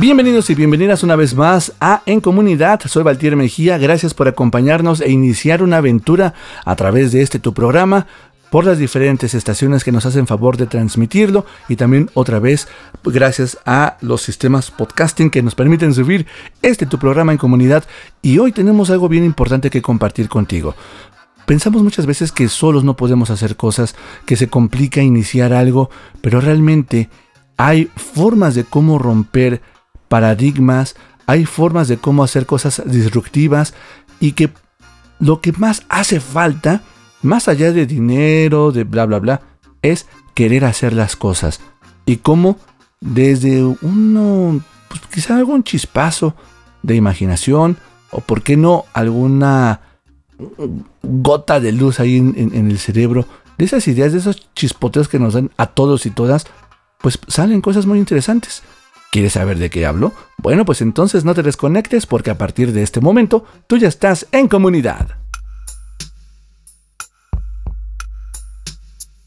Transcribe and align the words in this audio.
Bienvenidos 0.00 0.48
y 0.48 0.54
bienvenidas 0.54 1.02
una 1.02 1.14
vez 1.14 1.34
más 1.34 1.74
a 1.78 2.02
En 2.06 2.22
Comunidad. 2.22 2.80
Soy 2.86 3.02
Valtier 3.02 3.36
Mejía. 3.36 3.76
Gracias 3.76 4.14
por 4.14 4.28
acompañarnos 4.28 5.02
e 5.02 5.10
iniciar 5.10 5.62
una 5.62 5.76
aventura 5.76 6.32
a 6.64 6.74
través 6.74 7.12
de 7.12 7.20
este 7.20 7.38
tu 7.38 7.52
programa 7.52 8.06
por 8.48 8.64
las 8.64 8.78
diferentes 8.78 9.34
estaciones 9.34 9.84
que 9.84 9.92
nos 9.92 10.06
hacen 10.06 10.26
favor 10.26 10.56
de 10.56 10.66
transmitirlo 10.66 11.44
y 11.68 11.76
también 11.76 12.08
otra 12.14 12.38
vez 12.38 12.66
gracias 13.04 13.58
a 13.66 13.98
los 14.00 14.22
sistemas 14.22 14.70
podcasting 14.70 15.28
que 15.28 15.42
nos 15.42 15.54
permiten 15.54 15.92
subir 15.92 16.26
este 16.62 16.86
tu 16.86 16.98
programa 16.98 17.32
en 17.32 17.38
comunidad 17.38 17.84
y 18.22 18.38
hoy 18.38 18.52
tenemos 18.52 18.88
algo 18.88 19.06
bien 19.06 19.24
importante 19.24 19.68
que 19.68 19.82
compartir 19.82 20.30
contigo. 20.30 20.74
Pensamos 21.44 21.82
muchas 21.82 22.06
veces 22.06 22.32
que 22.32 22.48
solos 22.48 22.84
no 22.84 22.96
podemos 22.96 23.28
hacer 23.28 23.54
cosas, 23.54 23.94
que 24.24 24.36
se 24.36 24.48
complica 24.48 25.02
iniciar 25.02 25.52
algo, 25.52 25.90
pero 26.22 26.40
realmente 26.40 27.10
hay 27.58 27.90
formas 28.14 28.54
de 28.54 28.64
cómo 28.64 28.98
romper 28.98 29.60
paradigmas, 30.10 30.96
hay 31.26 31.46
formas 31.46 31.86
de 31.86 31.96
cómo 31.96 32.24
hacer 32.24 32.44
cosas 32.44 32.82
disruptivas 32.84 33.74
y 34.18 34.32
que 34.32 34.50
lo 35.20 35.40
que 35.40 35.52
más 35.52 35.84
hace 35.88 36.18
falta, 36.18 36.82
más 37.22 37.46
allá 37.46 37.70
de 37.70 37.86
dinero, 37.86 38.72
de 38.72 38.82
bla, 38.82 39.06
bla, 39.06 39.20
bla, 39.20 39.40
es 39.82 40.08
querer 40.34 40.64
hacer 40.64 40.94
las 40.94 41.14
cosas. 41.14 41.60
Y 42.06 42.16
cómo 42.16 42.58
desde 43.00 43.62
uno, 43.62 44.60
pues 44.88 45.00
quizá 45.14 45.36
algún 45.36 45.62
chispazo 45.62 46.34
de 46.82 46.96
imaginación, 46.96 47.76
o 48.10 48.20
por 48.20 48.42
qué 48.42 48.56
no 48.56 48.86
alguna 48.92 49.82
gota 51.04 51.60
de 51.60 51.70
luz 51.70 52.00
ahí 52.00 52.16
en, 52.16 52.34
en, 52.36 52.68
el 52.68 52.80
cerebro, 52.80 53.26
de 53.58 53.64
esas 53.64 53.86
ideas, 53.86 54.12
de 54.12 54.18
esos 54.18 54.52
chispoteos 54.54 55.06
que 55.06 55.20
nos 55.20 55.34
dan 55.34 55.52
a 55.56 55.66
todos 55.66 56.04
y 56.06 56.10
todas, 56.10 56.46
pues 56.98 57.20
salen 57.28 57.60
cosas 57.60 57.86
muy 57.86 58.00
interesantes. 58.00 58.64
¿Quieres 59.10 59.32
saber 59.32 59.58
de 59.58 59.70
qué 59.70 59.86
hablo? 59.86 60.12
Bueno, 60.38 60.64
pues 60.64 60.80
entonces 60.82 61.24
no 61.24 61.34
te 61.34 61.42
desconectes 61.42 62.06
porque 62.06 62.30
a 62.30 62.38
partir 62.38 62.72
de 62.72 62.84
este 62.84 63.00
momento 63.00 63.44
tú 63.66 63.76
ya 63.76 63.88
estás 63.88 64.28
en 64.30 64.46
comunidad. 64.46 65.16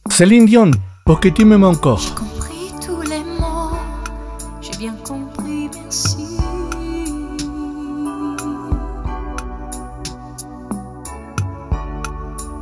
Céline 0.09 0.45
Dion, 0.45 0.71
porque 1.05 1.31
tu 1.31 1.45
me 1.45 1.57
manques. 1.57 2.13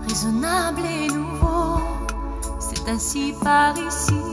Raisonnable 0.01 1.07
nouveau, 1.13 1.79
c'est 2.59 2.87
ainsi 2.89 3.33
par 3.43 3.75
ici. 3.77 4.30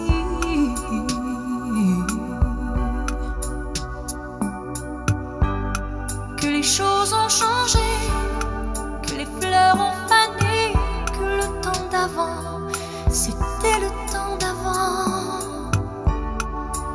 Les 6.58 6.64
choses 6.64 7.12
ont 7.12 7.28
changé, 7.28 7.88
que 9.06 9.14
les 9.14 9.28
fleurs 9.40 9.76
ont 9.76 9.96
fané, 10.08 10.72
que 11.16 11.24
le 11.40 11.46
temps 11.62 11.86
d'avant, 11.92 12.66
c'était 13.08 13.78
le 13.84 13.90
temps 14.12 14.36
d'avant. 14.40 15.70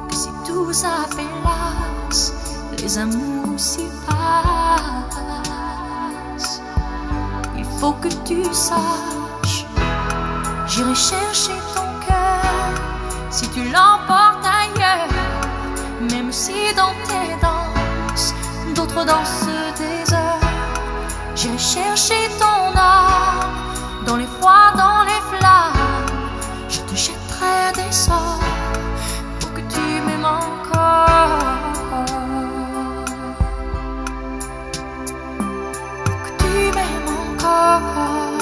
Que 0.10 0.16
si 0.16 0.30
tout 0.46 0.74
s'appelasse, 0.74 2.34
les 2.78 2.98
amours 2.98 3.58
s'y 3.58 3.88
passent. 4.06 4.92
Il 7.58 7.66
faut 7.80 7.94
que 8.04 8.10
tu 8.28 8.44
saches, 8.54 9.66
j'irai 10.68 10.96
chercher 10.96 11.58
ton 11.74 11.88
cœur 12.06 12.74
si 13.30 13.48
tu 13.52 13.64
l'emportes 13.76 14.46
ailleurs, 14.62 15.08
même 16.12 16.34
si 16.34 16.52
dans 16.76 16.96
tes 17.08 17.36
danses, 17.42 17.63
dansent 18.88 19.48
des 19.78 20.14
heures. 20.14 20.40
J'irai 21.36 21.58
chercher 21.58 22.30
ton 22.40 22.78
âme 22.78 24.06
dans 24.06 24.18
les 24.18 24.26
froids, 24.26 24.72
dans 24.78 25.04
les 25.04 25.22
flammes. 25.32 25.74
Je 26.70 26.80
te 26.82 26.96
jetterai 26.96 27.72
des 27.76 27.92
sorts 27.92 28.40
pour 29.40 29.54
que 29.54 29.62
tu 29.62 29.80
m'aimes 30.06 30.26
encore. 30.26 31.28
Pour 36.06 36.24
que 36.24 36.44
tu 36.44 36.76
m'aimes 36.76 37.10
encore. 37.38 38.33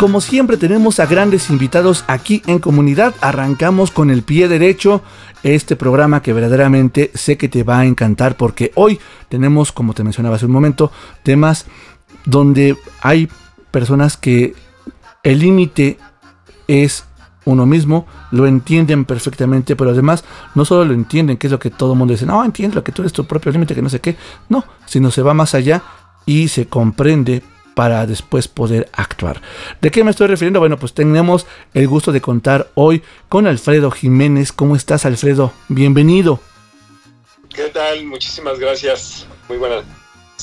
Como 0.00 0.22
siempre 0.22 0.56
tenemos 0.56 0.98
a 0.98 1.04
grandes 1.04 1.50
invitados 1.50 2.04
aquí 2.06 2.42
en 2.46 2.58
comunidad, 2.58 3.14
arrancamos 3.20 3.90
con 3.90 4.08
el 4.08 4.22
pie 4.22 4.48
derecho 4.48 5.02
este 5.42 5.76
programa 5.76 6.22
que 6.22 6.32
verdaderamente 6.32 7.10
sé 7.12 7.36
que 7.36 7.50
te 7.50 7.64
va 7.64 7.80
a 7.80 7.84
encantar 7.84 8.34
porque 8.38 8.72
hoy 8.76 8.98
tenemos, 9.28 9.72
como 9.72 9.92
te 9.92 10.02
mencionaba 10.02 10.36
hace 10.36 10.46
un 10.46 10.52
momento, 10.52 10.90
temas 11.22 11.66
donde 12.24 12.78
hay 13.02 13.28
personas 13.70 14.16
que 14.16 14.54
el 15.22 15.40
límite 15.40 15.98
es 16.66 17.04
uno 17.44 17.66
mismo, 17.66 18.06
lo 18.30 18.46
entienden 18.46 19.04
perfectamente, 19.04 19.76
pero 19.76 19.90
además 19.90 20.24
no 20.54 20.64
solo 20.64 20.86
lo 20.86 20.94
entienden, 20.94 21.36
que 21.36 21.48
es 21.48 21.50
lo 21.50 21.58
que 21.58 21.68
todo 21.68 21.92
el 21.92 21.98
mundo 21.98 22.14
dice, 22.14 22.24
no, 22.24 22.42
entiendo 22.42 22.82
que 22.82 22.92
tú 22.92 23.02
eres 23.02 23.12
tu 23.12 23.26
propio 23.26 23.52
límite, 23.52 23.74
que 23.74 23.82
no 23.82 23.90
sé 23.90 24.00
qué, 24.00 24.16
no, 24.48 24.64
sino 24.86 25.10
se 25.10 25.20
va 25.20 25.34
más 25.34 25.54
allá 25.54 25.82
y 26.24 26.48
se 26.48 26.68
comprende 26.68 27.42
para 27.80 28.04
después 28.04 28.46
poder 28.46 28.90
actuar. 28.92 29.40
¿De 29.80 29.90
qué 29.90 30.04
me 30.04 30.10
estoy 30.10 30.26
refiriendo? 30.26 30.60
Bueno, 30.60 30.76
pues 30.76 30.92
tenemos 30.92 31.46
el 31.72 31.88
gusto 31.88 32.12
de 32.12 32.20
contar 32.20 32.68
hoy 32.74 33.02
con 33.30 33.46
Alfredo 33.46 33.90
Jiménez. 33.90 34.52
¿Cómo 34.52 34.76
estás, 34.76 35.06
Alfredo? 35.06 35.54
Bienvenido. 35.68 36.40
¿Qué 37.48 37.70
tal? 37.72 38.04
Muchísimas 38.04 38.58
gracias. 38.58 39.26
Muy 39.48 39.56
buenas 39.56 39.84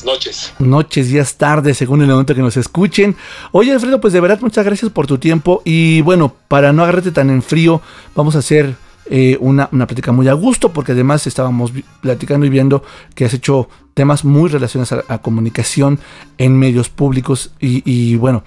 noches. 0.03 0.51
Noches, 0.57 1.09
días, 1.09 1.35
tardes, 1.35 1.77
según 1.77 2.01
el 2.01 2.07
momento 2.07 2.33
que 2.33 2.41
nos 2.41 2.57
escuchen. 2.57 3.15
Oye, 3.51 3.71
Alfredo, 3.71 4.01
pues 4.01 4.13
de 4.13 4.19
verdad 4.19 4.39
muchas 4.41 4.65
gracias 4.65 4.91
por 4.91 5.05
tu 5.05 5.19
tiempo. 5.19 5.61
Y 5.63 6.01
bueno, 6.01 6.33
para 6.47 6.73
no 6.73 6.81
agarrarte 6.81 7.11
tan 7.11 7.29
en 7.29 7.43
frío, 7.43 7.83
vamos 8.15 8.35
a 8.35 8.39
hacer 8.39 8.73
eh, 9.09 9.37
una, 9.39 9.69
una 9.71 9.87
plática 9.87 10.11
muy 10.11 10.27
a 10.27 10.33
gusto, 10.33 10.73
porque 10.73 10.91
además 10.91 11.27
estábamos 11.27 11.71
platicando 12.01 12.45
y 12.45 12.49
viendo 12.49 12.83
que 13.15 13.25
has 13.25 13.33
hecho 13.33 13.69
temas 13.93 14.25
muy 14.25 14.49
relacionados 14.49 14.91
a, 14.91 15.13
a 15.13 15.21
comunicación 15.21 15.99
en 16.37 16.57
medios 16.57 16.89
públicos 16.89 17.51
y, 17.59 17.81
y, 17.85 18.15
bueno, 18.15 18.43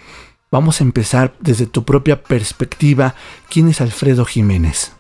vamos 0.51 0.81
a 0.81 0.85
empezar 0.85 1.35
desde 1.41 1.67
tu 1.67 1.85
propia 1.85 2.23
perspectiva. 2.23 3.15
¿Quién 3.49 3.69
es 3.69 3.81
Alfredo 3.81 4.25
Jiménez? 4.25 4.93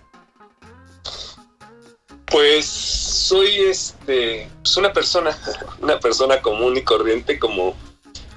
Pues 2.26 2.64
soy 2.66 3.48
este, 3.68 4.48
pues 4.62 4.76
una 4.76 4.92
persona, 4.92 5.36
una 5.80 5.98
persona 5.98 6.40
común 6.40 6.76
y 6.76 6.82
corriente 6.82 7.38
como 7.38 7.74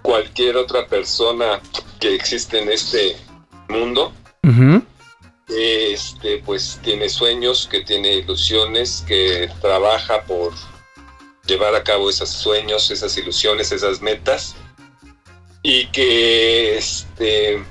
cualquier 0.01 0.57
otra 0.57 0.87
persona 0.87 1.61
que 1.99 2.13
existe 2.15 2.61
en 2.61 2.69
este 2.69 3.15
mundo. 3.69 4.13
Uh 4.43 4.49
-huh. 4.49 4.83
Este, 5.47 6.37
pues 6.39 6.79
tiene 6.83 7.09
sueños, 7.09 7.67
que 7.69 7.81
tiene 7.81 8.13
ilusiones, 8.13 9.03
que 9.07 9.49
trabaja 9.61 10.23
por 10.23 10.53
llevar 11.45 11.75
a 11.75 11.83
cabo 11.83 12.09
esos 12.09 12.29
sueños, 12.29 12.89
esas 12.91 13.17
ilusiones, 13.17 13.71
esas 13.71 14.01
metas 14.01 14.55
y 15.63 15.87
que 15.87 16.77
este 16.77 17.63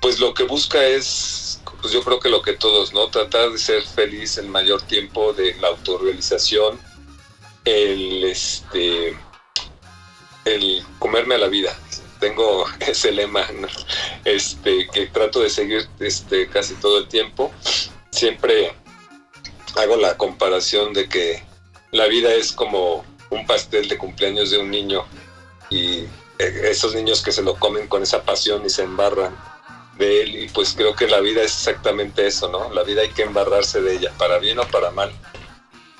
pues 0.00 0.20
lo 0.20 0.34
que 0.34 0.44
busca 0.44 0.84
es 0.84 1.60
pues 1.80 1.92
yo 1.92 2.04
creo 2.04 2.20
que 2.20 2.28
lo 2.28 2.42
que 2.42 2.52
todos 2.52 2.92
no 2.92 3.08
tratar 3.08 3.50
de 3.50 3.58
ser 3.58 3.82
feliz 3.82 4.36
el 4.36 4.48
mayor 4.48 4.82
tiempo 4.82 5.32
de 5.32 5.54
la 5.56 5.68
autorrealización 5.68 6.78
el 7.64 8.24
este 8.24 9.16
el 10.44 10.84
comerme 10.98 11.36
a 11.36 11.38
la 11.38 11.48
vida 11.48 11.76
tengo 12.22 12.64
ese 12.80 13.10
lema 13.10 13.44
¿no? 13.60 13.66
este 14.24 14.86
que 14.86 15.06
trato 15.06 15.40
de 15.40 15.50
seguir 15.50 15.88
este 15.98 16.48
casi 16.48 16.74
todo 16.74 16.98
el 16.98 17.08
tiempo 17.08 17.50
siempre 18.10 18.72
hago 19.76 19.96
la 19.96 20.16
comparación 20.16 20.92
de 20.92 21.08
que 21.08 21.42
la 21.90 22.06
vida 22.06 22.32
es 22.32 22.52
como 22.52 23.04
un 23.30 23.44
pastel 23.46 23.88
de 23.88 23.98
cumpleaños 23.98 24.50
de 24.50 24.58
un 24.58 24.70
niño 24.70 25.04
y 25.68 26.04
esos 26.38 26.94
niños 26.94 27.22
que 27.22 27.32
se 27.32 27.42
lo 27.42 27.56
comen 27.56 27.88
con 27.88 28.02
esa 28.02 28.22
pasión 28.22 28.64
y 28.64 28.70
se 28.70 28.82
embarran 28.82 29.34
de 29.98 30.22
él 30.22 30.36
y 30.44 30.48
pues 30.48 30.74
creo 30.76 30.94
que 30.94 31.06
la 31.06 31.20
vida 31.20 31.42
es 31.42 31.52
exactamente 31.52 32.26
eso, 32.26 32.48
¿no? 32.50 32.72
La 32.72 32.82
vida 32.82 33.02
hay 33.02 33.10
que 33.10 33.22
embarrarse 33.22 33.80
de 33.80 33.94
ella, 33.94 34.12
para 34.18 34.38
bien 34.38 34.58
o 34.58 34.64
para 34.64 34.90
mal. 34.90 35.12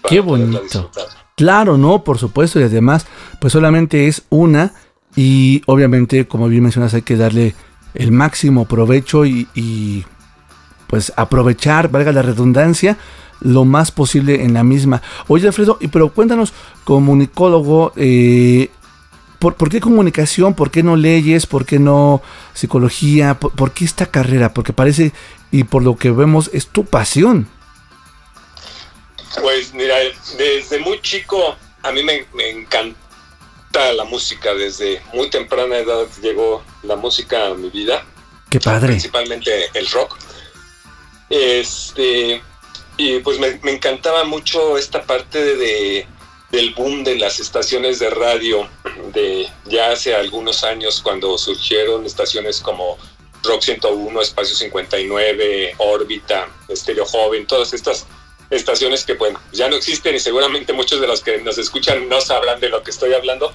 Para 0.02 0.12
Qué 0.12 0.20
bonito. 0.20 0.90
Claro, 1.36 1.78
no, 1.78 2.02
por 2.02 2.18
supuesto, 2.18 2.58
y 2.58 2.64
además, 2.64 3.06
pues 3.40 3.52
solamente 3.52 4.08
es 4.08 4.22
una 4.30 4.74
y 5.14 5.62
obviamente, 5.66 6.26
como 6.26 6.48
bien 6.48 6.62
mencionas, 6.62 6.94
hay 6.94 7.02
que 7.02 7.16
darle 7.16 7.54
el 7.94 8.12
máximo 8.12 8.66
provecho 8.66 9.26
y, 9.26 10.04
pues 10.86 11.12
aprovechar, 11.16 11.90
valga 11.90 12.12
la 12.12 12.22
redundancia, 12.22 12.96
lo 13.40 13.64
más 13.64 13.90
posible 13.90 14.44
en 14.44 14.54
la 14.54 14.64
misma. 14.64 15.02
Oye, 15.28 15.46
Alfredo, 15.46 15.78
pero 15.90 16.10
cuéntanos, 16.10 16.52
comunicólogo, 16.84 17.92
eh, 17.96 18.70
¿por, 19.38 19.54
¿por, 19.56 19.68
qué 19.68 19.80
comunicación? 19.80 20.54
¿Por 20.54 20.70
qué 20.70 20.82
no 20.82 20.96
leyes? 20.96 21.46
¿Por 21.46 21.66
qué 21.66 21.78
no 21.78 22.22
psicología? 22.54 23.34
¿Por, 23.34 23.52
¿Por, 23.52 23.72
qué 23.72 23.84
esta 23.84 24.06
carrera? 24.06 24.54
Porque 24.54 24.72
parece, 24.72 25.12
y 25.50 25.64
por 25.64 25.82
lo 25.82 25.96
que 25.96 26.10
vemos, 26.10 26.50
es 26.52 26.68
tu 26.68 26.84
pasión. 26.84 27.48
Pues 29.40 29.74
mira, 29.74 29.96
desde 30.38 30.78
muy 30.80 31.00
chico 31.00 31.56
a 31.82 31.92
mí 31.92 32.02
me, 32.02 32.24
me 32.34 32.50
encanta 33.72 33.92
la 33.94 34.04
música. 34.04 34.54
Desde 34.54 35.02
muy 35.12 35.30
temprana 35.30 35.78
edad 35.78 36.06
llegó 36.20 36.62
la 36.82 36.96
música 36.96 37.46
a 37.46 37.54
mi 37.54 37.70
vida. 37.70 38.04
Qué 38.50 38.60
padre. 38.60 38.88
Principalmente 38.88 39.70
el 39.74 39.88
rock. 39.88 40.18
Este, 41.30 42.42
y 42.98 43.18
pues 43.20 43.38
me, 43.38 43.58
me, 43.62 43.72
encantaba 43.72 44.24
mucho 44.24 44.76
esta 44.76 45.02
parte 45.02 45.42
de, 45.42 45.56
de, 45.56 46.06
del 46.50 46.74
boom 46.74 47.04
de 47.04 47.16
las 47.16 47.40
estaciones 47.40 47.98
de 47.98 48.10
radio 48.10 48.68
de 49.14 49.48
ya 49.64 49.92
hace 49.92 50.14
algunos 50.14 50.62
años 50.62 51.00
cuando 51.00 51.38
surgieron 51.38 52.04
estaciones 52.04 52.60
como 52.60 52.98
Rock 53.42 53.62
101, 53.62 54.20
Espacio 54.20 54.54
59, 54.54 55.74
Órbita, 55.78 56.48
Estéreo 56.68 57.06
Joven, 57.06 57.46
todas 57.46 57.72
estas 57.72 58.06
estaciones 58.52 59.04
que 59.04 59.14
bueno, 59.14 59.40
ya 59.52 59.68
no 59.68 59.76
existen 59.76 60.14
y 60.14 60.20
seguramente 60.20 60.72
muchos 60.72 61.00
de 61.00 61.06
los 61.06 61.22
que 61.22 61.38
nos 61.38 61.58
escuchan 61.58 62.08
no 62.08 62.20
sabrán 62.20 62.60
de 62.60 62.68
lo 62.68 62.82
que 62.82 62.90
estoy 62.90 63.14
hablando. 63.14 63.52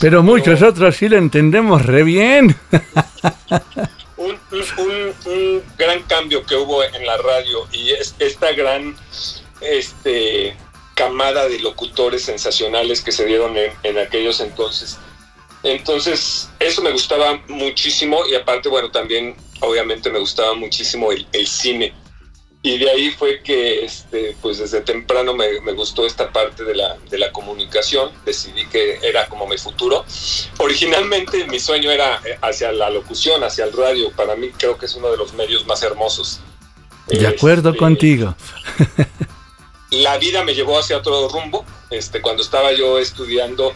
Pero 0.00 0.22
muchos 0.22 0.58
pero, 0.58 0.70
otros 0.70 0.96
sí 0.96 1.08
lo 1.08 1.16
entendemos 1.16 1.86
re 1.86 2.02
bien. 2.02 2.56
un, 4.16 4.36
un, 4.50 5.14
un, 5.32 5.62
gran 5.78 6.02
cambio 6.02 6.44
que 6.44 6.56
hubo 6.56 6.82
en 6.82 7.06
la 7.06 7.16
radio 7.16 7.66
y 7.72 7.90
es 7.90 8.14
esta 8.18 8.52
gran 8.52 8.96
este, 9.60 10.56
camada 10.94 11.48
de 11.48 11.60
locutores 11.60 12.22
sensacionales 12.22 13.00
que 13.02 13.12
se 13.12 13.24
dieron 13.26 13.56
en, 13.56 13.72
en, 13.84 13.98
aquellos 13.98 14.40
entonces. 14.40 14.98
Entonces, 15.62 16.50
eso 16.58 16.82
me 16.82 16.90
gustaba 16.90 17.40
muchísimo 17.48 18.26
y 18.26 18.34
aparte, 18.34 18.68
bueno, 18.68 18.90
también 18.90 19.36
obviamente 19.60 20.10
me 20.10 20.18
gustaba 20.18 20.54
muchísimo 20.54 21.12
el, 21.12 21.26
el 21.32 21.46
cine. 21.46 21.94
Y 22.62 22.76
de 22.76 22.90
ahí 22.90 23.10
fue 23.10 23.40
que, 23.42 23.84
este, 23.84 24.36
pues 24.42 24.58
desde 24.58 24.82
temprano 24.82 25.32
me, 25.32 25.62
me, 25.62 25.72
gustó 25.72 26.04
esta 26.04 26.30
parte 26.30 26.62
de 26.62 26.74
la, 26.74 26.98
de 27.08 27.16
la 27.16 27.32
comunicación, 27.32 28.10
decidí 28.26 28.66
que 28.66 28.98
era 29.02 29.28
como 29.28 29.46
mi 29.46 29.56
futuro. 29.56 30.04
Originalmente 30.58 31.46
mi 31.46 31.58
sueño 31.58 31.90
era 31.90 32.20
hacia 32.42 32.70
la 32.72 32.90
locución, 32.90 33.42
hacia 33.44 33.64
el 33.64 33.72
radio, 33.72 34.12
para 34.12 34.36
mí 34.36 34.50
creo 34.50 34.76
que 34.76 34.84
es 34.84 34.94
uno 34.94 35.10
de 35.10 35.16
los 35.16 35.32
medios 35.32 35.66
más 35.66 35.82
hermosos. 35.82 36.40
De 37.06 37.26
acuerdo 37.26 37.70
este, 37.70 37.78
contigo. 37.78 38.34
la 39.90 40.18
vida 40.18 40.44
me 40.44 40.54
llevó 40.54 40.78
hacia 40.78 40.98
otro 40.98 41.28
rumbo, 41.30 41.64
este, 41.88 42.20
cuando 42.20 42.42
estaba 42.42 42.74
yo 42.74 42.98
estudiando, 42.98 43.72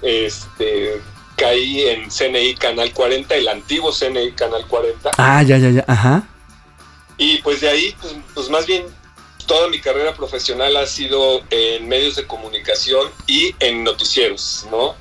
este, 0.00 1.00
caí 1.34 1.88
en 1.88 2.08
CNI 2.08 2.54
Canal 2.54 2.92
40, 2.92 3.34
el 3.34 3.48
antiguo 3.48 3.90
CNI 3.90 4.30
Canal 4.30 4.64
40. 4.68 5.10
Ah, 5.18 5.42
ya, 5.42 5.58
ya, 5.58 5.70
ya, 5.70 5.84
ajá 5.88 6.28
y 7.18 7.38
pues 7.38 7.60
de 7.60 7.68
ahí, 7.68 7.96
pues, 8.00 8.14
pues, 8.34 8.48
más 8.48 8.66
bien 8.66 8.86
toda 9.46 9.68
mi 9.68 9.80
carrera 9.80 10.14
profesional 10.14 10.76
ha 10.76 10.86
sido 10.86 11.42
en 11.50 11.88
medios 11.88 12.16
de 12.16 12.26
comunicación 12.26 13.10
y 13.26 13.54
en 13.60 13.84
noticieros, 13.84 14.66
¿no? 14.70 14.94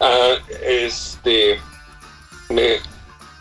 Ah, 0.00 0.36
este, 0.62 1.60
me 2.48 2.80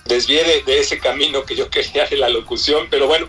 desvié 0.05 0.63
de, 0.65 0.79
ese 0.79 0.99
camino 0.99 1.43
que 1.43 1.55
yo 1.55 1.69
quería 1.71 2.05
de 2.05 2.17
la 2.17 2.29
locución, 2.29 2.87
pero 2.89 3.07
bueno, 3.07 3.27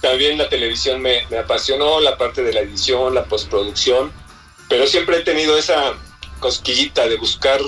también 0.00 0.38
la 0.38 0.48
televisión 0.48 1.00
me, 1.00 1.26
me 1.30 1.38
apasionó, 1.38 2.00
la 2.00 2.16
parte 2.16 2.42
de 2.42 2.52
la 2.52 2.60
edición, 2.60 3.14
la 3.14 3.24
postproducción, 3.24 4.12
pero 4.68 4.86
siempre 4.86 5.18
he 5.18 5.20
tenido 5.20 5.58
esa 5.58 5.94
cosquillita 6.38 7.08
de 7.08 7.16
buscar 7.16 7.60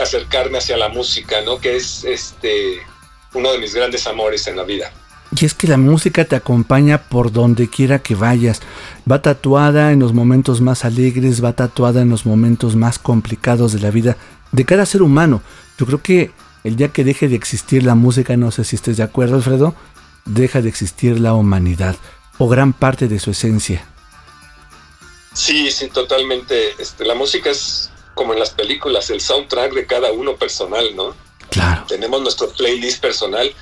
acercarme 0.00 0.58
hacia 0.58 0.76
la 0.76 0.88
música, 0.88 1.40
¿no? 1.42 1.60
Que 1.60 1.76
es 1.76 2.04
este 2.04 2.82
uno 3.32 3.52
de 3.52 3.58
mis 3.58 3.74
grandes 3.74 4.06
amores 4.06 4.46
en 4.46 4.56
la 4.56 4.64
vida. 4.64 4.92
Y 5.38 5.44
es 5.44 5.54
que 5.54 5.68
la 5.68 5.76
música 5.76 6.24
te 6.24 6.34
acompaña 6.34 7.02
por 7.02 7.30
donde 7.30 7.68
quiera 7.68 8.00
que 8.00 8.14
vayas. 8.14 8.60
Va 9.10 9.22
tatuada 9.22 9.92
en 9.92 10.00
los 10.00 10.12
momentos 10.12 10.60
más 10.60 10.84
alegres, 10.84 11.42
va 11.42 11.52
tatuada 11.52 12.02
en 12.02 12.08
los 12.08 12.26
momentos 12.26 12.74
más 12.74 12.98
complicados 12.98 13.72
de 13.72 13.80
la 13.80 13.90
vida 13.90 14.16
de 14.50 14.64
cada 14.64 14.86
ser 14.86 15.02
humano. 15.02 15.40
Yo 15.78 15.86
creo 15.86 16.02
que 16.02 16.32
el 16.64 16.76
día 16.76 16.88
que 16.88 17.04
deje 17.04 17.28
de 17.28 17.36
existir 17.36 17.84
la 17.84 17.94
música, 17.94 18.36
no 18.36 18.50
sé 18.50 18.64
si 18.64 18.76
estés 18.76 18.96
de 18.96 19.04
acuerdo, 19.04 19.36
Alfredo, 19.36 19.74
deja 20.24 20.60
de 20.62 20.68
existir 20.68 21.20
la 21.20 21.34
humanidad 21.34 21.96
o 22.38 22.48
gran 22.48 22.72
parte 22.72 23.06
de 23.06 23.18
su 23.18 23.30
esencia. 23.30 23.86
Sí, 25.32 25.70
sí, 25.70 25.88
totalmente. 25.88 26.74
Este, 26.78 27.04
la 27.04 27.14
música 27.14 27.50
es 27.50 27.90
como 28.14 28.32
en 28.32 28.40
las 28.40 28.50
películas, 28.50 29.10
el 29.10 29.20
soundtrack 29.20 29.72
de 29.74 29.86
cada 29.86 30.12
uno 30.12 30.36
personal, 30.36 30.84
¿no? 30.96 31.14
Claro. 31.50 31.84
Tenemos 31.88 32.22
nuestro 32.22 32.48
playlist 32.50 33.00
personal 33.00 33.52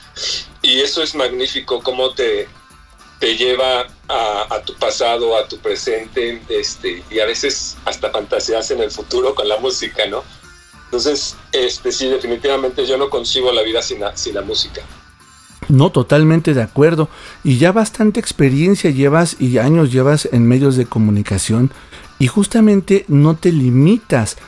y 0.63 0.81
eso 0.81 1.03
es 1.03 1.15
magnífico, 1.15 1.83
cómo 1.83 2.11
te, 2.11 2.49
te 3.19 3.37
lleva 3.37 3.87
a, 4.09 4.55
a 4.55 4.63
tu 4.63 4.75
pasado, 4.75 5.37
a 5.37 5.49
tu 5.49 5.59
presente, 5.59 6.43
este, 6.49 7.03
y 7.11 7.21
a 7.21 7.27
veces 7.27 7.77
hasta 7.85 8.11
fantaseas 8.11 8.71
en 8.71 8.81
el 8.81 8.91
futuro 8.91 9.35
con 9.35 9.49
la 9.49 9.59
música, 9.59 10.07
¿no? 10.07 10.23
Entonces, 10.85 11.37
este, 11.53 11.93
sí, 11.93 12.09
definitivamente 12.09 12.87
yo 12.87 12.97
no 12.97 13.11
concibo 13.11 13.53
la 13.53 13.63
vida 13.63 13.83
sin 13.83 14.01
la, 14.01 14.17
sin 14.17 14.35
la 14.35 14.43
música. 14.43 14.83
No, 15.69 15.91
totalmente 15.91 16.55
de 16.55 16.63
acuerdo. 16.63 17.11
Y 17.45 17.59
ya 17.59 17.73
bastante 17.73 18.21
experiencia 18.21 18.91
llevas 18.91 19.37
y 19.39 19.59
años 19.59 19.93
llevas 19.93 20.29
en 20.33 20.49
medios 20.49 20.77
de 20.77 20.87
comunicación 20.87 21.71
y 22.19 22.27
justamente 22.27 23.05
no 23.09 23.37
te 23.37 23.53
limitas 23.53 24.39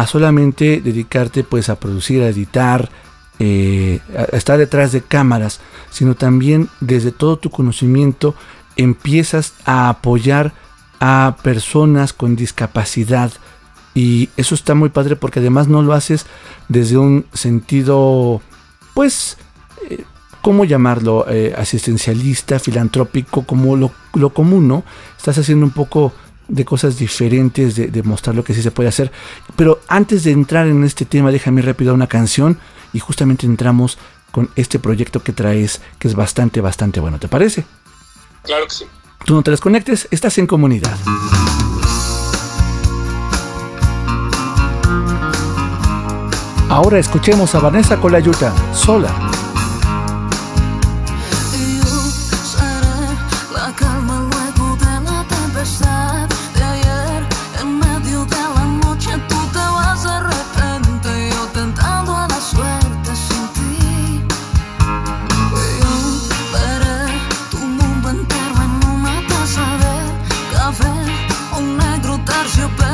a 0.00 0.08
solamente 0.08 0.80
dedicarte 0.80 1.44
pues 1.44 1.68
a 1.68 1.78
producir, 1.78 2.20
a 2.22 2.28
editar, 2.28 2.90
eh, 3.38 4.00
a 4.32 4.36
estar 4.36 4.58
detrás 4.58 4.90
de 4.90 5.02
cámaras, 5.02 5.60
sino 5.90 6.16
también 6.16 6.68
desde 6.80 7.12
todo 7.12 7.36
tu 7.38 7.50
conocimiento 7.50 8.34
empiezas 8.74 9.54
a 9.64 9.88
apoyar 9.88 10.52
a 10.98 11.36
personas 11.44 12.12
con 12.12 12.34
discapacidad. 12.34 13.30
Y 13.94 14.30
eso 14.36 14.56
está 14.56 14.74
muy 14.74 14.88
padre 14.88 15.14
porque 15.14 15.38
además 15.38 15.68
no 15.68 15.80
lo 15.80 15.92
haces 15.92 16.26
desde 16.68 16.96
un 16.96 17.26
sentido, 17.32 18.42
pues, 18.94 19.36
eh, 19.88 20.02
¿cómo 20.42 20.64
llamarlo? 20.64 21.24
Eh, 21.28 21.54
asistencialista, 21.56 22.58
filantrópico, 22.58 23.46
como 23.46 23.76
lo, 23.76 23.92
lo 24.14 24.34
común, 24.34 24.66
¿no? 24.66 24.82
Estás 25.16 25.38
haciendo 25.38 25.64
un 25.64 25.72
poco 25.72 26.12
de 26.48 26.64
cosas 26.64 26.98
diferentes, 26.98 27.76
de, 27.76 27.88
de, 27.88 28.02
mostrar 28.02 28.34
lo 28.36 28.44
que 28.44 28.54
sí 28.54 28.62
se 28.62 28.70
puede 28.70 28.88
hacer. 28.88 29.10
Pero 29.56 29.80
antes 29.88 30.24
de 30.24 30.32
entrar 30.32 30.66
en 30.66 30.84
este 30.84 31.04
tema, 31.04 31.30
déjame 31.30 31.62
rápido 31.62 31.94
una 31.94 32.06
canción 32.06 32.58
y 32.92 32.98
justamente 32.98 33.46
entramos 33.46 33.98
con 34.30 34.50
este 34.56 34.78
proyecto 34.78 35.22
que 35.22 35.32
traes, 35.32 35.80
que 35.98 36.08
es 36.08 36.14
bastante, 36.14 36.60
bastante 36.60 37.00
bueno. 37.00 37.18
¿Te 37.18 37.28
parece? 37.28 37.64
Claro 38.42 38.66
que 38.66 38.74
sí. 38.74 38.84
Tú 39.24 39.34
no 39.34 39.42
te 39.42 39.50
desconectes, 39.50 40.08
estás 40.10 40.36
en 40.38 40.46
comunidad. 40.46 40.96
Ahora 46.68 46.98
escuchemos 46.98 47.54
a 47.54 47.60
Vanessa 47.60 48.00
Colayuta, 48.00 48.52
sola. 48.74 49.33
Ya 72.56 72.93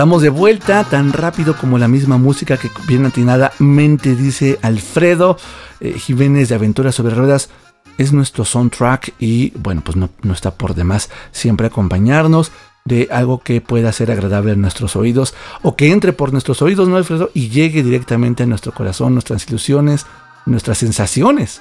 estamos 0.00 0.22
de 0.22 0.30
vuelta, 0.30 0.82
tan 0.84 1.12
rápido 1.12 1.54
como 1.58 1.76
la 1.76 1.86
misma 1.86 2.16
música 2.16 2.56
que 2.56 2.70
bien 2.88 3.04
atinadamente 3.04 4.16
dice 4.16 4.58
Alfredo 4.62 5.36
eh, 5.78 5.92
Jiménez 5.92 6.48
de 6.48 6.54
Aventuras 6.54 6.94
sobre 6.94 7.14
Ruedas. 7.14 7.50
Es 7.98 8.10
nuestro 8.10 8.46
soundtrack 8.46 9.12
y 9.18 9.50
bueno, 9.56 9.82
pues 9.84 9.98
no, 9.98 10.08
no 10.22 10.32
está 10.32 10.54
por 10.54 10.74
demás 10.74 11.10
siempre 11.32 11.66
acompañarnos. 11.66 12.50
de 12.86 13.08
algo 13.10 13.40
que 13.40 13.60
pueda 13.60 13.92
ser 13.92 14.10
agradable 14.10 14.52
a 14.52 14.54
nuestros 14.54 14.96
oídos 14.96 15.34
o 15.60 15.76
que 15.76 15.92
entre 15.92 16.14
por 16.14 16.32
nuestros 16.32 16.62
oídos, 16.62 16.88
¿no, 16.88 16.96
Alfredo? 16.96 17.30
Y 17.34 17.50
llegue 17.50 17.82
directamente 17.82 18.44
a 18.44 18.46
nuestro 18.46 18.72
corazón, 18.72 19.12
nuestras 19.12 19.46
ilusiones, 19.48 20.06
nuestras 20.46 20.78
sensaciones. 20.78 21.60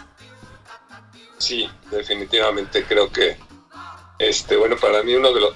Sí, 1.40 1.68
definitivamente 1.92 2.86
creo 2.88 3.12
que, 3.12 3.36
este, 4.18 4.56
bueno, 4.56 4.78
para 4.78 5.04
mí 5.04 5.14
uno 5.14 5.34
de 5.34 5.42
los, 5.42 5.54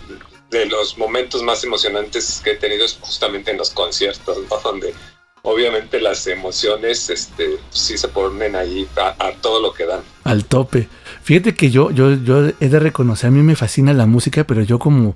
de 0.53 0.67
los 0.67 0.97
momentos 0.97 1.43
más 1.43 1.63
emocionantes 1.63 2.39
que 2.43 2.51
he 2.51 2.55
tenido 2.55 2.85
es 2.85 2.97
justamente 3.01 3.51
en 3.51 3.57
los 3.57 3.71
conciertos. 3.71 4.37
Donde 4.63 4.93
obviamente 5.41 5.99
las 5.99 6.25
emociones 6.27 7.09
este, 7.09 7.57
sí 7.69 7.97
se 7.97 8.07
ponen 8.07 8.55
ahí 8.55 8.87
a, 8.95 9.27
a, 9.27 9.33
todo 9.33 9.61
lo 9.61 9.73
que 9.73 9.85
dan. 9.85 10.01
Al 10.23 10.45
tope. 10.45 10.87
Fíjate 11.23 11.53
que 11.53 11.69
yo, 11.69 11.91
yo, 11.91 12.13
yo 12.13 12.47
he 12.59 12.69
de 12.69 12.79
reconocer, 12.79 13.27
a 13.27 13.31
mí 13.31 13.41
me 13.41 13.55
fascina 13.55 13.93
la 13.93 14.05
música, 14.05 14.45
pero 14.45 14.61
yo 14.61 14.79
como, 14.79 15.15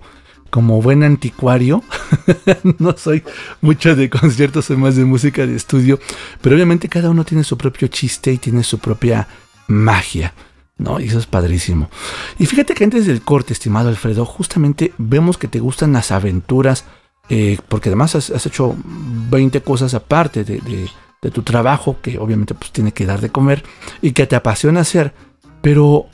como 0.50 0.82
buen 0.82 1.04
anticuario, 1.04 1.82
no 2.80 2.98
soy 2.98 3.24
mucho 3.62 3.96
de 3.96 4.10
conciertos, 4.10 4.66
soy 4.66 4.78
más 4.78 4.96
de 4.96 5.06
música 5.06 5.46
de 5.46 5.56
estudio, 5.56 6.00
pero 6.42 6.56
obviamente 6.56 6.90
cada 6.90 7.10
uno 7.10 7.24
tiene 7.24 7.44
su 7.44 7.58
propio 7.58 7.88
chiste 7.88 8.32
y 8.32 8.38
tiene 8.38 8.64
su 8.64 8.80
propia 8.80 9.28
magia. 9.68 10.34
¿No? 10.78 11.00
Y 11.00 11.06
eso 11.06 11.20
es 11.20 11.26
padrísimo. 11.26 11.90
Y 12.38 12.46
fíjate 12.46 12.74
que 12.74 12.84
antes 12.84 13.06
del 13.06 13.22
corte, 13.22 13.54
estimado 13.54 13.90
Alfredo, 13.90 14.26
justamente 14.26 14.94
vemos 14.98 15.38
que 15.38 15.48
te 15.48 15.60
gustan 15.60 15.94
las 15.94 16.12
aventuras, 16.12 16.86
eh, 17.30 17.58
porque 17.68 17.90
además 17.90 18.16
has, 18.16 18.46
hecho 18.46 18.76
20 18.86 19.62
cosas 19.62 19.94
aparte 19.94 20.44
de, 20.44 20.90
tu 21.34 21.44
trabajo, 21.44 21.98
que 22.02 22.18
obviamente 22.20 22.54
pues 22.54 22.72
tiene 22.72 22.94
que 22.94 23.06
dar 23.06 23.20
de 23.20 23.30
comer, 23.30 23.64
y 24.02 24.12
que 24.12 24.28
te 24.28 24.38
apasiona 24.38 24.82
hacer, 24.82 25.14
pero 25.62 26.06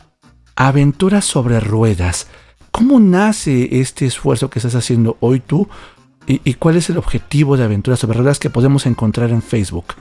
aventuras 0.55 1.25
sobre 1.25 1.59
ruedas. 1.59 2.27
¿Cómo 2.71 2.99
nace 2.99 3.79
este 3.79 4.07
esfuerzo 4.07 4.49
que 4.49 4.57
estás 4.57 4.73
haciendo 4.73 5.17
hoy 5.19 5.39
tú? 5.39 5.69
¿Y, 6.25 6.41
y 6.43 6.55
cuál 6.55 6.77
es 6.77 6.89
el 6.89 6.97
objetivo 6.97 7.57
de 7.57 7.65
Aventuras 7.65 7.99
sobre 7.99 8.17
Ruedas 8.17 8.39
que 8.39 8.49
podemos 8.49 8.87
encontrar 8.87 9.29
en 9.29 9.43
Facebook? 9.43 9.93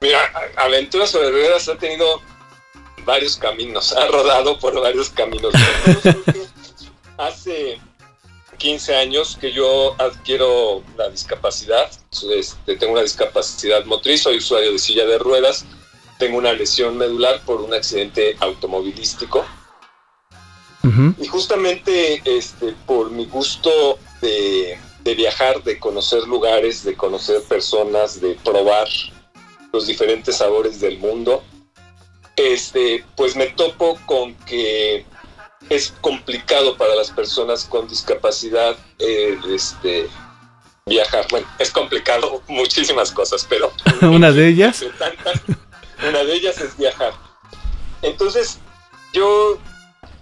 Mira, 0.00 0.18
Aventuras 0.56 1.10
sobre 1.10 1.30
Ruedas 1.30 1.68
ha 1.68 1.76
tenido 1.76 2.20
varios 3.04 3.36
caminos, 3.36 3.92
ha 3.96 4.06
rodado 4.06 4.58
por 4.58 4.80
varios 4.80 5.10
caminos. 5.10 5.52
Hace 7.16 7.78
15 8.58 8.96
años 8.96 9.38
que 9.40 9.52
yo 9.52 9.94
adquiero 9.98 10.82
la 10.96 11.08
discapacidad, 11.08 11.90
este, 12.30 12.76
tengo 12.76 12.92
una 12.92 13.02
discapacidad 13.02 13.84
motriz, 13.84 14.22
soy 14.22 14.38
usuario 14.38 14.72
de 14.72 14.78
silla 14.78 15.06
de 15.06 15.18
ruedas, 15.18 15.64
tengo 16.18 16.38
una 16.38 16.52
lesión 16.52 16.98
medular 16.98 17.40
por 17.44 17.60
un 17.62 17.72
accidente 17.72 18.36
automovilístico. 18.40 19.44
Uh 20.82 20.88
-huh. 20.88 21.14
Y 21.18 21.26
justamente 21.26 22.22
este, 22.24 22.74
por 22.86 23.10
mi 23.10 23.26
gusto 23.26 23.98
de, 24.20 24.78
de 25.02 25.14
viajar, 25.14 25.62
de 25.62 25.78
conocer 25.78 26.22
lugares, 26.24 26.84
de 26.84 26.96
conocer 26.96 27.42
personas, 27.44 28.20
de 28.20 28.34
probar 28.44 28.88
los 29.72 29.86
diferentes 29.86 30.36
sabores 30.36 30.80
del 30.80 30.98
mundo, 30.98 31.42
este, 32.36 33.04
pues 33.16 33.36
me 33.36 33.46
topo 33.46 33.98
con 34.06 34.34
que 34.46 35.04
es 35.68 35.94
complicado 36.00 36.76
para 36.76 36.94
las 36.94 37.10
personas 37.10 37.64
con 37.64 37.86
discapacidad 37.88 38.76
eh, 38.98 39.38
este, 39.54 40.08
viajar. 40.86 41.26
Bueno, 41.30 41.46
es 41.58 41.70
complicado 41.70 42.42
muchísimas 42.48 43.10
cosas, 43.12 43.46
pero... 43.48 43.72
¿Una 44.02 44.32
de 44.32 44.48
ellas? 44.48 44.84
Una 46.08 46.24
de 46.24 46.34
ellas 46.34 46.58
es 46.58 46.76
viajar. 46.76 47.12
Entonces, 48.02 48.58
yo 49.12 49.58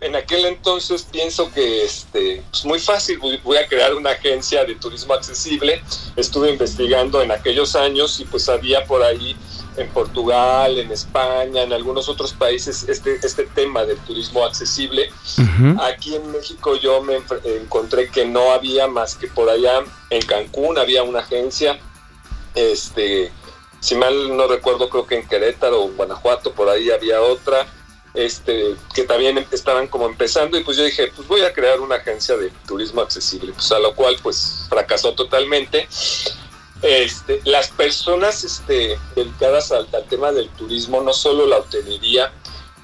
en 0.01 0.14
aquel 0.14 0.44
entonces 0.47 1.07
pienso 1.11 1.51
que 1.53 1.85
este, 1.85 2.42
pues 2.51 2.64
muy 2.64 2.79
fácil, 2.79 3.18
voy 3.42 3.57
a 3.57 3.66
crear 3.66 3.94
una 3.94 4.11
agencia 4.11 4.64
de 4.64 4.75
turismo 4.75 5.14
accesible. 5.14 5.83
Estuve 6.16 6.51
investigando 6.51 7.23
en 7.23 7.31
aquellos 7.31 7.75
años 7.75 8.21
y 8.21 8.25
pues 8.25 8.49
había 8.49 8.85
por 8.85 9.03
ahí 9.03 9.37
en 9.79 9.88
Portugal, 9.88 10.79
en 10.79 10.91
España, 10.91 11.62
en 11.62 11.73
algunos 11.73 12.09
otros 12.09 12.33
países 12.33 12.85
este, 12.88 13.19
este 13.23 13.45
tema 13.45 13.85
del 13.85 13.99
turismo 13.99 14.45
accesible. 14.45 15.11
Uh 15.38 15.43
-huh. 15.43 15.93
Aquí 15.93 16.14
en 16.14 16.31
México 16.33 16.77
yo 16.77 17.03
me 17.03 17.21
encontré 17.45 18.09
que 18.09 18.25
no 18.25 18.53
había 18.53 18.87
más 18.88 19.14
que 19.14 19.29
por 19.29 19.49
allá 19.49 19.85
en 20.11 20.23
Cancún 20.23 20.79
había 20.79 21.03
una 21.03 21.21
agencia, 21.21 21.79
este, 22.55 23.31
si 23.81 23.95
mal 23.95 24.37
no 24.37 24.47
recuerdo 24.49 24.88
creo 24.88 25.07
que 25.07 25.17
en 25.17 25.29
Querétaro 25.29 25.85
o 25.85 25.88
Guanajuato 25.88 26.53
por 26.53 26.69
ahí 26.69 26.91
había 26.91 27.21
otra, 27.21 27.67
este, 28.14 28.75
que 28.95 29.05
también 29.05 29.47
estaban 29.53 29.87
como 29.87 30.07
empezando 30.07 30.59
y 30.59 30.64
pues 30.64 30.77
yo 30.77 30.85
dije, 30.85 31.12
pues 31.14 31.29
voy 31.29 31.43
a 31.43 31.53
crear 31.53 31.81
una 31.81 31.97
agencia 31.97 32.37
de 32.37 32.51
turismo 32.67 33.01
accesible, 33.01 33.53
pues 33.53 33.71
a 33.71 33.79
lo 33.79 33.95
cual 33.95 34.17
pues 34.23 34.67
fracasó 34.69 35.14
totalmente. 35.14 35.88
Este, 36.83 37.41
las 37.45 37.69
personas 37.69 38.45
este, 38.45 38.99
dedicadas 39.17 39.73
al, 39.73 39.88
tema 40.09 40.31
del 40.33 40.49
turismo, 40.51 41.01
no 41.03 41.12
solo 41.12 41.47
la 41.47 41.59
hotelería, 41.59 42.33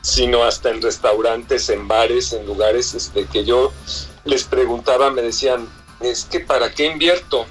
sino 0.02 0.44
hasta 0.44 0.70
en 0.70 0.82
restaurantes, 0.82 1.68
en 1.68 1.86
bares, 1.86 2.32
en 2.32 2.44
lugares 2.44 2.94
este, 2.94 3.26
que 3.26 3.44
yo 3.44 3.72
les 4.24 4.44
preguntaba, 4.44 5.10
me 5.10 5.22
decían, 5.22 5.68
es 6.00 6.24
que 6.24 6.40
para 6.40 6.72
qué 6.72 6.86
invierto 6.86 7.46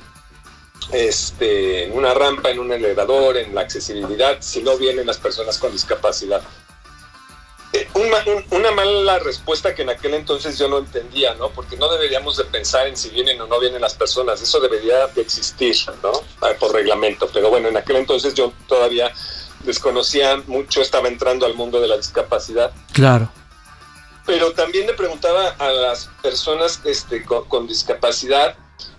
este, 0.91 1.85
en 1.85 1.93
una 1.93 2.13
rampa, 2.13 2.49
en 2.49 2.59
un 2.59 2.71
elevador, 2.71 3.37
en 3.37 3.55
la 3.55 3.61
accesibilidad, 3.61 4.37
si 4.41 4.61
no 4.61 4.77
vienen 4.77 5.07
las 5.07 5.17
personas 5.17 5.57
con 5.57 5.71
discapacidad. 5.71 6.41
Eh, 7.75 7.87
una, 7.95 8.23
una, 8.51 8.71
mala 8.71 9.17
respuesta 9.17 9.73
que 9.73 9.81
en 9.81 9.89
aquel 9.89 10.13
entonces 10.13 10.59
yo 10.59 10.67
no 10.67 10.77
entendía, 10.77 11.33
¿no? 11.33 11.49
Porque 11.49 11.75
no 11.75 11.91
deberíamos 11.91 12.37
de 12.37 12.45
pensar 12.45 12.87
en 12.87 12.95
si 12.95 13.09
vienen 13.09 13.41
o 13.41 13.47
no 13.47 13.59
vienen 13.59 13.81
las 13.81 13.95
personas, 13.95 14.39
eso 14.43 14.59
debería 14.59 15.07
de 15.07 15.21
existir, 15.21 15.75
¿no? 16.03 16.11
Por 16.59 16.71
reglamento, 16.71 17.27
pero 17.33 17.49
bueno, 17.49 17.69
en 17.69 17.77
aquel 17.77 17.95
entonces 17.95 18.35
yo 18.35 18.53
todavía 18.67 19.11
desconocía 19.65 20.37
mucho, 20.45 20.81
estaba 20.81 21.07
entrando 21.07 21.47
al 21.47 21.55
mundo 21.55 21.81
de 21.81 21.87
la 21.87 21.97
discapacidad. 21.97 22.71
Claro. 22.91 23.31
Pero 24.27 24.51
también 24.51 24.85
le 24.85 24.93
preguntaba 24.93 25.49
a 25.57 25.71
las 25.71 26.09
personas 26.21 26.79
este, 26.85 27.25
con, 27.25 27.45
con 27.45 27.67
discapacidad 27.67 28.55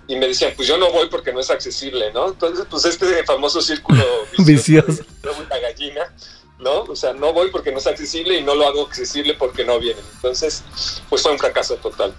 y 0.06 0.16
me 0.16 0.26
decían, 0.26 0.52
pues 0.56 0.68
yo 0.68 0.76
no 0.78 0.90
voy 0.90 1.08
porque 1.08 1.32
no 1.32 1.40
es 1.40 1.50
accesible, 1.50 2.12
¿no? 2.12 2.28
Entonces, 2.28 2.66
pues 2.68 2.84
este 2.84 3.24
famoso 3.24 3.62
círculo 3.62 4.04
vicioso, 4.36 4.86
vicioso. 4.92 5.04
De 5.22 5.46
la 5.48 5.58
gallina, 5.60 6.12
¿no? 6.58 6.82
O 6.84 6.96
sea, 6.96 7.12
no 7.12 7.32
voy 7.32 7.50
porque 7.50 7.72
no 7.72 7.78
es 7.78 7.86
accesible 7.86 8.38
y 8.38 8.42
no 8.42 8.54
lo 8.54 8.66
hago 8.66 8.82
accesible 8.82 9.34
porque 9.34 9.64
no 9.64 9.78
vienen. 9.78 10.04
Entonces, 10.14 10.62
pues 11.08 11.22
fue 11.22 11.32
un 11.32 11.38
fracaso 11.38 11.76
total. 11.76 12.14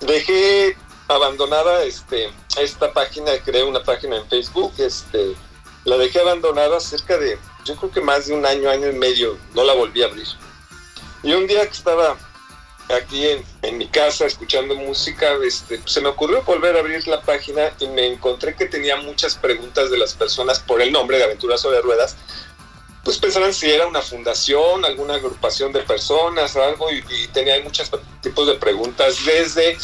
Dejé 0.00 0.76
abandonada 1.08 1.84
este, 1.84 2.30
esta 2.58 2.92
página, 2.92 3.32
creé 3.44 3.62
una 3.62 3.82
página 3.82 4.16
en 4.16 4.28
Facebook, 4.28 4.72
este, 4.78 5.34
la 5.84 5.96
dejé 5.96 6.20
abandonada 6.20 6.80
cerca 6.80 7.18
de, 7.18 7.38
yo 7.64 7.76
creo 7.76 7.90
que 7.90 8.00
más 8.00 8.26
de 8.26 8.34
un 8.34 8.44
año, 8.46 8.70
año 8.70 8.90
y 8.90 8.94
medio, 8.94 9.38
no 9.54 9.64
la 9.64 9.74
volví 9.74 10.02
a 10.02 10.06
abrir. 10.06 10.26
Y 11.22 11.32
un 11.32 11.46
día 11.46 11.66
que 11.66 11.72
estaba 11.72 12.18
aquí 12.94 13.26
en, 13.28 13.44
en 13.62 13.78
mi 13.78 13.86
casa 13.88 14.26
escuchando 14.26 14.74
música, 14.74 15.34
este, 15.42 15.80
se 15.86 16.00
me 16.00 16.08
ocurrió 16.08 16.42
volver 16.42 16.76
a 16.76 16.80
abrir 16.80 17.06
la 17.08 17.22
página 17.22 17.72
y 17.80 17.86
me 17.88 18.06
encontré 18.06 18.54
que 18.54 18.66
tenía 18.66 18.96
muchas 18.96 19.36
preguntas 19.36 19.90
de 19.90 19.98
las 19.98 20.14
personas 20.14 20.58
por 20.60 20.82
el 20.82 20.92
nombre 20.92 21.18
de 21.18 21.24
Aventuras 21.24 21.60
sobre 21.60 21.80
Ruedas, 21.80 22.16
pues 23.04 23.18
pensaban 23.18 23.52
si 23.52 23.70
era 23.70 23.86
una 23.86 24.00
fundación, 24.00 24.84
alguna 24.84 25.14
agrupación 25.14 25.72
de 25.72 25.80
personas 25.80 26.56
algo, 26.56 26.90
y, 26.90 27.04
y 27.10 27.28
tenía 27.28 27.60
muchos 27.62 27.90
tipos 28.22 28.46
de 28.46 28.54
preguntas, 28.54 29.16
desde 29.24 29.76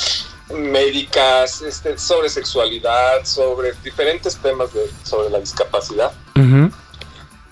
médicas, 0.49 1.63
este, 1.63 1.97
sobre 1.99 2.29
sexualidad, 2.29 3.25
sobre 3.25 3.73
diferentes 3.85 4.37
temas 4.37 4.73
de, 4.73 4.91
sobre 5.05 5.31
la 5.31 5.39
discapacidad. 5.39 6.13
Uh 6.35 6.41
-huh. 6.41 6.73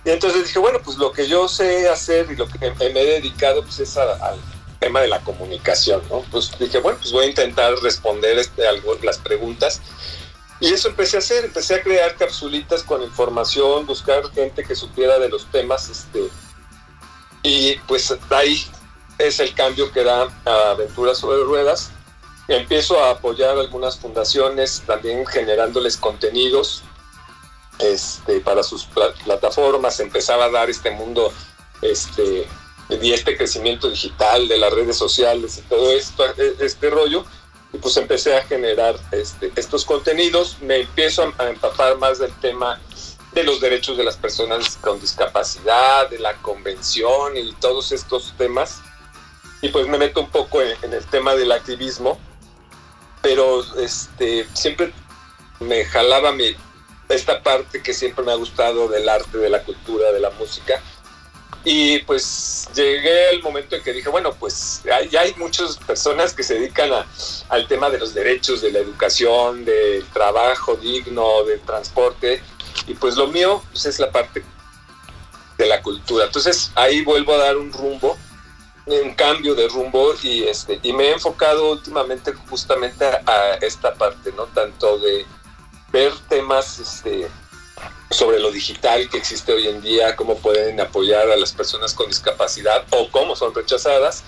Y 0.04 0.10
entonces 0.10 0.44
dije, 0.44 0.58
bueno, 0.58 0.80
pues 0.82 0.96
lo 0.96 1.12
que 1.12 1.28
yo 1.28 1.48
sé 1.48 1.88
hacer 1.88 2.26
y 2.30 2.36
lo 2.36 2.48
que 2.48 2.58
me, 2.58 2.70
me 2.90 3.00
he 3.02 3.20
dedicado 3.20 3.62
pues 3.62 3.78
es 3.80 3.96
al 3.96 4.38
tema 4.80 5.00
de 5.00 5.08
la 5.08 5.20
comunicación, 5.20 6.02
¿no? 6.08 6.24
Pues 6.30 6.50
dije, 6.58 6.78
bueno, 6.78 6.98
pues 6.98 7.12
voy 7.12 7.26
a 7.26 7.28
intentar 7.28 7.74
responder 7.82 8.38
este, 8.38 8.66
algo, 8.66 8.96
las 9.02 9.18
preguntas 9.18 9.80
y 10.60 10.72
eso 10.72 10.88
empecé 10.88 11.16
a 11.16 11.20
hacer, 11.20 11.44
empecé 11.44 11.76
a 11.76 11.82
crear 11.82 12.16
capsulitas 12.16 12.82
con 12.82 13.02
información, 13.02 13.86
buscar 13.86 14.28
gente 14.32 14.64
que 14.64 14.74
supiera 14.74 15.18
de 15.18 15.28
los 15.28 15.46
temas, 15.50 15.88
este, 15.88 16.28
y 17.42 17.76
pues 17.86 18.12
ahí 18.30 18.66
es 19.18 19.38
el 19.40 19.54
cambio 19.54 19.92
que 19.92 20.02
da 20.02 20.28
a 20.44 20.70
Aventuras 20.70 21.18
sobre 21.18 21.42
Ruedas. 21.44 21.90
Empiezo 22.48 23.02
a 23.04 23.10
apoyar 23.10 23.58
algunas 23.58 23.98
fundaciones, 23.98 24.82
también 24.86 25.26
generándoles 25.26 25.96
contenidos 25.96 26.82
este, 27.78 28.40
para 28.40 28.62
sus 28.62 28.84
pl 28.86 29.12
plataformas, 29.24 30.00
empezaba 30.00 30.46
a 30.46 30.50
dar 30.50 30.70
este 30.70 30.90
mundo 30.90 31.32
este, 31.82 32.48
y 32.88 33.12
este 33.12 33.36
crecimiento 33.36 33.88
digital 33.90 34.48
de 34.48 34.58
las 34.58 34.72
redes 34.72 34.96
sociales 34.96 35.58
y 35.58 35.62
todo 35.62 35.92
esto, 35.92 36.24
este 36.58 36.90
rollo 36.90 37.24
y 37.72 37.78
pues 37.78 37.96
empecé 37.96 38.36
a 38.36 38.44
generar 38.44 38.96
este, 39.12 39.52
estos 39.56 39.84
contenidos, 39.84 40.56
me 40.60 40.80
empiezo 40.80 41.32
a, 41.38 41.48
empapar 41.48 41.98
más 41.98 42.18
del 42.18 42.32
tema 42.40 42.80
de 43.32 43.44
los 43.44 43.60
derechos 43.60 43.96
de 43.96 44.04
las 44.04 44.16
personas 44.16 44.78
con 44.80 45.00
discapacidad, 45.00 46.08
de 46.08 46.18
la 46.18 46.34
convención 46.34 47.36
y 47.36 47.52
todos 47.54 47.92
estos 47.92 48.34
temas, 48.38 48.80
y 49.60 49.68
pues 49.68 49.86
me 49.86 49.98
meto 49.98 50.20
un 50.20 50.30
poco 50.30 50.62
en, 50.62 50.76
en 50.82 50.94
el 50.94 51.04
tema 51.06 51.34
del 51.34 51.52
activismo, 51.52 52.18
pero 53.20 53.64
este, 53.78 54.46
siempre 54.54 54.92
me 55.60 55.84
jalaba 55.84 56.32
mi, 56.32 56.54
esta 57.08 57.42
parte 57.42 57.82
que 57.82 57.94
siempre 57.94 58.24
me 58.24 58.32
ha 58.32 58.36
gustado 58.36 58.88
del 58.88 59.08
arte, 59.08 59.38
de 59.38 59.50
la 59.50 59.62
cultura, 59.62 60.12
de 60.12 60.20
la 60.20 60.30
música. 60.30 60.80
Y 61.64 61.98
pues 62.00 62.68
llegué 62.74 63.30
al 63.30 63.42
momento 63.42 63.76
en 63.76 63.82
que 63.82 63.92
dije, 63.92 64.08
bueno, 64.08 64.32
pues 64.34 64.82
hay- 64.92 65.14
hay 65.16 65.34
muchas 65.34 65.76
personas 65.76 66.32
que 66.32 66.42
se 66.42 66.54
dedican 66.54 66.92
a- 66.92 67.06
al 67.48 67.66
tema 67.66 67.90
de 67.90 67.98
los 67.98 68.14
derechos, 68.14 68.62
de 68.62 68.70
la 68.72 68.78
educación, 68.78 69.64
del 69.64 70.04
trabajo 70.06 70.76
digno, 70.76 71.44
del 71.44 71.60
transporte. 71.60 72.42
Y 72.86 72.94
pues 72.94 73.16
lo 73.16 73.26
mío 73.26 73.62
pues, 73.72 73.84
es 73.86 73.98
la 73.98 74.10
parte 74.10 74.44
de 75.58 75.66
la 75.66 75.82
cultura. 75.82 76.26
Entonces 76.26 76.70
ahí 76.74 77.02
vuelvo 77.02 77.34
a 77.34 77.38
dar 77.38 77.56
un 77.56 77.72
rumbo, 77.72 78.16
un 78.86 79.14
cambio 79.14 79.54
de 79.54 79.68
rumbo 79.68 80.14
y, 80.22 80.44
este, 80.44 80.78
y 80.82 80.92
me 80.92 81.08
he 81.08 81.12
enfocado 81.12 81.72
últimamente 81.72 82.32
justamente 82.48 83.04
a, 83.04 83.20
a 83.26 83.54
esta 83.56 83.92
parte, 83.94 84.32
¿no? 84.34 84.44
Tanto 84.46 84.98
de 84.98 85.26
ver 85.92 86.12
temas 86.28 86.78
este, 86.78 87.28
sobre 88.10 88.40
lo 88.40 88.50
digital 88.50 89.08
que 89.10 89.18
existe 89.18 89.52
hoy 89.52 89.68
en 89.68 89.82
día, 89.82 90.16
cómo 90.16 90.38
pueden 90.38 90.80
apoyar 90.80 91.30
a 91.30 91.36
las 91.36 91.52
personas 91.52 91.94
con 91.94 92.08
discapacidad 92.08 92.84
o 92.90 93.10
cómo 93.10 93.36
son 93.36 93.54
rechazadas. 93.54 94.24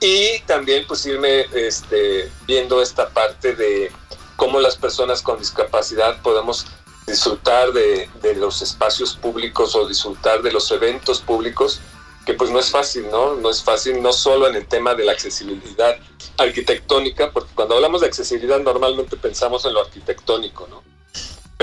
Y 0.00 0.40
también 0.40 0.86
pues 0.86 1.06
irme 1.06 1.46
este, 1.54 2.30
viendo 2.46 2.82
esta 2.82 3.08
parte 3.10 3.54
de 3.54 3.90
cómo 4.36 4.60
las 4.60 4.76
personas 4.76 5.22
con 5.22 5.38
discapacidad 5.38 6.20
podemos 6.22 6.66
disfrutar 7.06 7.72
de, 7.72 8.08
de 8.20 8.34
los 8.34 8.62
espacios 8.62 9.14
públicos 9.14 9.76
o 9.76 9.86
disfrutar 9.86 10.42
de 10.42 10.52
los 10.52 10.70
eventos 10.72 11.20
públicos, 11.20 11.80
que 12.26 12.34
pues 12.34 12.50
no 12.50 12.58
es 12.58 12.70
fácil, 12.70 13.08
¿no? 13.10 13.34
No 13.34 13.50
es 13.50 13.62
fácil 13.62 14.02
no 14.02 14.12
solo 14.12 14.48
en 14.48 14.56
el 14.56 14.66
tema 14.66 14.94
de 14.94 15.04
la 15.04 15.12
accesibilidad 15.12 15.96
arquitectónica, 16.38 17.30
porque 17.30 17.54
cuando 17.54 17.76
hablamos 17.76 18.00
de 18.00 18.08
accesibilidad 18.08 18.60
normalmente 18.60 19.16
pensamos 19.16 19.64
en 19.66 19.74
lo 19.74 19.80
arquitectónico, 19.82 20.66
¿no? 20.68 20.82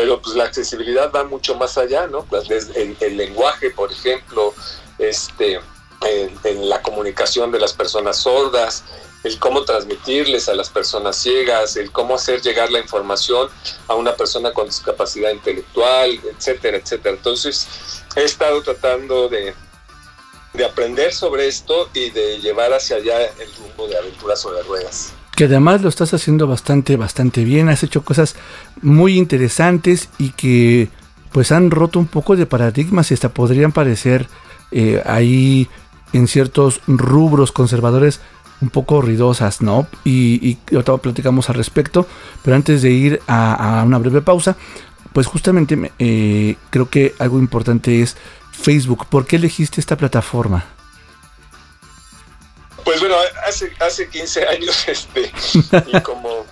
Pero 0.01 0.19
pues 0.19 0.35
la 0.35 0.45
accesibilidad 0.45 1.11
va 1.11 1.25
mucho 1.25 1.53
más 1.53 1.77
allá, 1.77 2.07
¿no? 2.07 2.23
Pues, 2.25 2.49
el, 2.49 2.97
el 2.99 3.17
lenguaje, 3.17 3.69
por 3.69 3.91
ejemplo, 3.91 4.51
este, 4.97 5.59
en, 6.01 6.39
en 6.43 6.69
la 6.69 6.81
comunicación 6.81 7.51
de 7.51 7.59
las 7.59 7.73
personas 7.73 8.17
sordas, 8.17 8.83
el 9.23 9.37
cómo 9.37 9.63
transmitirles 9.63 10.49
a 10.49 10.55
las 10.55 10.69
personas 10.69 11.17
ciegas, 11.17 11.75
el 11.77 11.91
cómo 11.91 12.15
hacer 12.15 12.41
llegar 12.41 12.71
la 12.71 12.79
información 12.79 13.47
a 13.87 13.93
una 13.93 14.15
persona 14.15 14.51
con 14.53 14.65
discapacidad 14.65 15.29
intelectual, 15.29 16.19
etcétera, 16.35 16.77
etcétera. 16.77 17.15
Entonces, 17.15 17.67
he 18.15 18.23
estado 18.23 18.63
tratando 18.63 19.29
de, 19.29 19.53
de 20.53 20.65
aprender 20.65 21.13
sobre 21.13 21.47
esto 21.47 21.89
y 21.93 22.09
de 22.09 22.39
llevar 22.39 22.73
hacia 22.73 22.95
allá 22.95 23.21
el 23.23 23.53
rumbo 23.59 23.87
de 23.87 23.99
aventuras 23.99 24.41
sobre 24.41 24.63
ruedas. 24.63 25.13
que 25.35 25.45
además 25.45 25.81
lo 25.81 25.89
estás 25.89 26.13
haciendo 26.13 26.45
bastante, 26.45 26.97
bastante 26.97 27.43
bien, 27.43 27.69
has 27.69 27.83
hecho 27.83 28.03
cosas 28.03 28.35
muy 28.81 29.17
interesantes 29.17 30.09
y 30.17 30.29
que 30.31 30.89
pues 31.31 31.51
han 31.51 31.71
roto 31.71 31.99
un 31.99 32.07
poco 32.07 32.35
de 32.35 32.45
paradigmas 32.45 33.11
y 33.11 33.13
hasta 33.13 33.29
podrían 33.29 33.71
parecer 33.71 34.27
eh, 34.71 35.01
ahí 35.05 35.69
en 36.13 36.27
ciertos 36.27 36.81
rubros 36.87 37.51
conservadores 37.51 38.19
un 38.59 38.69
poco 38.69 39.01
ruidosas, 39.01 39.61
¿no? 39.61 39.87
Y, 40.03 40.45
y 40.69 40.75
ahorita 40.75 40.97
platicamos 40.97 41.49
al 41.49 41.55
respecto, 41.55 42.07
pero 42.43 42.55
antes 42.55 42.81
de 42.81 42.91
ir 42.91 43.21
a, 43.27 43.81
una 43.85 43.97
breve 43.97 44.21
pausa, 44.21 44.55
pues 45.13 45.25
justamente 45.25 45.75
me- 45.75 45.91
eh, 45.99 46.57
creo 46.69 46.89
que 46.89 47.15
algo 47.17 47.39
importante 47.39 48.01
es 48.01 48.17
Facebook. 48.51 49.07
¿Por 49.07 49.25
qué 49.25 49.37
elegiste 49.37 49.79
esta 49.81 49.97
plataforma? 49.97 50.65
Pues 52.83 52.99
bueno, 52.99 53.15
hace, 53.47 53.71
hace 53.79 54.09
15 54.09 54.47
años, 54.47 54.83
este, 54.87 55.31
y 55.87 56.01
como 56.01 56.45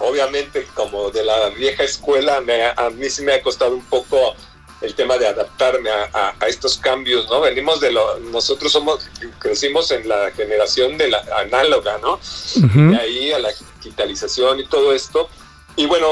obviamente 0.00 0.66
como 0.74 1.10
de 1.10 1.24
la 1.24 1.48
vieja 1.50 1.82
escuela, 1.84 2.40
me 2.40 2.64
a 2.66 2.90
mí 2.90 3.08
sí 3.10 3.22
me 3.22 3.34
ha 3.34 3.42
costado 3.42 3.74
un 3.74 3.84
poco 3.84 4.34
el 4.80 4.94
tema 4.94 5.18
de 5.18 5.26
adaptarme 5.26 5.90
a, 5.90 6.08
a- 6.12 6.34
a 6.38 6.46
estos 6.46 6.78
cambios, 6.78 7.28
¿no? 7.28 7.40
Venimos 7.40 7.80
de 7.80 7.90
lo, 7.90 8.18
nosotros 8.20 8.70
somos, 8.70 9.00
crecimos 9.40 9.90
en 9.90 10.08
la 10.08 10.30
generación 10.30 10.96
de 10.96 11.08
la 11.08 11.24
análoga, 11.36 11.98
¿no? 11.98 12.14
Ujú. 12.14 12.90
de 12.92 12.96
ahí 12.96 13.32
a 13.32 13.40
la 13.40 13.50
digitalización 13.82 14.60
y 14.60 14.66
todo 14.66 14.92
esto. 14.92 15.28
Y 15.74 15.86
bueno, 15.86 16.06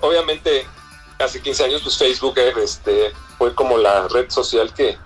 obviamente 0.00 0.64
hace 1.18 1.40
15 1.40 1.64
años 1.64 1.80
pues 1.82 1.96
Facebook 1.98 2.34
este, 2.62 3.12
fue 3.38 3.54
como 3.54 3.76
la 3.78 4.06
red 4.08 4.30
social 4.30 4.72
que 4.72 4.96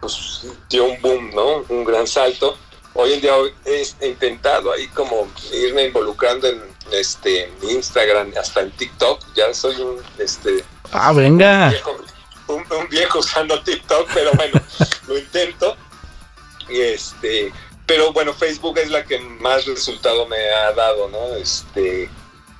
pues, 0.00 0.42
dio 0.68 0.84
un 0.84 1.00
boom, 1.02 1.30
¿no? 1.34 1.64
Un 1.68 1.84
gran 1.84 2.06
salto. 2.06 2.56
Hoy 2.94 3.12
en 3.14 3.20
día 3.20 3.34
he 3.64 3.84
he 4.00 4.08
intentado 4.08 4.72
ahí 4.72 4.86
como 4.88 5.28
irme 5.52 5.84
involucrando 5.86 6.46
en 6.48 6.60
este 6.92 7.44
en 7.44 7.70
Instagram, 7.70 8.32
hasta 8.40 8.60
en 8.60 8.70
TikTok. 8.72 9.20
Ya 9.34 9.52
soy 9.54 9.76
un 9.80 9.98
este 10.18 10.64
Ah, 10.92 11.12
venga. 11.12 11.68
viejo, 11.70 11.96
un, 12.48 12.64
un 12.78 12.88
viejo 12.88 13.18
usando 13.20 13.62
TikTok, 13.62 14.08
pero 14.12 14.32
bueno, 14.32 14.60
lo 15.08 15.18
intento. 15.18 15.76
Y 16.68 16.80
este, 16.80 17.52
pero 17.86 18.12
bueno, 18.12 18.32
Facebook 18.32 18.78
es 18.78 18.90
la 18.90 19.04
que 19.04 19.18
más 19.18 19.66
resultado 19.66 20.26
me 20.26 20.36
ha 20.50 20.72
dado, 20.72 21.08
¿no? 21.08 21.34
Este, 21.36 22.08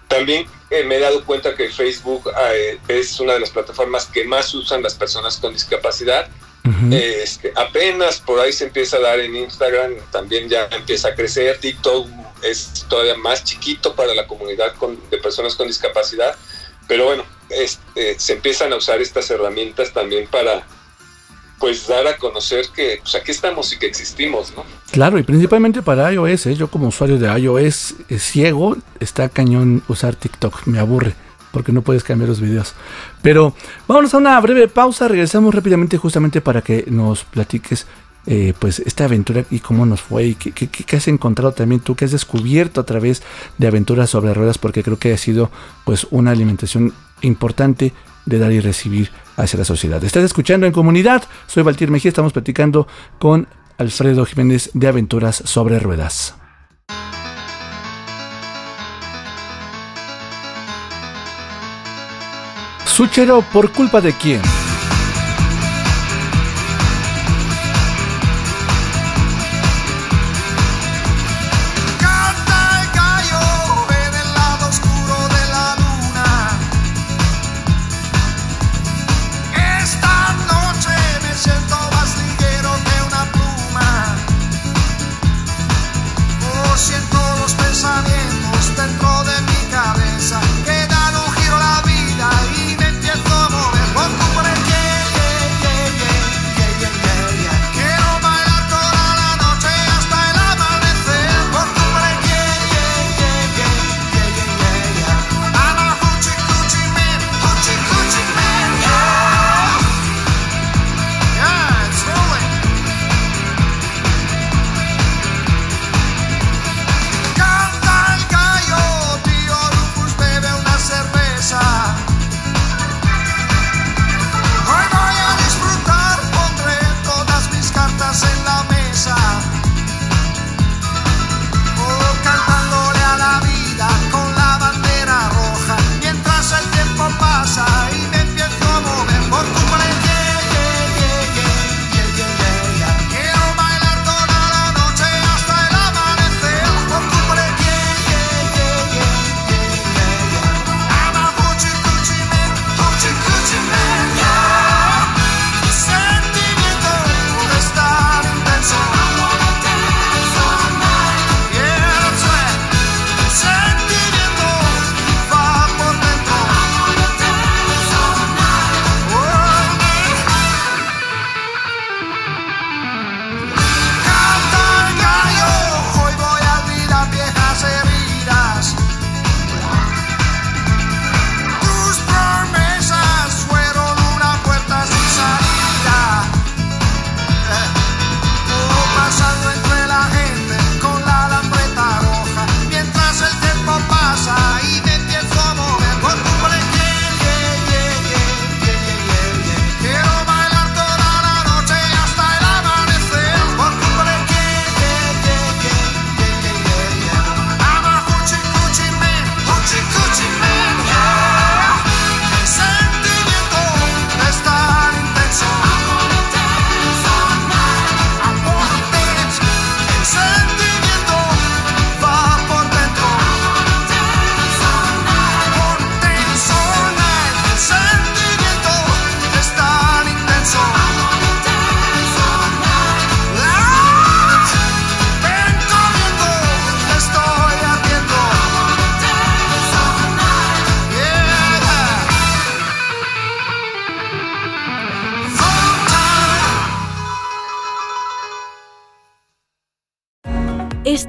también 0.09 0.47
eh, 0.71 0.83
me 0.85 0.97
he 0.97 1.01
dado 1.01 1.25
cuenta 1.25 1.55
que 1.55 1.71
Facebook 1.71 2.31
eh, 2.53 2.79
es 2.89 3.19
una 3.21 3.35
de 3.35 3.41
las 3.41 3.51
plataformas 3.51 4.07
que 4.07 4.25
más 4.25 4.53
usan 4.55 4.83
las 4.83 4.95
personas 4.95 5.37
con 5.39 5.53
discapacidad. 5.53 6.29
Este, 6.93 7.53
apenas 7.57 8.21
por 8.21 8.41
ahí 8.41 8.53
se 8.53 8.65
empieza 8.65 8.97
a 8.97 9.01
dar 9.01 9.21
en 9.21 9.35
Instagram, 9.37 9.93
también 10.11 10.49
ya 10.49 10.67
empieza 10.71 11.09
a 11.09 11.15
crecer. 11.15 11.59
TikTok 11.59 12.09
es 12.43 12.87
todavía 12.89 13.17
más 13.17 13.45
chiquito 13.45 13.95
para 13.95 14.15
la 14.15 14.27
comunidad 14.27 14.75
con- 14.77 14.99
de 15.11 15.19
personas 15.19 15.55
con 15.55 15.67
discapacidad, 15.67 16.35
pero 16.89 17.05
bueno, 17.07 17.25
este, 17.51 18.19
se 18.19 18.33
empiezan 18.35 18.73
a 18.73 18.77
usar 18.77 19.01
estas 19.01 19.31
herramientas 19.31 19.93
también 19.93 20.27
para 20.29 20.67
pues 21.59 21.87
dar 21.87 22.07
a 22.07 22.17
conocer 22.17 22.67
que 22.75 23.01
pues, 23.03 23.15
aquí 23.15 23.31
estamos 23.33 23.71
y 23.75 23.79
que 23.79 23.87
existimos, 23.87 24.53
¿no? 24.57 24.65
Claro, 24.93 25.19
y 25.19 25.23
principalmente 25.23 25.83
para 25.83 26.11
iOS, 26.11 26.47
¿eh? 26.47 26.55
yo 26.55 26.69
como 26.69 26.89
usuario 26.89 27.19
de 27.19 27.29
iOS 27.39 27.95
eh, 28.09 28.19
ciego, 28.19 28.77
está 28.99 29.29
cañón 29.29 29.83
usar 29.87 30.17
TikTok, 30.17 30.67
me 30.67 30.79
aburre, 30.79 31.15
porque 31.51 31.73
no 31.73 31.83
puedes 31.83 32.05
cambiar 32.05 32.29
los 32.29 32.41
videos. 32.41 32.75
Pero 33.23 33.55
vámonos 33.89 34.15
a 34.15 34.19
una 34.19 34.41
breve 34.41 34.69
pausa, 34.69 35.09
regresamos 35.09 35.55
rápidamente 35.55 35.97
justamente 35.97 36.41
para 36.41 36.63
que 36.63 36.85
nos 36.89 37.25
platiques 37.25 37.87
eh, 38.27 38.53
pues 38.59 38.81
esta 38.81 39.05
aventura 39.05 39.45
y 39.51 39.61
cómo 39.61 39.87
nos 39.87 40.03
fue 40.03 40.27
y 40.27 40.35
qué, 40.35 40.97
has 40.97 41.09
encontrado 41.09 41.53
también 41.53 41.81
tú, 41.81 41.97
qué 41.97 42.05
has 42.05 42.13
descubierto 42.13 42.81
a 42.81 42.85
través 42.85 43.23
de 43.57 43.67
aventuras 43.67 44.11
sobre 44.11 44.35
ruedas, 44.35 44.59
porque 44.59 44.83
creo 44.83 44.99
que 44.99 45.13
ha 45.13 45.19
sido 45.19 45.51
pues 45.85 46.07
una 46.11 46.31
alimentación 46.31 46.93
importante 47.23 47.95
de 48.27 48.39
dar 48.39 48.53
y 48.53 48.61
recibir 48.61 49.11
hacia 49.37 49.59
la 49.59 49.65
sociedad. 49.65 50.05
Estás 50.05 50.25
escuchando 50.25 50.67
en 50.67 50.73
comunidad, 50.73 51.25
soy 51.47 51.63
Valtier 51.63 51.91
Mejía, 51.91 52.11
estamos 52.11 52.35
platicando 52.35 52.87
con 53.19 53.49
Alfredo 53.79 54.27
Jiménez 54.27 54.71
de 54.75 54.89
Aventuras 54.89 55.43
sobre 55.47 55.79
Ruedas. 55.79 56.40
Suchero, 63.01 63.41
¿por 63.41 63.73
culpa 63.73 64.03
de 64.03 64.13
quién? 64.13 64.43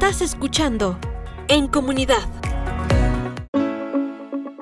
Estás 0.04 0.24
escuchando 0.24 0.98
En 1.48 1.68
Comunidad. 1.68 2.28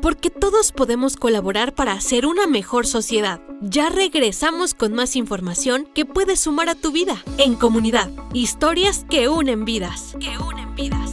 Porque 0.01 0.29
todos 0.29 0.73
podemos 0.73 1.15
colaborar 1.15 1.73
para 1.73 1.93
hacer 1.93 2.25
una 2.25 2.45
mejor 2.45 2.85
sociedad. 2.85 3.39
Ya 3.61 3.87
regresamos 3.87 4.73
con 4.73 4.93
más 4.93 5.15
información 5.15 5.87
que 5.95 6.03
puedes 6.03 6.41
sumar 6.41 6.67
a 6.67 6.75
tu 6.75 6.91
vida. 6.91 7.15
En 7.37 7.55
Comunidad, 7.55 8.09
historias 8.33 9.05
que 9.09 9.29
unen 9.29 9.63
vidas. 9.63 10.17
Que 10.19 10.37
unen 10.37 10.75
vidas. 10.75 11.11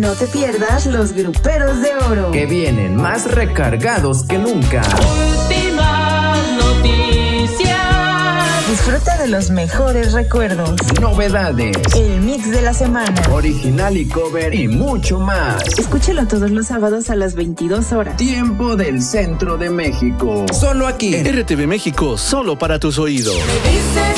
No 0.00 0.14
te 0.14 0.26
pierdas 0.26 0.86
los 0.86 1.12
gruperos 1.12 1.80
de 1.82 1.94
oro. 2.10 2.32
Que 2.32 2.46
vienen 2.46 2.96
más 2.96 3.30
recargados 3.30 4.24
que 4.26 4.38
nunca. 4.38 4.82
Disfruta 8.68 9.16
de 9.16 9.28
los 9.28 9.50
mejores 9.50 10.12
recuerdos. 10.12 10.76
Novedades. 11.00 11.74
El 11.96 12.20
mix 12.20 12.50
de 12.50 12.60
la 12.60 12.74
semana. 12.74 13.14
Original 13.32 13.96
y 13.96 14.06
cover 14.06 14.54
y 14.54 14.68
mucho 14.68 15.18
más. 15.18 15.62
Escúchalo 15.78 16.26
todos 16.26 16.50
los 16.50 16.66
sábados 16.66 17.08
a 17.08 17.16
las 17.16 17.34
22 17.34 17.92
horas. 17.92 18.18
Tiempo 18.18 18.76
del 18.76 19.00
centro 19.00 19.56
de 19.56 19.70
México. 19.70 20.44
Solo 20.52 20.86
aquí. 20.86 21.14
En 21.14 21.24
RTV 21.40 21.66
México, 21.66 22.18
solo 22.18 22.58
para 22.58 22.78
tus 22.78 22.98
oídos. 22.98 23.36
Me 23.36 23.70
dices 23.70 24.17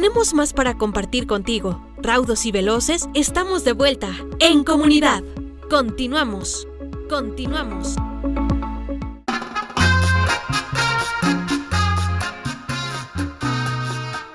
Tenemos 0.00 0.32
más 0.32 0.54
para 0.54 0.78
compartir 0.78 1.26
contigo. 1.26 1.78
Raudos 1.98 2.46
y 2.46 2.52
veloces, 2.52 3.10
estamos 3.12 3.64
de 3.64 3.74
vuelta. 3.74 4.08
En 4.38 4.64
comunidad. 4.64 5.22
Continuamos. 5.68 6.66
Continuamos. 7.10 7.96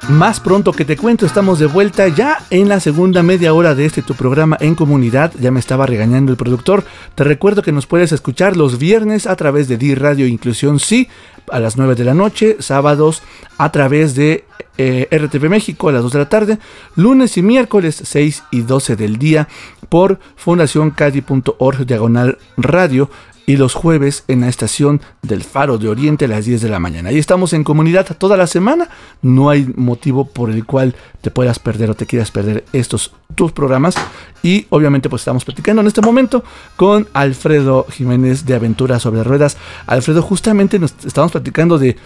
Más 0.10 0.40
pronto 0.40 0.72
que 0.72 0.86
te 0.86 0.98
cuento, 0.98 1.26
estamos 1.26 1.58
de 1.58 1.66
vuelta 1.66 2.08
ya 2.08 2.38
en 2.52 2.70
la 2.70 2.80
segunda 2.80 3.24
media 3.24 3.56
hora 3.56 3.74
de 3.74 3.86
este 3.86 4.04
tu 4.04 4.14
programa 4.14 4.56
en 4.60 4.76
comunidad. 4.76 5.34
Ya 5.40 5.50
me 5.50 5.60
estaba 5.60 5.88
regañando 5.88 6.32
el 6.32 6.38
productor. 6.38 6.84
Te 7.16 7.24
recuerdo 7.24 7.64
que 7.64 7.72
nos 7.72 7.88
puedes 7.88 8.12
escuchar 8.12 8.56
los 8.56 8.78
viernes 8.78 9.26
a 9.26 9.36
través 9.36 9.68
de 9.68 9.78
Di 9.78 9.96
Radio 9.96 10.28
Inclusión 10.28 10.80
Sí 10.80 11.08
a 11.50 11.60
las 11.60 11.78
9 11.78 11.96
de 11.96 12.04
la 12.04 12.14
noche, 12.14 12.58
sábados 12.60 13.24
a 13.58 13.72
través 13.72 14.14
de 14.14 14.46
eh, 14.78 15.08
RTV 15.12 15.50
México 15.50 15.90
a 15.90 15.94
las 15.94 16.04
2 16.04 16.14
de 16.14 16.20
la 16.20 16.30
tarde, 16.30 16.60
lunes 16.96 17.36
y 17.38 17.42
miércoles 17.42 18.00
6 18.04 18.44
y 18.52 18.62
12 18.62 18.96
del 18.96 19.18
día 19.18 19.48
por 19.90 20.20
fundacioncadi.org 20.36 21.86
diagonal 21.86 22.38
radio 22.58 23.10
y 23.46 23.58
los 23.58 23.74
jueves 23.74 24.24
en 24.28 24.42
la 24.42 24.50
estación 24.50 25.02
del 25.22 25.44
Faro 25.44 25.78
de 25.78 25.88
Oriente 25.88 26.26
a 26.26 26.28
las 26.28 26.46
10 26.46 26.62
de 26.62 26.70
la 26.70 26.80
mañana. 26.80 27.10
Ahí 27.10 27.18
estamos 27.18 27.54
en 27.54 27.64
comunidad 27.64 28.08
toda 28.18 28.38
la 28.38 28.48
semana. 28.48 28.90
No 29.22 29.50
hay 29.50 29.72
motivo 29.76 30.26
por 30.26 30.50
el 30.50 30.66
cual 30.66 30.96
te 31.22 31.32
puedas 31.32 31.60
perder 31.60 31.90
o 31.90 31.96
te 31.96 32.06
quieras 32.06 32.32
perder 32.32 32.66
estos 32.74 33.14
tus 33.36 33.52
programas. 33.52 33.96
Y 34.44 34.68
obviamente 34.70 35.10
pues 35.10 35.22
estamos 35.22 35.46
platicando 35.46 35.82
en 35.82 35.88
este 35.88 36.02
momento 36.02 36.44
con 36.76 37.08
Alfredo 37.14 37.86
Jiménez 37.90 38.46
de 38.46 38.56
Aventuras 38.56 39.02
sobre 39.02 39.24
Ruedas. 39.24 39.58
Alfredo, 39.88 40.22
justamente 40.22 40.80
nos 40.80 40.94
estamos 41.06 41.32
platicando 41.32 41.78
de 41.78 41.98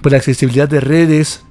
pues, 0.00 0.12
la 0.12 0.18
accesibilidad 0.18 0.68
de 0.68 0.80
redes, 0.80 1.42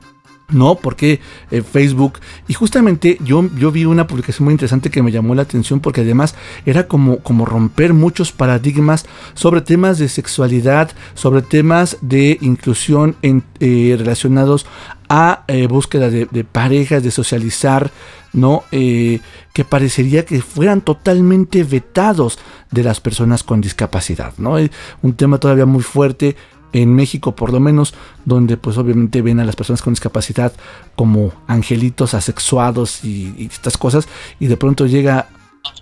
¿no? 0.49 0.75
Porque 0.75 1.19
eh, 1.51 1.61
Facebook. 1.61 2.19
Y 2.47 2.53
justamente 2.53 3.17
yo, 3.23 3.49
yo 3.57 3.71
vi 3.71 3.85
una 3.85 4.07
publicación 4.07 4.45
muy 4.45 4.53
interesante 4.53 4.89
que 4.89 5.03
me 5.03 5.11
llamó 5.11 5.35
la 5.35 5.41
atención 5.41 5.79
porque 5.79 6.01
además 6.01 6.35
era 6.65 6.87
como, 6.87 7.19
como 7.19 7.45
romper 7.45 7.93
muchos 7.93 8.31
paradigmas 8.31 9.05
sobre 9.33 9.61
temas 9.61 9.97
de 9.97 10.07
sexualidad, 10.07 10.91
sobre 11.15 11.41
temas 11.41 11.97
de 12.01 12.37
inclusión 12.41 13.15
en, 13.21 13.43
eh, 13.59 13.95
relacionados 13.97 14.65
a 15.09 15.43
eh, 15.47 15.67
búsqueda 15.67 16.09
de, 16.09 16.27
de 16.29 16.43
parejas, 16.43 17.03
de 17.03 17.11
socializar, 17.11 17.91
¿no? 18.33 18.63
Que 18.71 19.21
parecería 19.67 20.25
que 20.25 20.41
fueran 20.41 20.81
totalmente 20.81 21.63
vetados 21.63 22.39
de 22.71 22.83
las 22.83 22.99
personas 22.99 23.41
con 23.41 23.61
discapacidad, 23.61 24.33
¿no? 24.37 24.57
Un 25.01 25.13
tema 25.13 25.37
todavía 25.39 25.65
muy 25.65 25.81
fuerte 25.81 26.35
en 26.81 26.95
México 26.95 27.35
por 27.35 27.51
lo 27.51 27.59
menos, 27.59 27.93
donde 28.25 28.57
pues 28.57 28.77
obviamente 28.77 29.21
ven 29.21 29.39
a 29.39 29.45
las 29.45 29.55
personas 29.55 29.81
con 29.81 29.93
discapacidad 29.93 30.53
como 30.95 31.33
angelitos 31.47 32.13
asexuados 32.13 33.03
y, 33.03 33.47
estas 33.51 33.77
cosas, 33.77 34.07
y 34.39 34.47
de 34.47 34.57
pronto 34.57 34.85
llega 34.85 35.29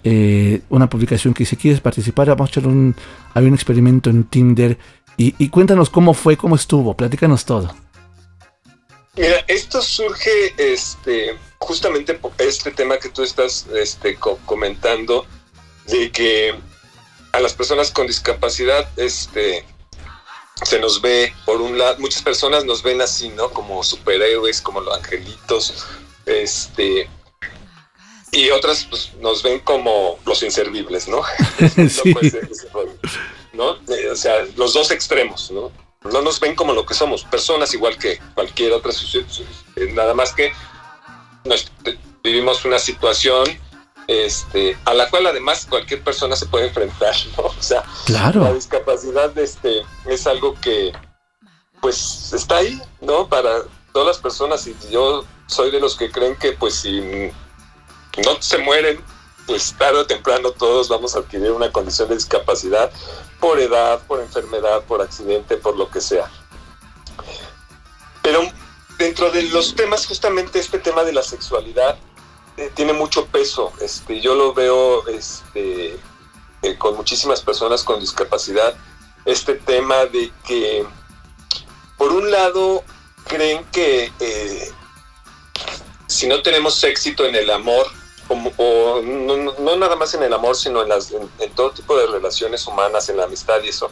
eh, 0.03 0.61
una 0.69 0.89
publicación 0.89 1.33
que 1.33 1.43
dice, 1.43 1.57
¿quieres 1.57 1.81
participar? 1.81 2.27
Vamos 2.29 2.49
a 2.49 2.51
echar 2.51 2.67
un, 2.67 2.95
hay 3.33 3.45
un 3.45 3.53
experimento 3.53 4.09
en 4.09 4.23
Tinder, 4.23 4.77
y, 5.17 5.47
cuéntanos 5.49 5.89
cómo 5.89 6.13
fue, 6.13 6.35
cómo 6.35 6.55
estuvo, 6.55 6.93
platícanos 6.93 7.45
todo. 7.45 7.73
Mira, 9.15 9.37
esto 9.47 9.81
surge 9.81 10.53
este, 10.57 11.37
justamente 11.59 12.15
por 12.15 12.33
este 12.37 12.71
tema 12.71 12.97
que 12.97 13.07
tú 13.07 13.23
estás 13.23 13.65
este, 13.73 14.15
co- 14.15 14.39
comentando, 14.45 15.25
de 15.87 16.11
que 16.11 16.53
a 17.31 17.39
las 17.39 17.53
personas 17.53 17.91
con 17.91 18.07
discapacidad 18.07 18.89
este, 18.97 19.63
se 20.63 20.79
nos 20.79 21.01
ve, 21.01 21.33
por 21.45 21.61
un 21.61 21.77
lado, 21.77 21.97
muchas 21.99 22.21
personas 22.21 22.63
nos 22.65 22.81
ven 22.83 23.01
así, 23.01 23.29
¿no? 23.29 23.49
Como 23.51 23.83
superhéroes, 23.83 24.61
como 24.61 24.79
los 24.81 24.95
angelitos, 24.97 25.85
este, 26.25 27.09
y 28.31 28.49
otras 28.51 28.85
pues, 28.89 29.11
nos 29.19 29.43
ven 29.43 29.59
como 29.59 30.17
los 30.25 30.43
inservibles, 30.43 31.07
¿no? 31.07 31.21
Sí. 31.89 32.13
No. 33.53 33.75
Eh, 33.93 34.09
o 34.11 34.15
sea, 34.15 34.45
los 34.55 34.73
dos 34.73 34.91
extremos, 34.91 35.51
¿no? 35.51 35.71
No 36.11 36.21
nos 36.21 36.39
ven 36.39 36.55
como 36.55 36.73
lo 36.73 36.85
que 36.85 36.93
somos, 36.93 37.23
personas 37.23 37.73
igual 37.73 37.97
que 37.97 38.19
cualquier 38.35 38.73
otra 38.73 38.91
sociedad, 38.91 39.25
nada 39.93 40.13
más 40.13 40.33
que 40.33 40.51
nos- 41.45 41.71
vivimos 42.23 42.63
una 42.65 42.79
situación 42.79 43.45
este, 44.07 44.77
a 44.85 44.93
la 44.93 45.09
cual 45.09 45.25
además 45.27 45.65
cualquier 45.69 46.03
persona 46.03 46.35
se 46.35 46.45
puede 46.45 46.67
enfrentar, 46.67 47.15
¿no? 47.37 47.43
O 47.59 47.61
sea, 47.61 47.83
Claro. 48.05 48.41
la 48.43 48.53
discapacidad 48.53 49.35
este, 49.37 49.81
es 50.05 50.27
algo 50.27 50.55
que 50.61 50.93
pues 51.81 52.33
está 52.33 52.57
ahí, 52.57 52.81
¿no? 53.01 53.27
Para 53.27 53.63
todas 53.93 54.07
las 54.07 54.17
personas 54.17 54.65
y 54.67 54.75
yo 54.89 55.23
soy 55.47 55.71
de 55.71 55.79
los 55.79 55.95
que 55.95 56.11
creen 56.11 56.35
que 56.35 56.51
pues 56.53 56.75
si 56.75 56.99
no 57.01 58.41
se 58.41 58.57
mueren, 58.59 58.99
pues 59.45 59.73
tarde 59.77 59.99
o 59.99 60.07
temprano 60.07 60.51
todos 60.51 60.89
vamos 60.89 61.15
a 61.15 61.19
adquirir 61.19 61.51
una 61.51 61.71
condición 61.71 62.09
de 62.09 62.15
discapacidad 62.15 62.91
por 63.39 63.59
edad, 63.59 63.99
por 64.07 64.19
enfermedad, 64.19 64.83
por 64.85 65.01
accidente, 65.01 65.57
por 65.57 65.77
lo 65.77 65.89
que 65.91 66.01
sea. 66.01 66.31
Pero 68.23 68.41
dentro 68.97 69.29
de 69.29 69.43
los 69.43 69.75
temas, 69.75 70.07
justamente 70.07 70.59
este 70.59 70.79
tema 70.79 71.03
de 71.03 71.13
la 71.13 71.21
sexualidad 71.21 71.97
eh, 72.57 72.71
tiene 72.73 72.93
mucho 72.93 73.25
peso. 73.27 73.71
Este, 73.81 74.21
yo 74.21 74.35
lo 74.35 74.53
veo 74.53 75.07
este, 75.07 75.97
eh, 76.61 76.77
con 76.77 76.95
muchísimas 76.95 77.41
personas 77.41 77.83
con 77.83 77.99
discapacidad. 77.99 78.75
Este 79.25 79.55
tema 79.55 80.05
de 80.05 80.31
que, 80.47 80.85
por 81.97 82.11
un 82.11 82.31
lado, 82.31 82.83
creen 83.25 83.65
que 83.71 84.11
eh, 84.19 84.71
si 86.07 86.27
no 86.27 86.41
tenemos 86.41 86.83
éxito 86.83 87.25
en 87.25 87.35
el 87.35 87.49
amor, 87.49 87.85
o 88.27 89.01
no, 89.01 89.75
nada 89.75 89.95
más 89.95 90.13
en 90.15 90.23
el 90.23 90.33
amor, 90.33 90.55
sino 90.55 90.81
en, 90.81 90.89
las, 90.89 91.11
en 91.11 91.51
todo 91.55 91.71
tipo 91.71 91.95
de 91.97 92.07
relaciones 92.07 92.65
humanas, 92.65 93.09
en 93.09 93.17
la 93.17 93.25
amistad 93.25 93.61
y 93.63 93.69
eso, 93.69 93.91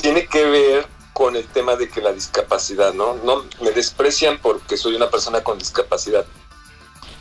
tiene 0.00 0.26
que 0.26 0.44
ver 0.44 0.86
con 1.12 1.34
el 1.34 1.46
tema 1.48 1.74
de 1.74 1.88
que 1.88 2.00
la 2.00 2.12
discapacidad, 2.12 2.92
¿no? 2.94 3.14
No 3.24 3.44
me 3.60 3.72
desprecian 3.72 4.38
porque 4.38 4.76
soy 4.76 4.94
una 4.94 5.10
persona 5.10 5.42
con 5.42 5.58
discapacidad. 5.58 6.24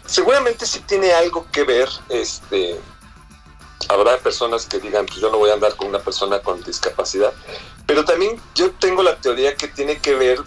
Seguramente 0.08 0.66
sí 0.66 0.80
tiene 0.88 1.12
algo 1.12 1.46
que 1.52 1.64
ver, 1.64 1.90
este, 2.10 2.80
habrá 3.90 4.18
personas 4.18 4.66
que 4.66 4.80
digan, 4.80 5.06
pues 5.06 5.20
yo 5.20 5.30
no 5.30 5.38
voy 5.38 5.50
a 5.50 5.54
andar 5.54 5.76
con 5.76 5.90
una 5.90 6.00
persona 6.00 6.40
con 6.40 6.64
discapacidad, 6.64 7.34
pero 7.86 8.06
también 8.06 8.42
yo 8.56 8.72
tengo 8.72 9.04
la 9.04 9.18
teoría 9.18 9.56
que 9.56 9.68
tiene 9.68 9.98
que 10.00 10.16
ver 10.16 10.40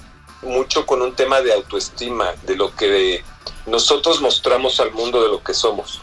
mucho 0.42 0.86
con 0.86 1.02
un 1.02 1.14
tema 1.14 1.42
de 1.42 1.52
autoestima, 1.52 2.34
de 2.44 2.56
lo 2.56 2.74
que 2.74 3.22
nosotros 3.66 4.22
mostramos 4.22 4.80
al 4.80 4.92
mundo 4.92 5.22
de 5.22 5.28
lo 5.28 5.44
que 5.44 5.52
somos. 5.52 6.00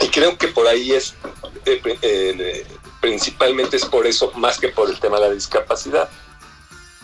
Y 0.00 0.08
creo 0.08 0.36
que 0.38 0.48
por 0.48 0.66
ahí 0.66 0.92
es, 0.92 1.14
eh, 1.66 1.80
eh, 2.02 2.66
principalmente 3.00 3.76
es 3.76 3.84
por 3.84 4.06
eso, 4.06 4.32
más 4.36 4.58
que 4.58 4.70
por 4.70 4.88
el 4.88 4.98
tema 4.98 5.20
de 5.20 5.28
la 5.28 5.34
discapacidad. 5.34 6.08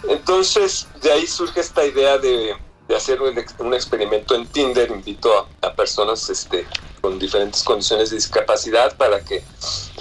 Entonces, 0.08 0.86
de 1.02 1.12
ahí 1.12 1.26
surge 1.26 1.60
esta 1.60 1.84
idea 1.84 2.16
de, 2.16 2.56
de 2.90 2.96
hacer 2.96 3.22
un, 3.22 3.38
ex- 3.38 3.54
un 3.60 3.72
experimento 3.72 4.34
en 4.34 4.46
Tinder. 4.48 4.90
Invito 4.90 5.30
a, 5.62 5.68
a 5.68 5.72
personas 5.74 6.28
este, 6.28 6.66
con 7.00 7.18
diferentes 7.18 7.62
condiciones 7.62 8.10
de 8.10 8.16
discapacidad 8.16 8.96
para 8.96 9.24
que 9.24 9.44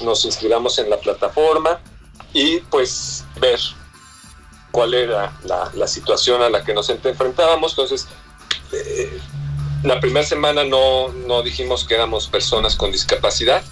nos 0.02 0.26
inscribamos 0.26 0.80
en 0.80 0.90
la 0.90 0.98
plataforma 0.98 1.80
y 2.34 2.58
pues 2.62 3.24
ver 3.40 3.60
cuál 4.72 4.96
era 4.96 5.38
la, 5.44 5.72
la 5.76 5.88
situación 5.88 6.42
a 6.42 6.50
la 6.50 6.64
que 6.64 6.74
nos 6.74 6.90
enfrentábamos. 6.90 7.74
Entonces, 7.74 8.08
eh, 8.72 9.20
la 9.84 10.00
primera 10.00 10.26
semana 10.26 10.64
no, 10.64 11.10
no 11.10 11.44
dijimos 11.44 11.86
que 11.86 11.94
éramos 11.94 12.28
personas 12.28 12.76
con 12.76 12.92
discapacidad. 12.92 13.64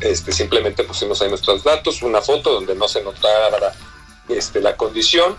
Este, 0.00 0.32
simplemente 0.32 0.82
pusimos 0.82 1.22
ahí 1.22 1.28
nuestros 1.28 1.62
datos, 1.62 2.02
una 2.02 2.20
foto 2.20 2.52
donde 2.52 2.74
no 2.74 2.88
se 2.88 3.02
notara 3.02 3.72
este, 4.28 4.60
la 4.60 4.76
condición. 4.76 5.36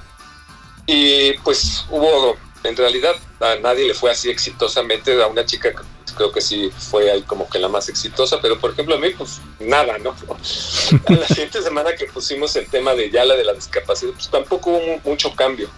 Y 0.86 1.34
pues 1.40 1.86
hubo, 1.92 2.36
en 2.64 2.76
realidad, 2.76 3.16
a 3.40 3.56
nadie 3.56 3.86
le 3.88 3.94
fue 3.94 4.12
así 4.12 4.30
exitosamente. 4.30 5.22
A 5.22 5.28
una 5.28 5.46
chica 5.46 5.72
creo 6.18 6.32
que 6.32 6.42
sí 6.42 6.70
fue 6.78 7.10
ahí 7.12 7.22
como 7.22 7.50
que 7.50 7.60
la 7.60 7.70
más 7.70 7.88
exitosa, 7.88 8.42
pero 8.42 8.60
por 8.60 8.72
ejemplo 8.72 8.96
a 8.96 8.98
mí, 9.00 9.10
pues 9.12 9.40
nada, 9.60 9.98
¿no? 10.00 10.10
A 11.08 11.12
la 11.14 11.28
siguiente 11.28 11.62
semana 11.62 11.96
que 11.96 12.06
pusimos 12.06 12.56
el 12.58 12.68
tema 12.68 12.94
de 12.94 13.10
ya 13.10 13.24
la 13.26 13.36
de 13.36 13.46
la 13.46 13.54
discapacidad, 13.54 14.12
pues 14.14 14.30
tampoco 14.30 14.72
hubo 14.72 14.80
mu- 14.80 15.00
mucho 15.06 15.34
cambio. 15.36 15.70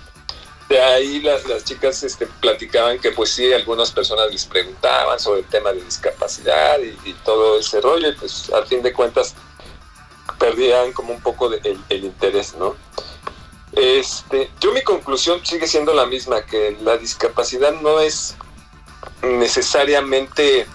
De 0.70 0.80
ahí 0.82 1.20
las, 1.22 1.46
las 1.48 1.66
chicas 1.66 2.02
este, 2.04 2.26
platicaban 2.40 2.98
que 2.98 3.12
pues 3.12 3.30
sí, 3.32 3.52
algunas 3.54 3.92
personas 3.92 4.32
les 4.32 4.46
preguntaban 4.46 5.20
sobre 5.20 5.42
el 5.42 5.46
tema 5.48 5.74
de 5.74 5.82
discapacidad 5.82 6.80
y, 6.80 6.98
y 7.10 7.14
todo 7.26 7.60
ese 7.60 7.82
rollo, 7.82 8.08
y 8.10 8.14
pues 8.14 8.50
al 8.54 8.66
fin 8.66 8.82
de 8.82 8.94
cuentas 8.94 9.36
perdían 10.40 10.94
como 10.94 11.14
un 11.14 11.22
poco 11.22 11.50
de, 11.50 11.58
el, 11.70 11.80
el 11.90 12.06
interés, 12.06 12.56
¿no? 12.56 12.76
Este, 13.74 14.52
yo 14.60 14.74
mi 14.74 14.84
conclusión 14.84 15.46
sigue 15.46 15.68
siendo 15.68 15.94
la 15.94 16.06
misma, 16.06 16.46
que 16.46 16.78
la 16.82 16.98
discapacidad 16.98 17.74
no 17.82 18.00
es 18.00 18.36
necesariamente 19.22 20.68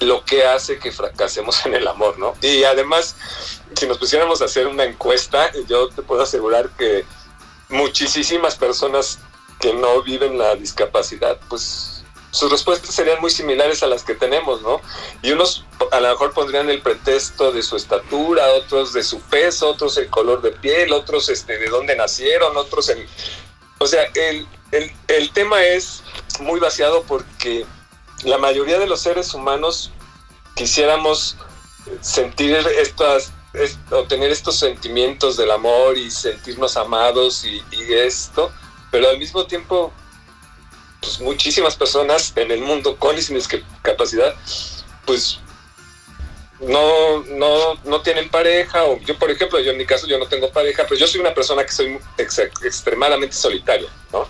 lo 0.00 0.24
que 0.24 0.44
hace 0.44 0.78
que 0.78 0.92
fracasemos 0.92 1.64
en 1.66 1.74
el 1.74 1.86
amor, 1.86 2.18
¿no? 2.18 2.34
Y 2.42 2.64
además, 2.64 3.16
si 3.74 3.86
nos 3.86 3.98
pusiéramos 3.98 4.42
a 4.42 4.46
hacer 4.46 4.66
una 4.66 4.84
encuesta, 4.84 5.50
yo 5.68 5.88
te 5.88 6.02
puedo 6.02 6.22
asegurar 6.22 6.70
que 6.70 7.04
muchísimas 7.68 8.56
personas 8.56 9.18
que 9.60 9.72
no 9.72 10.02
viven 10.02 10.38
la 10.38 10.54
discapacidad, 10.56 11.38
pues 11.48 12.03
sus 12.34 12.50
respuestas 12.50 12.94
serían 12.94 13.20
muy 13.20 13.30
similares 13.30 13.82
a 13.82 13.86
las 13.86 14.02
que 14.02 14.14
tenemos, 14.14 14.60
¿no? 14.62 14.80
Y 15.22 15.30
unos 15.32 15.64
a 15.92 16.00
lo 16.00 16.08
mejor 16.08 16.32
pondrían 16.32 16.68
el 16.68 16.82
pretexto 16.82 17.52
de 17.52 17.62
su 17.62 17.76
estatura, 17.76 18.52
otros 18.54 18.92
de 18.92 19.04
su 19.04 19.20
peso, 19.20 19.68
otros 19.70 19.96
el 19.98 20.08
color 20.10 20.42
de 20.42 20.50
piel, 20.50 20.92
otros 20.92 21.28
este, 21.28 21.58
de 21.58 21.68
dónde 21.68 21.94
nacieron, 21.96 22.56
otros 22.56 22.88
el... 22.88 23.06
O 23.78 23.86
sea, 23.86 24.02
el, 24.14 24.46
el, 24.72 24.92
el 25.08 25.30
tema 25.32 25.62
es 25.64 26.02
muy 26.40 26.58
vaciado 26.58 27.02
porque 27.04 27.64
la 28.24 28.38
mayoría 28.38 28.78
de 28.78 28.86
los 28.86 29.00
seres 29.00 29.32
humanos 29.34 29.92
quisiéramos 30.54 31.36
sentir 32.00 32.54
estas 32.78 33.32
es- 33.52 33.78
o 33.90 34.04
tener 34.04 34.30
estos 34.32 34.58
sentimientos 34.58 35.36
del 35.36 35.50
amor 35.50 35.96
y 35.96 36.10
sentirnos 36.10 36.76
amados 36.76 37.44
y, 37.44 37.62
y 37.70 37.92
esto, 37.94 38.50
pero 38.90 39.08
al 39.08 39.18
mismo 39.18 39.46
tiempo, 39.46 39.92
pues 41.04 41.20
muchísimas 41.20 41.76
personas 41.76 42.32
en 42.36 42.50
el 42.50 42.60
mundo 42.60 42.96
con 42.96 43.16
y 43.16 43.22
sin 43.22 43.36
discapacidad, 43.36 44.34
pues 45.06 45.38
no, 46.60 47.22
no, 47.24 47.74
no 47.84 48.00
tienen 48.02 48.28
pareja, 48.30 48.84
o 48.84 48.98
yo 49.00 49.18
por 49.18 49.30
ejemplo, 49.30 49.58
yo 49.60 49.72
en 49.72 49.78
mi 49.78 49.86
caso 49.86 50.06
yo 50.06 50.18
no 50.18 50.26
tengo 50.26 50.50
pareja, 50.50 50.84
pero 50.88 50.96
yo 50.98 51.06
soy 51.06 51.20
una 51.20 51.34
persona 51.34 51.64
que 51.64 51.72
soy 51.72 51.98
ex- 52.16 52.38
extremadamente 52.38 53.34
solitaria, 53.34 53.88
¿no? 54.12 54.26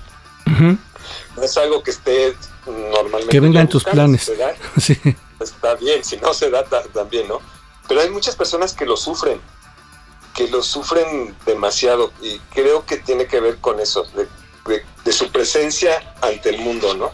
No 1.37 1.43
es 1.43 1.57
algo 1.59 1.83
que 1.83 1.91
esté 1.91 2.35
normalmente. 2.66 3.29
Que 3.31 3.41
vengan 3.41 3.68
tus 3.68 3.85
planes. 3.85 4.31
da, 4.39 4.55
Sí. 4.81 4.97
está 5.41 5.75
bien, 5.75 6.03
si 6.05 6.16
no 6.18 6.33
se 6.33 6.49
da 6.51 6.64
ta- 6.64 6.85
también, 6.85 7.29
¿no? 7.29 7.41
Pero 7.89 8.01
hay 8.01 8.09
muchas 8.11 8.35
personas 8.37 8.72
que 8.72 8.87
lo 8.87 8.97
sufren, 8.97 9.41
que 10.35 10.49
lo 10.49 10.62
sufren 10.62 11.37
demasiado 11.45 12.12
y 12.22 12.39
creo 12.55 12.87
que 12.87 12.97
tiene 12.99 13.27
que 13.27 13.41
ver 13.41 13.59
con 13.59 13.81
eso, 13.81 14.05
de, 14.16 14.27
de- 14.67 15.12
su 15.12 15.31
presencia 15.31 15.93
ante 16.23 16.51
el 16.51 16.61
mundo, 16.61 16.95
¿no? 16.97 17.11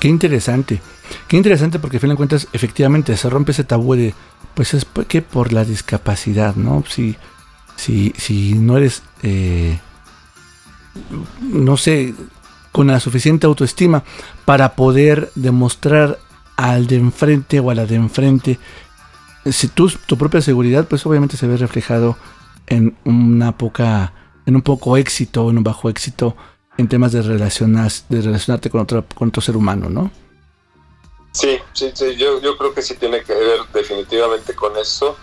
Qué 0.00 0.08
interesante. 0.08 0.80
Qué 1.28 1.36
interesante 1.36 1.78
porque 1.78 1.98
a 1.98 2.00
fin 2.00 2.10
de 2.10 2.16
cuentas 2.16 2.48
efectivamente 2.52 3.16
se 3.16 3.30
rompe 3.30 3.52
ese 3.52 3.64
tabú 3.64 3.94
de 3.94 4.14
pues 4.54 4.72
es 4.74 4.86
que 5.08 5.20
por 5.22 5.52
la 5.52 5.64
discapacidad, 5.64 6.54
¿no? 6.56 6.84
Si, 6.88 7.16
si, 7.76 8.12
si 8.16 8.54
no 8.54 8.76
eres, 8.76 9.02
eh, 9.22 9.78
no 11.40 11.76
sé, 11.76 12.14
con 12.72 12.86
la 12.86 13.00
suficiente 13.00 13.46
autoestima 13.46 14.04
para 14.44 14.74
poder 14.74 15.30
demostrar 15.34 16.18
al 16.56 16.86
de 16.86 16.96
enfrente 16.96 17.60
o 17.60 17.70
a 17.70 17.74
la 17.74 17.86
de 17.86 17.96
enfrente, 17.96 18.58
si 19.50 19.68
tú, 19.68 19.90
tu 20.06 20.16
propia 20.16 20.40
seguridad, 20.40 20.86
pues 20.86 21.04
obviamente 21.04 21.36
se 21.36 21.46
ve 21.46 21.56
reflejado 21.56 22.16
en 22.66 22.96
una 23.04 23.58
poca, 23.58 24.12
en 24.46 24.56
un 24.56 24.62
poco 24.62 24.96
éxito 24.96 25.44
o 25.44 25.50
en 25.50 25.58
un 25.58 25.64
bajo 25.64 25.88
éxito 25.88 26.36
en 26.76 26.88
temas 26.88 27.12
de, 27.12 27.22
relacionas, 27.22 28.04
de 28.08 28.20
relacionarte 28.20 28.70
con 28.70 28.80
otro, 28.80 29.04
con 29.14 29.28
otro 29.28 29.40
ser 29.40 29.56
humano, 29.56 29.88
¿no? 29.88 30.10
Sí, 31.32 31.58
sí, 31.72 31.90
sí, 31.94 32.16
yo, 32.16 32.40
yo 32.40 32.56
creo 32.56 32.74
que 32.74 32.82
sí 32.82 32.94
tiene 32.94 33.22
que 33.22 33.34
ver 33.34 33.60
definitivamente 33.72 34.54
con 34.54 34.76
eso. 34.76 35.16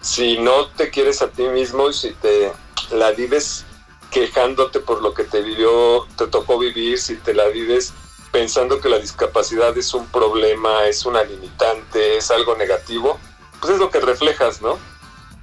Si 0.00 0.38
no 0.38 0.66
te 0.68 0.90
quieres 0.90 1.22
a 1.22 1.28
ti 1.28 1.44
mismo 1.44 1.88
y 1.90 1.94
si 1.94 2.12
te 2.12 2.52
la 2.92 3.10
vives 3.12 3.64
quejándote 4.10 4.80
por 4.80 5.02
lo 5.02 5.14
que 5.14 5.24
te 5.24 5.40
vivió, 5.42 6.06
te 6.16 6.26
tocó 6.26 6.58
vivir, 6.58 6.98
si 6.98 7.16
te 7.16 7.34
la 7.34 7.48
vives 7.48 7.92
pensando 8.32 8.80
que 8.80 8.88
la 8.88 8.98
discapacidad 8.98 9.76
es 9.78 9.94
un 9.94 10.06
problema, 10.08 10.86
es 10.86 11.06
una 11.06 11.22
limitante, 11.24 12.18
es 12.18 12.30
algo 12.30 12.54
negativo, 12.56 13.18
pues 13.60 13.74
es 13.74 13.78
lo 13.78 13.90
que 13.90 14.00
reflejas, 14.00 14.60
¿no? 14.60 14.78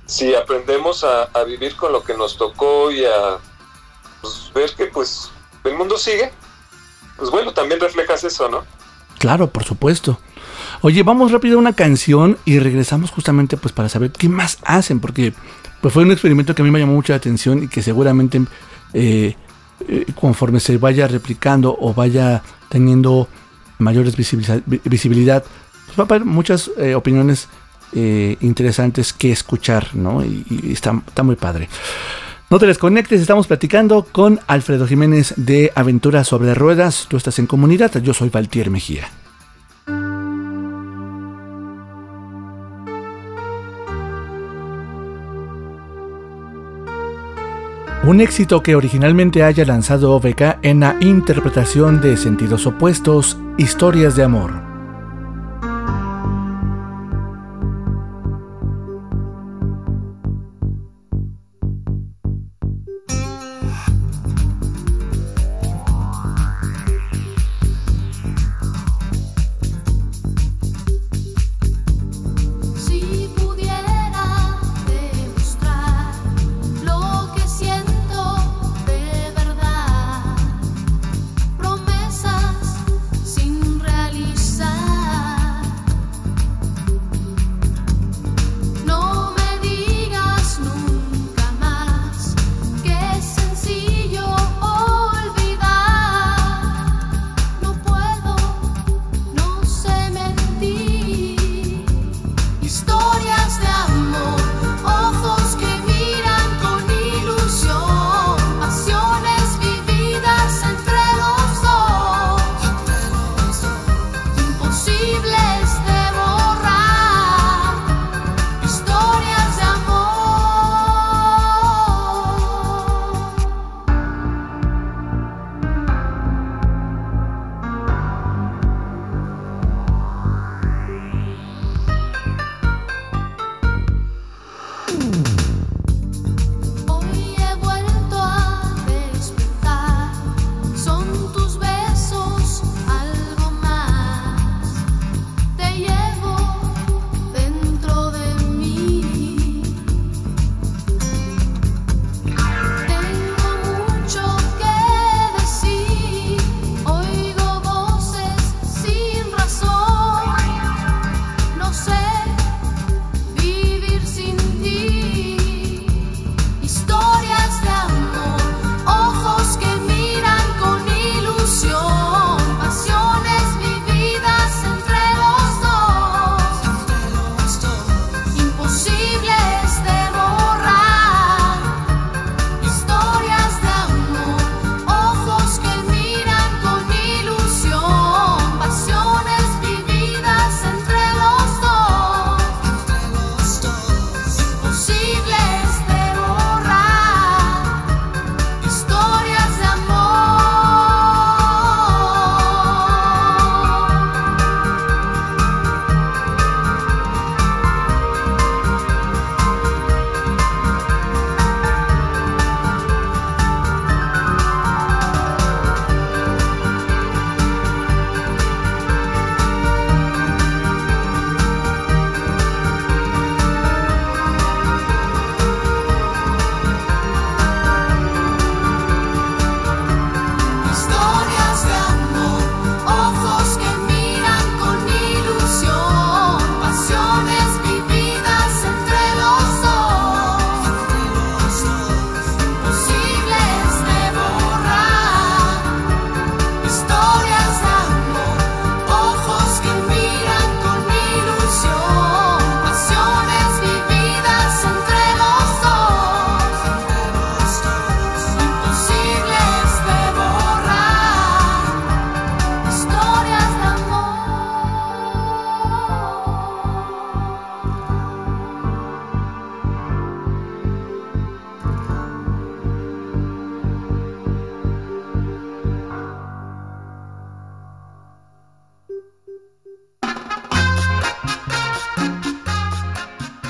Si 0.05 0.35
aprendemos 0.35 1.03
a, 1.03 1.43
vivir 1.45 1.75
con 1.75 1.91
lo 1.91 2.03
que 2.03 2.13
nos 2.13 2.37
tocó 2.37 2.91
y 2.91 3.05
a 3.05 3.39
pues, 4.21 4.51
ver 4.53 4.71
que 4.75 4.85
pues 4.87 5.31
el 5.63 5.75
mundo 5.75 5.97
sigue, 5.97 6.31
pues 7.17 7.29
bueno, 7.29 7.53
también 7.53 7.79
reflejas 7.79 8.23
eso, 8.23 8.49
¿no? 8.49 8.63
Claro, 9.17 9.49
por 9.49 9.63
supuesto. 9.63 10.19
Oye, 10.81 11.03
vamos 11.03 11.31
rápido 11.31 11.55
a 11.55 11.59
una 11.59 11.73
canción 11.73 12.37
y 12.45 12.59
regresamos 12.59 13.11
justamente 13.11 13.55
pues 13.55 13.73
para 13.73 13.87
saber 13.89 14.11
qué 14.11 14.27
más 14.27 14.57
hacen, 14.63 14.99
porque 14.99 15.33
pues 15.81 15.93
fue 15.93 16.03
un 16.03 16.11
experimento 16.11 16.53
que 16.53 16.61
a 16.61 16.65
mí 16.65 16.71
me 16.71 16.79
llamó 16.79 16.93
mucho 16.93 17.13
la 17.13 17.17
atención 17.17 17.63
y 17.63 17.67
que 17.67 17.81
seguramente 17.81 18.41
eh, 18.93 19.35
eh, 19.87 20.05
conforme 20.19 20.59
se 20.59 20.77
vaya 20.77 21.07
replicando 21.07 21.75
o 21.79 21.93
vaya 21.93 22.43
teniendo 22.69 23.27
mayores 23.79 24.15
visibilidad, 24.15 25.43
pues 25.85 25.97
va 25.99 26.03
a 26.03 26.05
haber 26.05 26.25
muchas 26.25 26.71
eh, 26.77 26.95
opiniones 26.95 27.47
eh, 27.95 28.37
interesantes 28.41 29.13
que 29.13 29.31
escuchar, 29.31 29.95
¿no? 29.95 30.23
Y, 30.23 30.71
está, 30.71 31.01
está 31.07 31.23
muy 31.23 31.35
padre. 31.35 31.69
No 32.49 32.59
te 32.59 32.67
desconectes, 32.67 33.21
estamos 33.21 33.47
platicando 33.47 34.03
con 34.03 34.39
Alfredo 34.47 34.85
Jiménez 34.85 35.33
de 35.37 35.71
Aventuras 35.75 36.27
sobre 36.27 36.53
Ruedas. 36.53 37.07
Tú 37.09 37.17
estás 37.17 37.39
en 37.39 37.47
comunidad, 37.47 37.91
yo 38.01 38.13
soy 38.13 38.29
Valtier 38.29 38.69
Mejía. 38.69 39.07
Un 48.05 48.19
éxito 48.19 48.61
que 48.61 48.75
originalmente 48.75 49.43
haya 49.43 49.63
lanzado 49.63 50.11
OVK 50.11 50.57
en 50.61 50.81
la 50.81 50.97
interpretación 50.99 52.01
de 52.01 52.17
Sentidos 52.17 52.67
Opuestos, 52.67 53.37
Historias 53.57 54.17
de 54.17 54.23
Amor. 54.23 54.72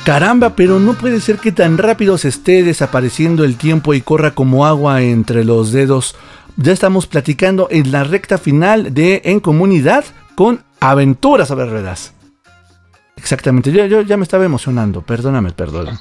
Caramba, 0.05 0.49
pero 0.57 0.79
no 0.79 0.95
puede 0.95 1.21
ser 1.21 1.37
que 1.37 1.53
tan 1.53 1.77
rápido 1.77 2.17
se 2.17 2.27
esté 2.27 2.61
desapareciendo 2.63 3.45
el 3.45 3.55
tiempo 3.55 3.93
y 3.93 4.01
corra 4.01 4.31
como 4.31 4.65
agua 4.65 5.01
entre 5.01 5.45
los 5.45 5.71
dedos. 5.71 6.15
Ya 6.57 6.73
estamos 6.73 7.07
platicando 7.07 7.69
en 7.71 7.89
la 7.93 8.03
recta 8.03 8.37
final 8.37 8.93
de 8.93 9.21
En 9.23 9.39
Comunidad 9.39 10.03
con 10.35 10.61
Aventuras 10.81 11.47
sobre 11.47 11.67
Ruedas. 11.67 12.13
Exactamente, 13.15 13.71
yo, 13.71 14.01
ya 14.01 14.17
me 14.17 14.23
estaba 14.23 14.43
emocionando, 14.43 15.01
perdóname, 15.01 15.51
perdón. 15.51 15.97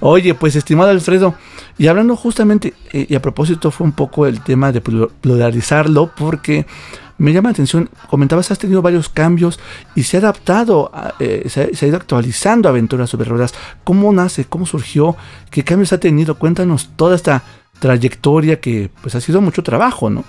Oye, 0.00 0.32
pues 0.32 0.56
estimado 0.56 0.88
Alfredo, 0.90 1.34
y 1.76 1.88
hablando 1.88 2.16
justamente, 2.16 2.72
eh, 2.94 3.04
y 3.10 3.14
a 3.14 3.20
propósito 3.20 3.70
fue 3.70 3.86
un 3.86 3.92
poco 3.92 4.26
el 4.26 4.40
tema 4.40 4.72
de 4.72 4.80
pluralizarlo, 4.80 6.10
porque 6.16 6.64
me 7.18 7.32
llama 7.32 7.50
la 7.50 7.52
atención, 7.52 7.90
comentabas, 8.08 8.50
has 8.50 8.58
tenido 8.58 8.82
varios 8.82 9.08
cambios 9.08 9.60
y 9.94 10.04
se 10.04 10.16
ha 10.16 10.20
adaptado, 10.20 10.90
eh, 11.20 11.48
se, 11.48 11.70
ha 11.80 11.88
ido 11.88 11.96
actualizando 11.96 12.68
Aventuras 12.68 13.10
sobre 13.10 13.28
Ruedas. 13.28 13.54
¿Cómo 13.84 14.12
nace? 14.12 14.44
¿Cómo 14.44 14.66
surgió? 14.66 15.16
¿Qué 15.50 15.64
cambios 15.64 15.92
ha 15.92 15.98
tenido? 15.98 16.38
Cuéntanos 16.38 16.90
toda 16.96 17.16
esta 17.16 17.42
trayectoria 17.78 18.60
que 18.60 18.90
pues 19.02 19.14
ha 19.14 19.20
sido 19.20 19.40
mucho 19.40 19.62
trabajo, 19.62 20.10
¿no? 20.10 20.24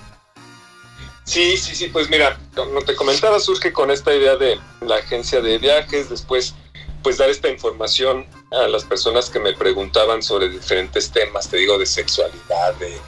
Sí, 1.24 1.56
sí, 1.56 1.74
sí, 1.74 1.88
pues 1.88 2.10
mira, 2.10 2.38
como 2.54 2.82
te 2.82 2.94
comentaba, 2.94 3.40
surge 3.40 3.72
con 3.72 3.90
esta 3.90 4.14
idea 4.14 4.36
de 4.36 4.58
la 4.86 4.96
agencia 4.96 5.40
de 5.40 5.58
viajes, 5.58 6.10
después 6.10 6.54
pues 7.02 7.18
dar 7.18 7.28
esta 7.28 7.48
información 7.50 8.26
a 8.50 8.66
las 8.68 8.84
personas 8.84 9.30
que 9.30 9.38
me 9.38 9.52
preguntaban 9.52 10.22
sobre 10.22 10.48
diferentes 10.48 11.10
temas, 11.10 11.48
te 11.48 11.58
digo, 11.58 11.78
de 11.78 11.86
sexualidad, 11.86 12.74
de 12.78 12.98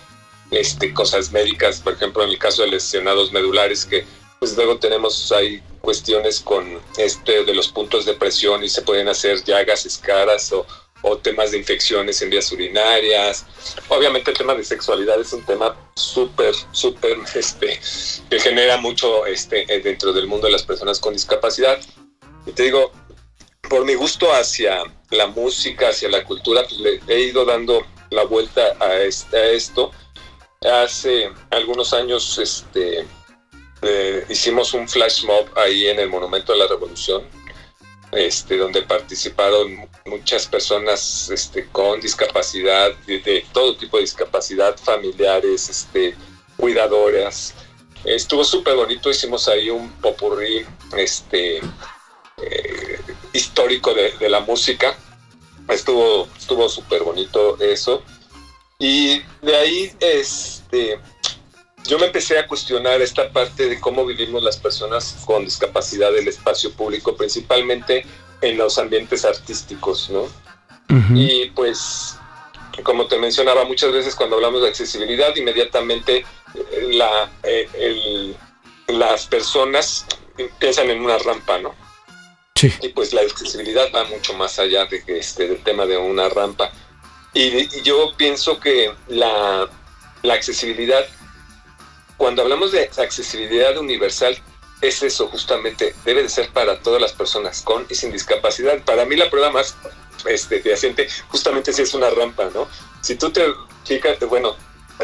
este, 0.51 0.93
cosas 0.95 1.33
médicas, 1.33 1.81
por 1.81 1.95
ejemplo, 1.95 2.23
en 2.23 2.31
el 2.31 2.39
caso 2.39 2.63
de 2.63 2.69
lesionados 2.69 3.33
medulares, 3.33 3.85
que 3.85 4.05
pues 4.39 4.57
luego 4.57 4.79
tenemos 4.79 5.33
ahí 5.33 5.63
cuestiones 5.81 6.41
con 6.41 6.81
este 6.99 7.45
de 7.45 7.55
los 7.55 7.69
puntos 7.69 8.05
de 8.05 8.15
presión 8.15 8.63
y 8.63 8.69
se 8.69 8.83
pueden 8.83 9.09
hacer 9.09 9.43
llagas, 9.45 9.87
escaras 9.87 10.53
o, 10.53 10.67
o 11.03 11.17
temas 11.19 11.53
de 11.53 11.59
infecciones 11.59 12.21
en 12.23 12.31
vías 12.31 12.51
urinarias. 12.53 13.47
Obviamente 13.89 14.31
el 14.31 14.37
tema 14.37 14.55
de 14.55 14.65
sexualidad 14.65 15.21
es 15.21 15.33
un 15.33 15.45
tema 15.45 15.77
súper, 15.95 16.55
súper, 16.73 17.19
este, 17.35 17.81
que 18.29 18.41
genera 18.41 18.77
mucho 18.77 19.27
este, 19.27 19.65
dentro 19.83 20.13
del 20.13 20.27
mundo 20.27 20.47
de 20.47 20.53
las 20.53 20.65
personas 20.65 21.01
con 21.01 21.15
discapacidad. 21.15 21.79
Y 22.47 22.53
te 22.53 22.65
digo, 22.65 22.93
por 23.69 23.85
mi 23.85 23.95
gusto 23.95 24.33
hacia 24.33 24.83
la 25.11 25.27
música, 25.29 25.89
hacia 25.89 26.09
la 26.09 26.25
cultura, 26.25 26.63
pues 26.69 26.79
le 26.81 27.01
he 27.09 27.21
ido 27.21 27.45
dando 27.45 27.87
la 28.11 28.25
vuelta 28.25 28.77
a, 28.81 28.99
este, 28.99 29.37
a 29.37 29.47
esto 29.51 29.91
Hace 30.61 31.31
algunos 31.51 31.93
años 31.93 32.39
este, 32.39 33.07
eh, 33.83 34.25
hicimos 34.29 34.73
un 34.75 34.89
flash 34.89 35.25
mob 35.25 35.47
ahí 35.57 35.87
en 35.87 36.01
el 36.01 36.09
Monumento 36.09 36.53
de 36.53 36.59
la 36.59 36.67
Revolución, 36.67 37.25
este, 38.13 38.57
donde 38.57 38.83
participaron 38.83 39.89
muchas 40.07 40.47
personas 40.47 41.31
este, 41.31 41.67
con 41.67 42.01
discapacidad, 42.01 42.95
de, 43.07 43.45
todo 43.53 43.77
tipo 43.77 43.99
de 43.99 44.03
discapacidad, 44.03 44.77
familiares, 44.79 45.69
este, 45.69 46.17
cuidadoras. 46.57 47.55
Estuvo 48.05 48.43
súper 48.45 48.77
bonito, 48.77 49.11
hicimos 49.11 49.49
ahí 49.49 49.69
un 49.69 49.91
popurrí 50.01 50.65
este, 50.97 51.59
eh, 51.59 53.01
histórico 53.33 53.93
de, 53.95 54.29
la 54.29 54.41
música. 54.41 54.97
Estuvo 55.69 56.29
estuvo 56.39 56.69
súper 56.69 57.03
bonito 57.03 57.59
eso. 57.61 58.03
Y 58.79 59.23
de 59.43 59.57
ahí 59.57 59.93
este, 60.01 60.99
yo 61.85 61.99
me 61.99 62.07
empecé 62.07 62.39
a 62.39 62.47
cuestionar 62.47 63.01
esta 63.01 63.31
parte 63.31 63.69
de 63.69 63.81
cómo 63.81 64.05
vivimos 64.05 64.43
las 64.43 64.57
personas 64.57 65.17
con 65.25 65.45
discapacidad 65.45 66.13
del 66.13 66.29
espacio 66.29 66.73
público, 66.73 67.17
principalmente 67.17 68.05
en 68.41 68.59
los 68.59 68.79
ambientes 68.79 69.25
artísticos, 69.25 70.11
¿no? 70.11 70.29
Y 71.15 71.47
pues, 71.51 72.17
como 72.83 73.07
te 73.07 73.19
mencionaba, 73.19 73.65
muchas 73.65 73.93
veces 73.93 74.15
cuando 74.15 74.37
hablamos 74.37 74.63
de 74.63 74.69
accesibilidad, 74.69 75.35
inmediatamente 75.35 76.19
eh, 76.55 76.89
la, 76.93 77.31
eh, 77.43 78.35
las 78.89 79.27
personas 79.27 80.07
piensan 80.59 80.91
en 80.91 81.01
una 81.01 81.19
rampa, 81.19 81.59
¿no? 81.59 81.75
Sí. 82.55 82.73
Y 82.81 82.89
pues 82.89 83.13
la 83.13 83.23
accesibilidad 83.23 83.89
va 83.95 84.05
mucho 84.05 84.33
más 84.35 84.59
allá 84.59 84.87
de 84.87 85.05
que 85.05 85.19
este, 85.19 85.49
del 85.49 85.63
tema 85.63 85.87
de 85.87 85.99
una 85.99 86.29
rampa. 86.29 86.73
Y, 87.37 87.83
yo 87.83 88.15
pienso 88.17 88.59
que 88.59 88.95
la, 89.09 89.69
accesibilidad, 90.25 91.07
cuando 92.17 92.41
hablamos 92.41 92.73
de 92.73 92.91
accesibilidad 92.97 93.77
universal, 93.77 94.39
es 94.81 95.03
eso 95.03 95.29
justamente, 95.29 95.95
debe 96.07 96.23
de 96.23 96.31
ser 96.31 96.49
para 96.49 96.81
todas 96.81 97.01
las 97.01 97.13
personas 97.13 97.61
con 97.61 97.87
y 97.91 97.95
sin 97.95 98.11
discapacidad. 98.11 98.83
Para 98.85 99.05
mí 99.05 99.17
la 99.17 99.29
prueba 99.29 99.51
más 99.51 99.77
este, 100.25 100.61
fehaciente 100.61 101.09
justamente 101.29 101.75
si 101.75 101.83
es 101.83 101.93
una 101.93 102.09
rampa, 102.09 102.49
¿no? 102.55 102.69
Si 103.03 103.17
tú 103.17 103.31
te 103.31 103.45
fijas, 103.85 104.19
bueno, 104.21 104.57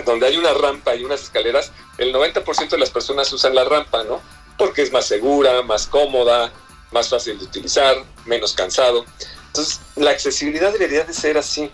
donde 0.06 0.26
hay 0.26 0.38
una 0.38 0.54
rampa 0.54 0.94
y 0.94 1.04
unas 1.04 1.22
escaleras, 1.24 1.70
el 1.98 2.14
90% 2.14 2.70
de 2.70 2.78
las 2.78 2.90
personas 2.90 3.30
usan 3.30 3.54
la 3.54 3.64
rampa, 3.64 4.04
¿no? 4.04 4.22
Porque 4.56 4.80
es 4.80 4.90
más 4.90 5.06
segura, 5.06 5.62
más 5.62 5.86
cómoda, 5.86 6.50
más 6.92 7.10
fácil 7.10 7.38
de 7.38 7.44
utilizar, 7.44 8.02
menos 8.24 8.54
cansado. 8.54 9.04
Entonces, 9.48 9.80
la 9.96 10.12
accesibilidad 10.12 10.72
debería 10.72 11.04
de 11.04 11.12
ser 11.12 11.36
así 11.36 11.70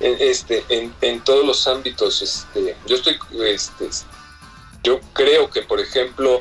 este, 0.00 0.64
en, 0.68 0.94
en, 1.00 1.20
todos 1.22 1.46
los 1.46 1.66
ámbitos. 1.66 2.22
Este, 2.22 2.76
yo 2.86 2.96
estoy, 2.96 3.18
este, 3.46 3.88
yo 4.82 5.00
creo 5.12 5.50
que, 5.50 5.62
por 5.62 5.80
ejemplo, 5.80 6.40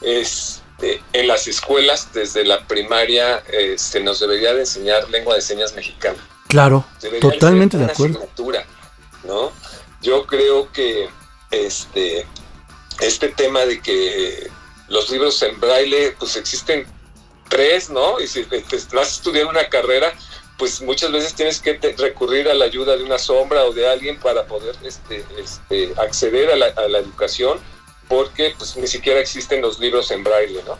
este, 0.00 1.02
en 1.12 1.28
las 1.28 1.46
escuelas, 1.46 2.12
desde 2.12 2.44
la 2.44 2.66
primaria, 2.66 3.42
eh, 3.52 3.76
se 3.78 4.00
nos 4.00 4.20
debería 4.20 4.54
de 4.54 4.60
enseñar 4.60 5.08
lengua 5.10 5.34
de 5.34 5.40
señas 5.40 5.74
mexicana. 5.74 6.18
Claro, 6.48 6.84
totalmente 7.20 7.76
de 7.76 7.86
acuerdo. 7.86 8.28
¿no? 9.24 9.52
Yo 10.02 10.26
creo 10.26 10.70
que 10.72 11.08
este, 11.50 12.26
este 13.00 13.28
tema 13.30 13.60
de 13.60 13.80
que 13.80 14.50
los 14.88 15.10
libros 15.10 15.42
en 15.42 15.58
braille, 15.58 16.14
pues 16.18 16.36
existen 16.36 16.86
tres, 17.48 17.90
¿no? 17.90 18.20
Y 18.20 18.26
si 18.26 18.44
te 18.44 18.62
vas 18.92 19.08
a 19.08 19.14
estudiar 19.14 19.46
una 19.46 19.68
carrera, 19.68 20.12
pues 20.58 20.80
muchas 20.80 21.10
veces 21.10 21.34
tienes 21.34 21.60
que 21.60 21.78
recurrir 21.98 22.48
a 22.48 22.54
la 22.54 22.66
ayuda 22.66 22.96
de 22.96 23.02
una 23.02 23.18
sombra 23.18 23.64
o 23.64 23.72
de 23.72 23.88
alguien 23.88 24.18
para 24.18 24.46
poder 24.46 24.76
este, 24.84 25.24
este, 25.36 25.92
acceder 26.00 26.50
a 26.50 26.56
la, 26.88 26.98
educación, 26.98 27.58
porque 28.08 28.54
pues 28.56 28.76
ni 28.76 28.86
siquiera 28.86 29.20
existen 29.20 29.62
los 29.62 29.80
libros 29.80 30.10
en 30.10 30.22
braille, 30.22 30.62
¿no? 30.64 30.78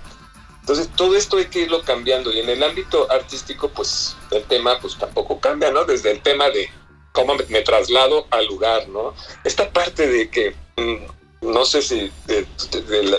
Entonces 0.61 0.89
todo 0.97 1.16
esto 1.16 1.37
hay 1.37 1.47
que 1.47 1.61
irlo 1.61 1.83
cambiando 1.83 2.33
y 2.33 2.41
en 2.41 2.49
el 2.49 2.62
ámbito 2.62 3.11
artístico 3.11 3.68
pues 3.68 4.16
el 4.31 4.45
tema 4.45 4.79
pues 4.81 4.97
tampoco 4.97 5.41
cambia, 5.41 5.70
¿no? 5.70 5.85
Desde 5.85 6.11
el 6.12 6.22
tema 6.22 6.49
de 6.51 6.70
cómo 7.12 7.35
me, 7.35 7.61
traslado 7.62 8.27
al 8.31 8.47
lugar, 8.47 8.89
¿no? 8.89 9.14
Esta 9.43 9.70
parte 9.70 10.07
de 10.07 10.31
que, 10.31 10.55
mm, 10.77 11.51
no 11.53 11.64
sé 11.64 11.83
si 11.83 12.11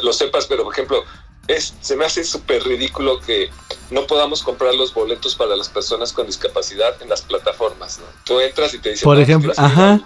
lo 0.02 0.14
sepas, 0.14 0.48
pero 0.48 0.64
por 0.64 0.74
ejemplo, 0.74 1.04
es, 1.48 1.74
se 1.82 1.96
me 1.96 2.06
hace 2.06 2.24
súper 2.24 2.64
ridículo 2.64 3.20
que 3.20 3.50
no 3.92 4.08
podamos 4.08 4.42
comprar 4.42 4.74
los 4.76 4.94
boletos 4.94 5.36
para 5.36 5.56
las 5.56 5.70
personas 5.70 6.12
con 6.12 6.26
discapacidad 6.26 7.02
en 7.02 7.10
las 7.10 7.22
plataformas. 7.22 8.00
¿no? 8.00 8.06
Tú 8.24 8.40
entras 8.40 8.74
y 8.74 8.80
te 8.80 8.92
dicen, 8.92 9.04
por 9.04 9.20
ejemplo, 9.20 9.54
ajá. 9.56 10.02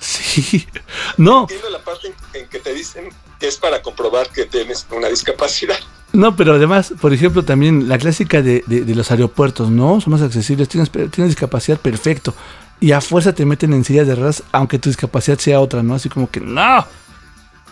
Sí, 0.00 0.66
no. 1.16 1.42
Entiendo 1.42 1.70
la 1.70 1.78
parte 1.78 2.14
en, 2.34 2.48
que 2.48 2.58
te 2.58 2.74
dicen 2.74 3.08
que 3.40 3.48
es 3.48 3.56
para 3.56 3.82
comprobar 3.82 4.28
que 4.30 4.44
tienes 4.44 4.86
una 4.90 5.08
discapacidad. 5.08 5.78
No, 6.12 6.36
pero 6.36 6.54
además, 6.54 6.94
por 7.00 7.12
ejemplo, 7.12 7.42
también 7.42 7.88
la 7.88 7.98
clásica 7.98 8.40
de, 8.40 8.62
de, 8.66 8.94
los 8.94 9.10
aeropuertos, 9.10 9.70
¿no? 9.70 10.00
Son 10.00 10.12
más 10.12 10.22
accesibles, 10.22 10.68
tienes, 10.68 10.90
tienes 10.90 11.30
discapacidad, 11.30 11.80
perfecto. 11.80 12.34
Y 12.78 12.92
a 12.92 13.00
fuerza 13.00 13.34
te 13.34 13.44
meten 13.44 13.72
en 13.72 13.84
sillas 13.84 14.06
de 14.06 14.14
ruedas, 14.14 14.44
aunque 14.52 14.78
tu 14.78 14.90
discapacidad 14.90 15.38
sea 15.38 15.58
otra, 15.58 15.82
¿no? 15.82 15.94
Así 15.94 16.08
como 16.08 16.30
que, 16.30 16.38
no. 16.38 16.86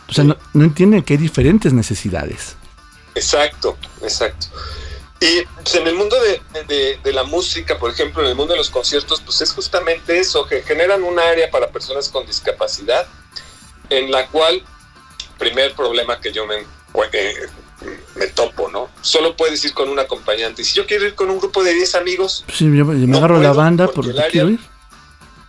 O 0.09 0.13
sea, 0.13 0.25
no, 0.25 0.37
no 0.55 0.65
entienden 0.65 1.05
que 1.05 1.15
hay 1.15 1.19
diferentes 1.19 1.73
necesidades. 1.73 2.57
Exacto, 3.15 3.77
exacto. 4.03 4.47
Y 5.23 5.45
pues, 5.63 5.75
en 5.77 5.87
el 5.87 5.95
mundo 5.95 6.17
de, 6.21 7.13
la 7.13 7.23
música, 7.23 7.79
por 7.79 7.91
ejemplo, 7.91 8.23
en 8.23 8.31
el 8.31 8.35
mundo 8.35 8.55
de 8.55 8.59
los 8.59 8.71
conciertos, 8.71 9.21
pues 9.21 9.41
es 9.41 9.53
justamente 9.53 10.19
eso, 10.19 10.47
que 10.47 10.63
generan 10.63 11.05
un 11.05 11.19
área 11.19 11.49
para 11.49 11.71
personas 11.71 12.09
con 12.09 12.27
discapacidad, 12.27 13.07
en 13.89 14.11
la 14.11 14.27
cual, 14.27 14.65
primer 15.39 15.75
problema 15.75 16.21
que 16.21 16.33
yo 16.33 16.45
me, 16.45 16.57
eh, 17.13 17.35
me 18.17 18.27
topo, 18.29 18.69
¿no? 18.69 18.91
Solo 19.01 19.37
puedes 19.37 19.65
ir 19.65 19.75
con 19.75 19.89
un 19.89 20.01
acompañante. 20.01 20.63
Y 20.63 20.65
si 20.65 20.75
yo 20.75 20.87
quiero 20.87 21.07
ir 21.07 21.15
con 21.15 21.31
un 21.31 21.39
grupo 21.39 21.63
de 21.63 21.73
10 21.73 21.95
amigos... 21.95 22.45
Sí, 22.53 22.65
yo 22.65 22.85
me 22.85 23.17
agarro 23.17 23.41
la 23.41 23.53
banda 23.53 23.87
porque 23.89 24.11
el 24.11 24.25
quiero 24.31 24.51
ir. 24.51 24.61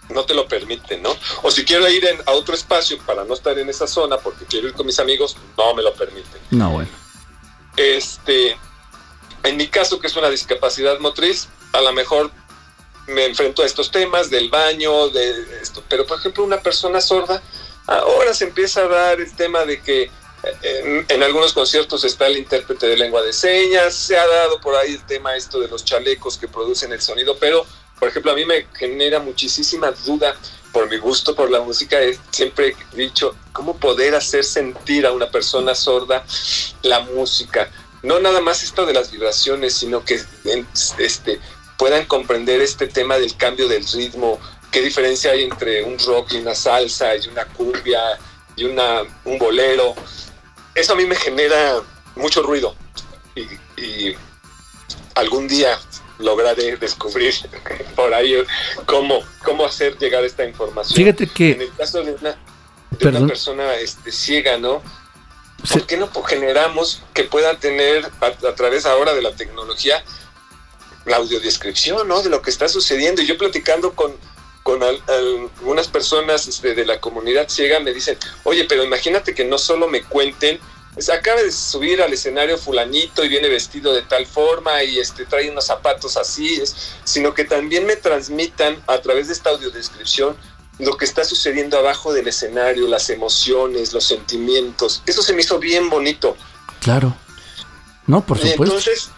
No 0.09 0.25
te 0.25 0.35
lo 0.35 0.47
permiten, 0.47 1.01
¿no? 1.01 1.15
O 1.41 1.49
si 1.49 1.65
quiero 1.65 1.89
ir 1.89 2.07
a 2.27 2.31
otro 2.33 2.53
espacio 2.53 2.99
para 2.99 3.23
no 3.23 3.33
estar 3.33 3.57
en 3.57 3.69
esa 3.69 3.87
zona 3.87 4.17
porque 4.17 4.45
quiero 4.45 4.67
ir 4.67 4.75
con 4.75 4.85
mis 4.85 4.99
amigos, 4.99 5.35
no 5.57 5.73
me 5.73 5.81
lo 5.81 5.95
permiten. 5.95 6.41
No, 6.51 6.69
bueno. 6.69 7.02
Este, 7.77 8.57
en 9.43 9.57
mi 9.57 9.67
caso, 9.67 9.99
que 9.99 10.07
es 10.07 10.15
una 10.15 10.29
discapacidad 10.29 10.99
motriz, 10.99 11.47
a 11.71 11.81
lo 11.81 11.91
mejor 11.93 12.31
me 13.07 13.25
enfrento 13.25 13.63
a 13.63 13.65
estos 13.65 13.91
temas 13.91 14.29
del 14.29 14.49
baño, 14.49 15.09
de 15.09 15.59
esto. 15.61 15.83
Pero, 15.89 16.05
por 16.05 16.19
ejemplo, 16.19 16.43
una 16.43 16.61
persona 16.61 17.01
sorda, 17.01 17.41
ahora 17.87 18.33
se 18.33 18.45
empieza 18.45 18.81
a 18.81 18.87
dar 18.87 19.19
el 19.19 19.35
tema 19.35 19.65
de 19.65 19.81
que 19.81 20.11
en, 20.61 21.05
en, 21.07 21.23
algunos 21.23 21.53
conciertos 21.53 22.03
está 22.03 22.27
el 22.27 22.37
intérprete 22.37 22.87
de 22.87 22.97
lengua 22.97 23.21
de 23.21 23.31
señas, 23.31 23.93
se 23.93 24.17
ha 24.17 24.27
dado 24.27 24.59
por 24.59 24.75
ahí 24.75 24.93
el 24.93 25.05
tema 25.05 25.35
esto 25.35 25.59
de 25.59 25.69
los 25.69 25.85
chalecos 25.85 26.37
que 26.37 26.49
producen 26.49 26.91
el 26.91 27.01
sonido, 27.01 27.37
pero 27.37 27.65
por 28.03 28.09
ejemplo, 28.09 28.33
a 28.33 28.35
mí 28.35 28.43
me 28.43 28.67
genera 28.73 29.19
muchísima 29.19 29.89
duda 30.05 30.35
por 30.73 30.89
mi 30.89 30.97
gusto 30.97 31.35
por 31.35 31.49
la 31.49 31.61
música, 31.61 32.01
es, 32.01 32.19
siempre 32.31 32.75
he 32.93 32.97
dicho, 32.97 33.35
¿cómo 33.53 33.77
poder 33.77 34.15
hacer 34.15 34.43
sentir 34.43 35.05
a 35.05 35.13
una 35.13 35.29
persona 35.29 35.75
sorda 35.75 36.25
la 36.81 37.01
música? 37.01 37.71
No 38.01 38.19
nada 38.19 38.41
más 38.41 38.63
esto 38.63 38.85
de 38.85 38.93
las 38.93 39.11
vibraciones, 39.11 39.75
sino 39.75 40.03
que 40.03 40.19
este, 40.97 41.39
puedan 41.77 42.05
comprender 42.05 42.59
este 42.59 42.87
tema 42.87 43.17
del 43.17 43.37
cambio 43.37 43.67
del 43.67 43.85
ritmo, 43.87 44.39
qué 44.71 44.81
diferencia 44.81 45.31
hay 45.31 45.43
entre 45.43 45.83
un 45.83 45.97
rock 45.99 46.33
y 46.33 46.37
una 46.37 46.55
salsa 46.55 47.15
y 47.15 47.27
una 47.29 47.45
cumbia 47.45 48.01
y 48.55 48.65
una, 48.65 49.03
un 49.23 49.37
bolero. 49.37 49.93
Eso 50.73 50.93
a 50.93 50.95
mí 50.95 51.05
me 51.05 51.15
genera 51.15 51.81
mucho 52.15 52.41
ruido 52.41 52.75
y, 53.77 54.15
algún 55.15 55.47
día 55.47 55.79
lograré 56.23 56.77
descubrir 56.77 57.33
por 57.95 58.13
ahí 58.13 58.35
cómo, 58.85 59.21
cómo 59.43 59.65
hacer 59.65 59.97
llegar 59.97 60.23
esta 60.23 60.45
información. 60.45 60.95
Fíjate 60.95 61.27
que... 61.27 61.51
En 61.51 61.61
el 61.61 61.73
caso 61.73 62.01
de 62.01 62.13
una, 62.13 62.37
de 62.91 63.07
una 63.07 63.27
persona 63.27 63.75
este, 63.75 64.11
ciega, 64.11 64.57
¿no? 64.57 64.81
¿Por 65.71 65.85
qué 65.85 65.97
no 65.97 66.09
generamos 66.23 67.03
que 67.13 67.23
puedan 67.23 67.59
tener 67.59 68.09
a, 68.19 68.25
a, 68.25 68.55
través 68.55 68.85
ahora 68.85 69.13
de 69.13 69.21
la 69.21 69.33
tecnología 69.35 70.03
la 71.05 71.17
audiodescripción, 71.17 72.07
¿no? 72.07 72.21
De 72.21 72.29
lo 72.29 72.41
que 72.41 72.49
está 72.49 72.67
sucediendo. 72.67 73.21
Y 73.21 73.27
yo 73.27 73.37
platicando 73.37 73.93
con, 73.93 74.13
con 74.63 74.81
algunas 74.81 75.87
personas 75.87 76.47
este, 76.47 76.73
de 76.73 76.85
la 76.85 76.99
comunidad 76.99 77.49
ciega 77.49 77.79
me 77.79 77.93
dicen, 77.93 78.17
oye, 78.43 78.65
pero 78.65 78.83
imagínate 78.83 79.35
que 79.35 79.43
no 79.43 79.57
solo 79.57 79.87
me 79.87 80.03
cuenten, 80.03 80.59
pues 80.93 81.09
acaba 81.09 81.41
de 81.41 81.51
subir 81.51 82.01
al 82.01 82.13
escenario 82.13 82.57
fulanito 82.57 83.23
y 83.23 83.29
viene 83.29 83.49
vestido 83.49 83.93
de 83.93 84.03
tal 84.03 84.25
forma 84.25 84.83
y 84.83 84.99
este, 84.99 85.25
trae 85.25 85.49
unos 85.49 85.65
zapatos 85.65 86.17
así, 86.17 86.61
sino 87.03 87.33
que 87.33 87.45
también 87.45 87.85
me 87.85 87.95
transmitan 87.95 88.81
a 88.87 88.99
través 88.99 89.27
de 89.27 89.33
esta 89.33 89.49
audiodescripción 89.49 90.37
lo 90.79 90.97
que 90.97 91.05
está 91.05 91.23
sucediendo 91.23 91.77
abajo 91.77 92.13
del 92.13 92.27
escenario, 92.27 92.87
las 92.87 93.09
emociones, 93.09 93.93
los 93.93 94.05
sentimientos. 94.05 95.03
Eso 95.05 95.21
se 95.21 95.33
me 95.33 95.41
hizo 95.41 95.59
bien 95.59 95.89
bonito. 95.89 96.35
Claro. 96.79 97.15
No, 98.07 98.25
por 98.25 98.37
supuesto. 98.37 98.63
Entonces, 98.63 99.09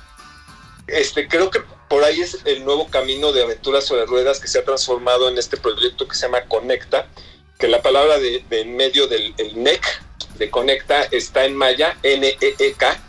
este, 0.87 1.27
creo 1.27 1.49
que 1.49 1.61
por 1.89 2.03
ahí 2.03 2.21
es 2.21 2.39
el 2.45 2.65
nuevo 2.65 2.87
camino 2.89 3.31
de 3.31 3.43
aventuras 3.43 3.85
sobre 3.85 4.05
ruedas 4.05 4.39
que 4.39 4.47
se 4.47 4.59
ha 4.59 4.65
transformado 4.65 5.29
en 5.29 5.37
este 5.37 5.57
proyecto 5.57 6.07
que 6.07 6.15
se 6.15 6.25
llama 6.25 6.45
Conecta, 6.45 7.07
que 7.57 7.67
la 7.67 7.81
palabra 7.81 8.19
de, 8.19 8.43
en 8.49 8.75
medio 8.75 9.07
del 9.07 9.33
NEC 9.55 9.81
de 10.37 10.49
Conecta 10.49 11.03
está 11.03 11.45
en 11.45 11.55
maya, 11.55 11.97
N-E-E-K, 12.03 12.99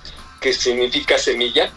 que 0.41 0.53
significa 0.53 1.19
semilla. 1.19 1.71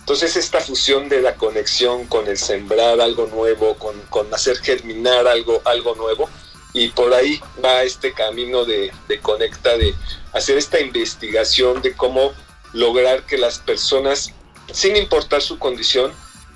Entonces 0.00 0.36
esta 0.36 0.60
fusión 0.60 1.08
de 1.08 1.20
la 1.20 1.34
conexión 1.36 2.06
con 2.06 2.26
el 2.26 2.36
sembrar 2.36 3.00
algo 3.00 3.26
nuevo, 3.26 3.76
con, 3.76 4.00
con 4.10 4.32
hacer 4.34 4.58
germinar 4.58 5.26
algo, 5.26 5.62
algo 5.64 5.94
nuevo, 5.94 6.28
y 6.72 6.88
por 6.88 7.12
ahí 7.14 7.40
va 7.64 7.82
este 7.82 8.12
camino 8.12 8.64
de, 8.64 8.92
de 9.08 9.20
Conecta, 9.20 9.76
de 9.76 9.94
hacer 10.32 10.58
esta 10.58 10.80
investigación 10.80 11.82
de 11.82 11.94
cómo 11.94 12.32
lograr 12.72 13.24
que 13.26 13.38
las 13.38 13.58
personas, 13.58 14.32
sin 14.72 14.96
importar 14.96 15.42
su 15.42 15.58
condición, 15.58 16.12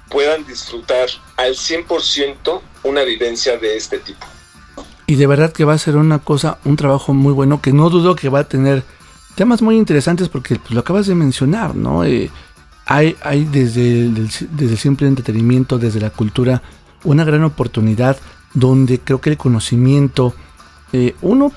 puedan 0.08 0.46
disfrutar 0.46 1.08
al 1.36 1.54
100% 1.54 2.60
una 2.84 3.02
vivencia 3.02 3.56
de 3.56 3.76
este 3.76 3.98
tipo. 3.98 4.26
Y 5.06 5.16
de 5.16 5.26
verdad 5.26 5.52
que 5.52 5.64
va 5.64 5.74
a 5.74 5.78
ser 5.78 5.96
una 5.96 6.18
cosa, 6.18 6.58
un 6.64 6.76
trabajo 6.76 7.12
muy 7.12 7.32
bueno 7.32 7.60
que 7.60 7.72
no 7.72 7.90
dudo 7.90 8.16
que 8.16 8.28
va 8.28 8.40
a 8.40 8.48
tener 8.48 8.84
temas 9.34 9.60
muy 9.60 9.76
interesantes 9.76 10.28
porque 10.28 10.56
pues, 10.56 10.70
lo 10.70 10.80
acabas 10.80 11.06
de 11.06 11.14
mencionar, 11.14 11.74
¿no? 11.74 12.04
Eh, 12.04 12.30
hay, 12.86 13.16
hay 13.22 13.44
desde, 13.44 14.06
el, 14.06 14.14
desde 14.14 14.72
el 14.72 14.78
simple 14.78 15.06
entretenimiento, 15.06 15.78
desde 15.78 16.00
la 16.00 16.10
cultura, 16.10 16.62
una 17.02 17.24
gran 17.24 17.44
oportunidad 17.44 18.16
donde 18.54 19.00
creo 19.00 19.20
que 19.20 19.30
el 19.30 19.36
conocimiento, 19.36 20.34
eh, 20.92 21.14
uno, 21.22 21.52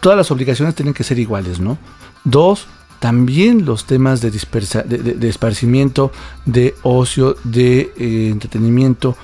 todas 0.00 0.16
las 0.16 0.30
obligaciones 0.30 0.74
tienen 0.74 0.94
que 0.94 1.04
ser 1.04 1.18
iguales, 1.18 1.58
¿no? 1.58 1.78
Dos, 2.24 2.66
también 2.98 3.64
los 3.64 3.86
temas 3.86 4.20
de, 4.20 4.30
dispersa, 4.30 4.82
de, 4.82 5.28
esparcimiento, 5.28 6.12
de 6.44 6.74
ocio, 6.82 7.36
de 7.44 7.92
eh, 7.96 8.28
entretenimiento 8.30 9.16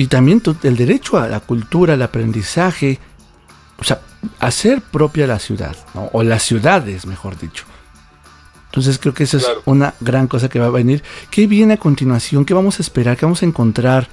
y 0.00 0.06
también 0.06 0.42
el 0.62 0.76
derecho 0.78 1.18
a 1.18 1.28
la 1.28 1.40
cultura, 1.40 1.92
al 1.92 2.00
aprendizaje, 2.00 2.98
o 3.78 3.84
sea, 3.84 4.00
hacer 4.38 4.80
propia 4.80 5.26
la 5.26 5.38
ciudad, 5.38 5.76
o 6.12 6.22
las 6.22 6.42
ciudades, 6.42 7.04
mejor 7.04 7.38
dicho. 7.38 7.66
Entonces 8.68 8.98
creo 8.98 9.12
que 9.12 9.24
esa 9.24 9.36
es 9.36 9.46
una 9.66 9.92
gran 10.00 10.26
cosa 10.26 10.48
que 10.48 10.58
va 10.58 10.68
a 10.68 10.70
venir. 10.70 11.02
¿Qué 11.30 11.46
viene 11.46 11.74
a 11.74 11.76
continuación? 11.76 12.46
¿Qué 12.46 12.54
vamos 12.54 12.78
a 12.78 12.82
esperar? 12.82 13.18
¿Qué 13.18 13.26
vamos 13.26 13.42
a 13.42 13.44
encontrar 13.44 14.08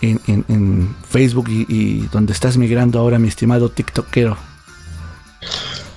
en, 0.00 0.94
Facebook 1.10 1.48
y, 1.48 1.66
y 1.68 2.06
donde 2.12 2.34
estás 2.34 2.56
migrando 2.56 3.00
ahora, 3.00 3.18
mi 3.18 3.26
estimado 3.26 3.68
TikTokero? 3.68 4.36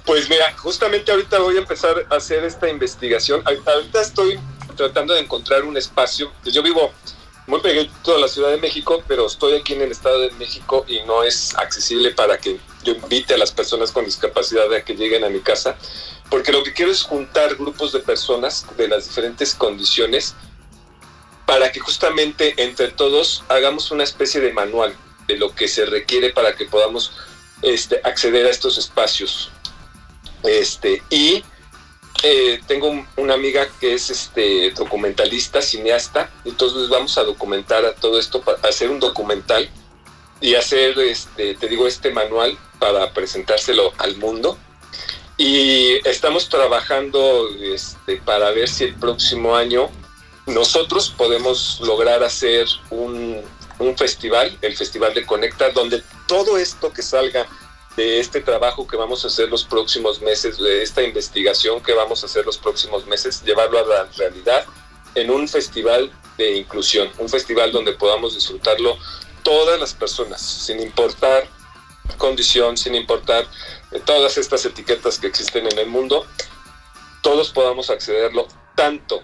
Pues 0.08 0.28
mira, 0.28 0.58
justamente 0.58 1.12
ahorita 1.12 1.38
voy 1.38 1.58
a 1.58 1.60
empezar 1.60 2.08
a 2.10 2.16
hacer 2.16 2.44
esta 2.46 2.68
investigación. 2.68 3.44
Ahorita 3.46 4.02
estoy 4.02 4.40
tratando 4.76 5.14
de 5.14 5.20
encontrar 5.20 5.66
un 5.66 5.78
espacio. 5.78 6.32
Yo 6.46 6.64
vivo 6.64 6.92
muy 7.48 7.60
pegadito 7.62 8.16
a 8.16 8.20
la 8.20 8.28
Ciudad 8.28 8.50
de 8.50 8.58
México, 8.58 9.04
pero 9.08 9.28
estoy 9.28 9.54
aquí 9.54 9.74
en 9.74 9.82
el 9.82 9.92
Estado 9.92 10.20
de 10.22 10.32
México 10.32 10.84
y 10.88 11.02
no 11.02 11.24
es 11.24 11.56
accesible 11.56 12.12
para 12.12 12.40
que 12.40 12.60
yo 12.84 12.94
invite 12.94 13.36
a 13.36 13.38
las 13.38 13.52
personas 13.52 13.92
con 13.92 14.06
discapacidad 14.06 14.72
a 14.74 14.84
que 14.84 14.96
lleguen 14.96 15.24
a 15.24 15.30
mi 15.30 15.40
casa, 15.42 15.78
porque 16.30 16.52
lo 16.52 16.64
que 16.64 16.74
quiero 16.74 16.92
es 16.92 17.04
juntar 17.04 17.56
grupos 17.56 17.92
de 17.92 18.00
personas 18.00 18.66
de 18.78 18.88
las 18.88 19.08
diferentes 19.08 19.54
condiciones 19.54 20.36
para 21.46 21.72
que 21.72 21.80
justamente 21.80 22.56
entre 22.58 22.90
todos 22.90 23.44
hagamos 23.50 23.92
una 23.92 24.04
especie 24.04 24.42
de 24.42 24.52
manual 24.52 24.96
de 25.28 25.38
lo 25.38 25.54
que 25.54 25.68
se 25.68 25.86
requiere 25.86 26.32
para 26.32 26.56
que 26.56 26.66
podamos 26.66 27.12
este, 27.62 28.02
acceder 28.04 28.48
a 28.48 28.50
estos 28.50 28.78
espacios. 28.78 29.52
Este, 30.44 31.04
y 31.10 31.44
eh, 32.24 32.60
tengo 32.68 33.06
una 33.18 33.34
amiga 33.34 33.68
que 33.80 33.94
es 33.94 34.10
este 34.10 34.72
documentalista, 34.72 35.62
cineasta, 35.62 36.32
entonces 36.44 36.90
vamos 36.90 37.18
a 37.18 37.24
documentar 37.24 37.86
a 37.86 37.94
todo 37.94 38.20
esto, 38.20 38.42
para 38.42 38.58
hacer 38.68 38.90
un 38.90 39.00
documental 39.00 39.70
y 40.42 40.56
hacer, 40.56 40.98
este, 41.00 41.56
te 41.56 41.68
digo, 41.68 41.88
este 41.88 42.12
manual 42.12 42.58
para 42.80 43.12
presentárselo 43.14 43.94
al 43.98 44.18
mundo. 44.18 44.58
Y 45.38 46.00
estamos 46.08 46.50
trabajando 46.50 47.50
este, 47.62 48.18
para 48.18 48.52
ver 48.52 48.70
si 48.70 48.86
el 48.86 48.96
próximo 48.96 49.56
año 49.56 49.90
nosotros 50.46 51.14
podemos 51.16 51.80
lograr 51.82 52.24
hacer 52.24 52.68
un, 52.90 53.42
un 53.80 53.98
festival, 53.98 54.58
el 54.62 54.76
Festival 54.78 55.14
de 55.14 55.26
Conecta, 55.26 55.72
donde 55.72 56.04
todo 56.28 56.58
esto 56.58 56.94
que 56.94 57.02
salga 57.02 57.48
de 57.96 58.20
este 58.20 58.42
trabajo 58.42 58.86
que 58.86 58.98
vamos 58.98 59.24
a 59.24 59.28
hacer 59.28 59.50
los 59.50 59.64
próximos 59.64 60.22
meses, 60.22 60.58
de 60.58 60.84
esta 60.84 61.02
investigación 61.02 61.82
que 61.82 61.94
vamos 61.94 62.24
a 62.24 62.26
hacer 62.26 62.46
los 62.46 62.58
próximos 62.58 63.06
meses, 63.06 63.42
llevarlo 63.44 63.80
a 63.80 63.86
la 63.86 64.04
realidad 64.18 64.66
en 65.16 65.32
un 65.32 65.48
festival 65.48 66.12
de 66.38 66.58
inclusión, 66.58 67.10
un 67.18 67.30
festival 67.30 67.72
donde 67.72 67.94
podamos 67.94 68.36
disfrutarlo 68.36 68.98
todas 69.44 69.80
las 69.80 69.94
personas, 69.94 70.42
sin 70.42 70.82
importar 70.82 71.48
condición, 72.18 72.78
sin 72.78 72.96
importar 72.96 73.48
todas 74.06 74.38
estas 74.38 74.66
etiquetas 74.66 75.18
que 75.18 75.28
existen 75.28 75.66
en 75.68 75.80
el 75.80 75.88
mundo, 75.88 76.26
todos 77.22 77.52
podamos 77.52 77.90
accederlo, 77.90 78.48
tanto 78.76 79.24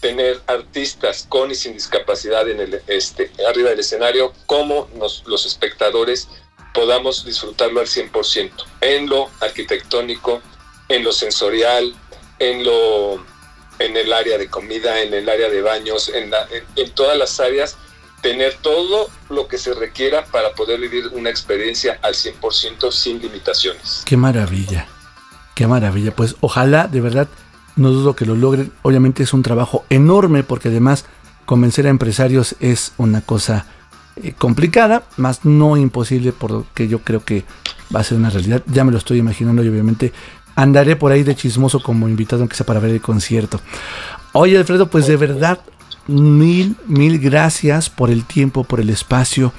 tener 0.00 0.40
artistas 0.46 1.26
con 1.28 1.50
y 1.50 1.54
sin 1.54 1.72
discapacidad 1.72 2.48
en 2.48 2.60
el, 2.60 2.82
este, 2.86 3.32
arriba 3.48 3.70
del 3.70 3.80
escenario, 3.80 4.32
como 4.46 4.88
los 4.94 5.46
espectadores 5.46 6.28
podamos 6.76 7.24
disfrutarlo 7.24 7.80
al 7.80 7.86
100%, 7.86 8.50
en 8.82 9.08
lo 9.08 9.30
arquitectónico, 9.40 10.42
en 10.88 11.02
lo 11.02 11.10
sensorial, 11.10 11.94
en 12.38 12.64
lo 12.64 13.24
en 13.78 13.96
el 13.96 14.12
área 14.12 14.38
de 14.38 14.48
comida, 14.48 15.00
en 15.00 15.12
el 15.12 15.28
área 15.28 15.48
de 15.48 15.60
baños, 15.60 16.10
en, 16.10 16.30
en, 16.76 16.90
todas 16.92 17.16
las 17.18 17.40
áreas, 17.40 17.76
tener 18.22 18.54
todo 18.62 19.10
lo 19.28 19.48
que 19.48 19.58
se 19.58 19.74
requiera 19.74 20.24
para 20.26 20.52
poder 20.52 20.80
vivir 20.80 21.08
una 21.08 21.28
experiencia 21.28 21.98
al 22.02 22.14
100% 22.14 22.90
sin 22.90 23.20
limitaciones. 23.20 24.02
Qué 24.06 24.16
maravilla, 24.16 24.86
qué 25.54 25.66
maravilla. 25.66 26.14
Pues 26.14 26.36
ojalá, 26.40 26.88
de 26.88 27.02
verdad, 27.02 27.28
no 27.76 27.90
dudo 27.90 28.16
que 28.16 28.24
lo 28.24 28.34
logren. 28.34 28.72
Obviamente 28.80 29.22
es 29.22 29.34
un 29.34 29.42
trabajo 29.42 29.84
enorme 29.90 30.42
porque 30.42 30.68
además 30.68 31.04
convencer 31.44 31.86
a 31.86 31.90
empresarios 31.90 32.56
es 32.60 32.92
una 32.96 33.20
cosa 33.20 33.66
eh, 34.22 34.32
complicada, 34.36 35.04
más 35.16 35.44
no 35.44 35.76
imposible, 35.76 36.32
porque 36.32 36.88
yo 36.88 37.00
creo 37.00 37.24
que 37.24 37.44
va 37.94 38.00
a 38.00 38.04
ser 38.04 38.18
una 38.18 38.30
realidad. 38.30 38.62
Ya 38.66 38.84
me 38.84 38.92
lo 38.92 38.98
estoy 38.98 39.18
imaginando 39.18 39.62
y 39.62 39.68
obviamente 39.68 40.12
andaré 40.54 40.96
por 40.96 41.12
ahí 41.12 41.22
de 41.22 41.36
chismoso 41.36 41.82
como 41.82 42.08
invitado, 42.08 42.42
aunque 42.42 42.56
sea 42.56 42.66
para 42.66 42.80
ver 42.80 42.90
el 42.92 43.00
concierto. 43.00 43.60
Oye, 44.32 44.56
Alfredo, 44.56 44.88
pues 44.88 45.06
de 45.06 45.16
verdad, 45.16 45.60
mil, 46.06 46.76
mil 46.86 47.18
gracias 47.18 47.90
por 47.90 48.10
el 48.10 48.24
tiempo, 48.24 48.64
por 48.64 48.80
el 48.80 48.90
espacio 48.90 49.52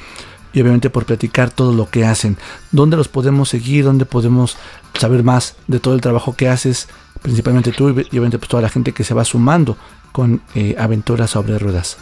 y 0.54 0.62
obviamente 0.62 0.90
por 0.90 1.06
platicar 1.06 1.52
todo 1.52 1.74
lo 1.74 1.90
que 1.90 2.06
hacen. 2.06 2.38
¿Dónde 2.72 2.98
los 2.98 3.08
podemos 3.08 3.50
seguir? 3.50 3.86
¿Dónde 3.86 4.06
podemos 4.06 4.58
saber 4.94 5.24
más 5.24 5.56
de 5.68 5.80
todo 5.80 5.94
el 5.94 6.02
trabajo 6.02 6.36
que 6.36 6.50
haces? 6.50 6.88
Principalmente 7.22 7.72
tú 7.72 7.90
y 7.90 7.92
obviamente 7.92 8.40
pues 8.40 8.50
toda 8.50 8.64
la 8.64 8.70
gente 8.70 8.92
que 8.92 9.04
se 9.04 9.14
va 9.14 9.24
sumando 9.24 9.78
con 10.12 10.42
eh, 10.56 10.76
aventuras 10.80 11.32
sobre 11.32 11.60
ruedas. 11.60 11.98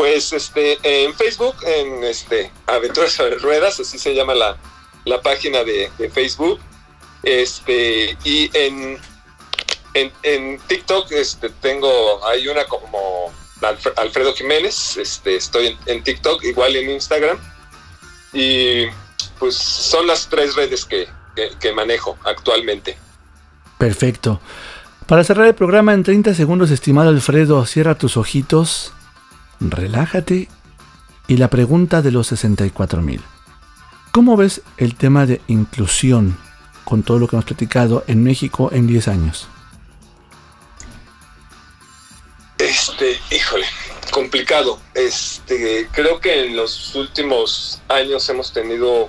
Pues 0.00 0.32
este, 0.32 0.78
en 0.82 1.12
Facebook, 1.14 1.56
en 1.62 2.02
este 2.04 2.50
Aventuras 2.66 3.12
sobre 3.12 3.36
Ruedas, 3.36 3.78
así 3.80 3.98
se 3.98 4.14
llama 4.14 4.34
la, 4.34 4.56
la 5.04 5.20
página 5.20 5.62
de, 5.62 5.90
Facebook. 6.10 6.58
Este, 7.22 8.16
y 8.24 8.50
en, 8.56 8.98
en, 9.92 10.10
en 10.22 10.58
TikTok 10.60 11.12
este, 11.12 11.50
tengo, 11.50 12.26
hay 12.26 12.48
una 12.48 12.64
como 12.64 13.30
Alfre- 13.60 13.92
Alfredo 13.98 14.32
Jiménez, 14.32 14.96
este, 14.96 15.36
estoy 15.36 15.76
en, 15.84 16.02
TikTok, 16.02 16.44
igual 16.44 16.76
en 16.76 16.92
Instagram. 16.92 17.38
Y 18.32 18.86
pues 19.38 19.54
son 19.56 20.06
las 20.06 20.28
tres 20.30 20.54
redes 20.54 20.86
que, 20.86 21.08
que- 21.36 21.50
que 21.60 21.72
manejo 21.74 22.16
actualmente. 22.24 22.96
Perfecto. 23.76 24.40
Para 25.06 25.24
cerrar 25.24 25.46
el 25.46 25.54
programa 25.54 25.92
en 25.92 26.04
30 26.04 26.32
segundos, 26.32 26.70
estimado 26.70 27.10
Alfredo, 27.10 27.66
cierra 27.66 27.96
tus 27.96 28.16
ojitos, 28.16 28.94
relájate 29.60 30.48
y 31.28 31.36
la 31.36 31.48
pregunta 31.48 32.02
de 32.02 32.10
los 32.10 32.26
64 32.28 33.02
mil. 33.02 33.20
¿Cómo 34.10 34.36
ves 34.36 34.62
el 34.76 34.96
tema 34.96 35.26
de 35.26 35.40
inclusión 35.46 36.36
con 36.84 37.02
todo 37.04 37.18
lo 37.20 37.28
que 37.28 37.36
hemos 37.36 37.44
platicado 37.44 38.02
en 38.08 38.24
México 38.24 38.70
en 38.72 38.86
10 38.86 39.08
años? 39.08 39.46
Este, 42.58 43.20
híjole, 43.30 43.66
complicado. 44.10 44.80
Este, 44.94 45.88
creo 45.92 46.20
que 46.20 46.46
en 46.46 46.56
los 46.56 46.94
últimos 46.96 47.80
años 47.88 48.28
hemos 48.28 48.52
tenido 48.52 49.08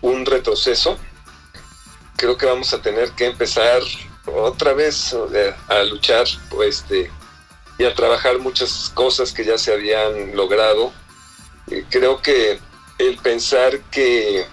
un 0.00 0.26
retroceso. 0.26 0.98
Creo 2.16 2.36
que 2.36 2.46
vamos 2.46 2.74
a 2.74 2.82
tener 2.82 3.12
que 3.12 3.26
empezar 3.26 3.80
otra 4.26 4.72
vez 4.72 5.14
a 5.68 5.82
luchar, 5.84 6.26
pues, 6.50 6.80
este, 6.80 7.10
y 7.78 7.84
a 7.84 7.94
trabajar 7.94 8.38
muchas 8.38 8.90
cosas 8.94 9.32
que 9.32 9.44
ya 9.44 9.58
se 9.58 9.72
habían 9.72 10.36
logrado. 10.36 10.92
Eh, 11.70 11.84
creo 11.90 12.20
que 12.20 12.58
el 12.98 13.16
pensar 13.18 13.80
que 13.90 14.46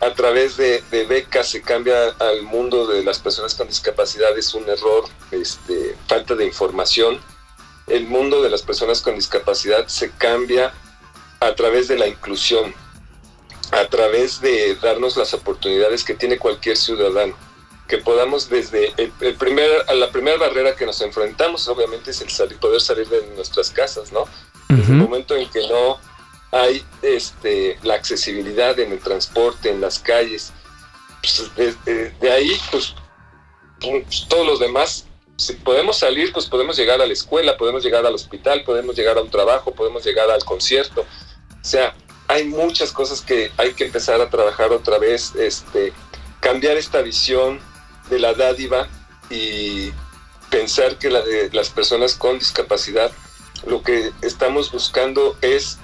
a 0.00 0.14
través 0.14 0.56
de, 0.56 0.82
becas 1.08 1.48
se 1.48 1.62
cambia 1.62 2.08
al 2.18 2.42
mundo 2.42 2.86
de 2.86 3.02
las 3.04 3.18
personas 3.18 3.54
con 3.54 3.68
discapacidad 3.68 4.36
es 4.36 4.54
un 4.54 4.68
error, 4.68 5.04
este, 5.30 5.96
falta 6.06 6.34
de 6.34 6.44
información 6.44 7.20
el 7.86 8.06
mundo 8.06 8.42
de 8.42 8.50
las 8.50 8.62
personas 8.62 9.02
con 9.02 9.14
discapacidad 9.14 9.86
se 9.88 10.10
cambia 10.12 10.72
a 11.40 11.54
través 11.54 11.88
de 11.88 11.98
la 11.98 12.06
inclusión, 12.06 12.74
a 13.72 13.86
través 13.88 14.40
de 14.40 14.74
darnos 14.76 15.16
las 15.16 15.34
oportunidades 15.34 16.04
que 16.04 16.14
tiene 16.14 16.38
cualquier 16.38 16.76
ciudadano, 16.76 17.36
que 17.88 17.98
podamos 17.98 18.48
desde 18.48 18.92
el, 18.96 19.12
el 19.20 19.34
primer, 19.34 19.70
a 19.88 19.94
la 19.94 20.10
primera 20.10 20.38
barrera 20.38 20.74
que 20.74 20.86
nos 20.86 21.00
enfrentamos, 21.02 21.68
obviamente 21.68 22.10
es 22.12 22.20
el 22.22 22.30
salir, 22.30 22.58
poder 22.58 22.80
salir 22.80 23.08
de 23.08 23.26
nuestras 23.36 23.70
casas, 23.70 24.10
¿no? 24.12 24.24
Desde 24.68 24.92
el 24.92 24.98
momento 24.98 25.36
en 25.36 25.48
que 25.50 25.66
no 25.68 25.98
hay 26.50 26.84
este, 27.02 27.78
la 27.82 27.94
accesibilidad 27.94 28.78
en 28.80 28.92
el 28.92 29.00
transporte, 29.00 29.70
en 29.70 29.80
las 29.80 29.98
calles, 29.98 30.52
pues, 31.20 31.54
de, 31.56 31.74
de- 31.84 32.10
de 32.10 32.30
ahí, 32.32 32.56
pues, 32.70 32.94
pues, 33.80 34.26
todos 34.28 34.46
los 34.46 34.58
demás 34.60 35.06
si 35.36 35.54
podemos 35.54 35.98
salir, 35.98 36.32
pues 36.32 36.46
podemos 36.46 36.76
llegar 36.76 37.02
a 37.02 37.06
la 37.06 37.12
escuela, 37.12 37.56
podemos 37.56 37.82
llegar 37.82 38.06
al 38.06 38.14
hospital, 38.14 38.62
podemos 38.62 38.94
llegar 38.94 39.18
a 39.18 39.20
un 39.20 39.30
trabajo, 39.30 39.72
podemos 39.74 40.04
llegar 40.04 40.30
al 40.30 40.44
concierto. 40.44 41.00
O 41.00 41.64
sea, 41.64 41.92
hay 42.28 42.44
muchas 42.44 42.92
cosas 42.92 43.20
que 43.20 43.50
hay 43.56 43.72
que 43.74 43.84
empezar 43.86 44.20
a 44.20 44.30
trabajar 44.30 44.70
otra 44.70 44.96
vez, 44.98 45.34
este, 45.34 45.92
cambiar 46.38 46.76
esta 46.76 47.02
visión 47.02 47.58
de 48.10 48.18
la 48.18 48.34
dádiva 48.34 48.88
y 49.30 49.90
pensar 50.50 50.98
que 50.98 51.10
la 51.10 51.20
las 51.52 51.70
personas 51.70 52.14
con 52.14 52.38
discapacidad, 52.38 53.10
lo 53.66 53.82
que 53.82 54.12
estamos 54.22 54.70
buscando 54.70 55.36
es 55.40 55.78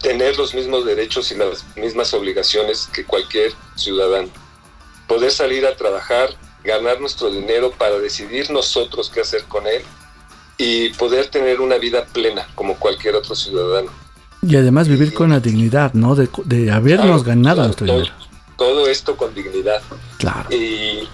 tener 0.00 0.36
los 0.38 0.54
mismos 0.54 0.84
derechos 0.84 1.30
y 1.32 1.34
las 1.36 1.64
mismas 1.76 2.14
obligaciones 2.14 2.88
que 2.92 3.04
cualquier 3.04 3.52
ciudadano. 3.76 4.28
Poder 5.06 5.30
salir 5.32 5.66
a 5.66 5.76
trabajar, 5.76 6.30
ganar 6.64 7.00
nuestro 7.00 7.30
dinero 7.30 7.72
para 7.72 7.98
decidir 7.98 8.50
nosotros 8.50 9.10
qué 9.10 9.20
hacer 9.20 9.44
con 9.44 9.66
él 9.66 9.82
y 10.56 10.90
poder 10.90 11.28
tener 11.28 11.60
una 11.60 11.78
vida 11.78 12.04
plena 12.06 12.48
como 12.54 12.76
cualquier 12.76 13.14
otro 13.16 13.34
ciudadano. 13.34 13.90
Y 14.42 14.54
además 14.56 14.88
vivir 14.88 15.12
con 15.14 15.30
la 15.30 15.40
dignidad, 15.40 15.92
¿no? 15.94 16.14
De, 16.14 16.28
de 16.44 16.70
habernos 16.70 17.22
Claro, 17.22 17.22
ganado 17.24 17.54
claro, 17.56 17.62
nuestro 17.68 17.86
todo, 17.86 17.96
dinero. 17.98 18.14
todo 18.56 18.86
esto 18.88 19.16
con 19.16 19.34
dignidad. 19.34 19.82
Claro. 20.18 20.48
Y 20.54 21.08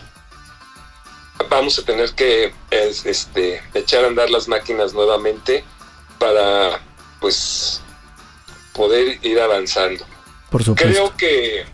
vamos 1.49 1.79
a 1.79 1.85
tener 1.85 2.13
que 2.15 2.53
es, 2.71 3.05
este, 3.07 3.63
echar 3.75 4.05
a 4.05 4.09
andar 4.09 4.31
las 4.31 4.49
máquinas 4.49 4.93
nuevamente 4.93 5.65
para 6.19 6.81
pues 7.21 7.81
poder 8.73 9.19
ir 9.23 9.41
avanzando. 9.41 10.05
Por 10.51 10.63
supuesto. 10.63 10.91
Creo 10.91 11.17
que 11.17 11.65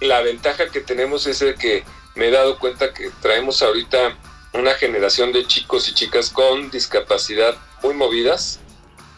la 0.00 0.20
ventaja 0.20 0.68
que 0.68 0.80
tenemos 0.80 1.26
es 1.26 1.42
el 1.42 1.54
que 1.54 1.84
me 2.14 2.28
he 2.28 2.30
dado 2.30 2.58
cuenta 2.58 2.92
que 2.92 3.10
traemos 3.22 3.62
ahorita 3.62 4.16
una 4.52 4.74
generación 4.74 5.32
de 5.32 5.46
chicos 5.46 5.88
y 5.88 5.94
chicas 5.94 6.30
con 6.30 6.70
discapacidad 6.70 7.56
muy 7.82 7.94
movidas 7.94 8.60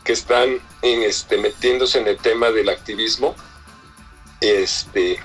que 0.05 0.13
están 0.13 0.61
en, 0.83 1.03
este, 1.03 1.39
metiéndose 1.39 1.99
en 1.99 2.09
el 2.09 2.17
tema 2.17 2.51
del 2.51 2.69
activismo. 2.69 3.35
Este, 4.41 5.21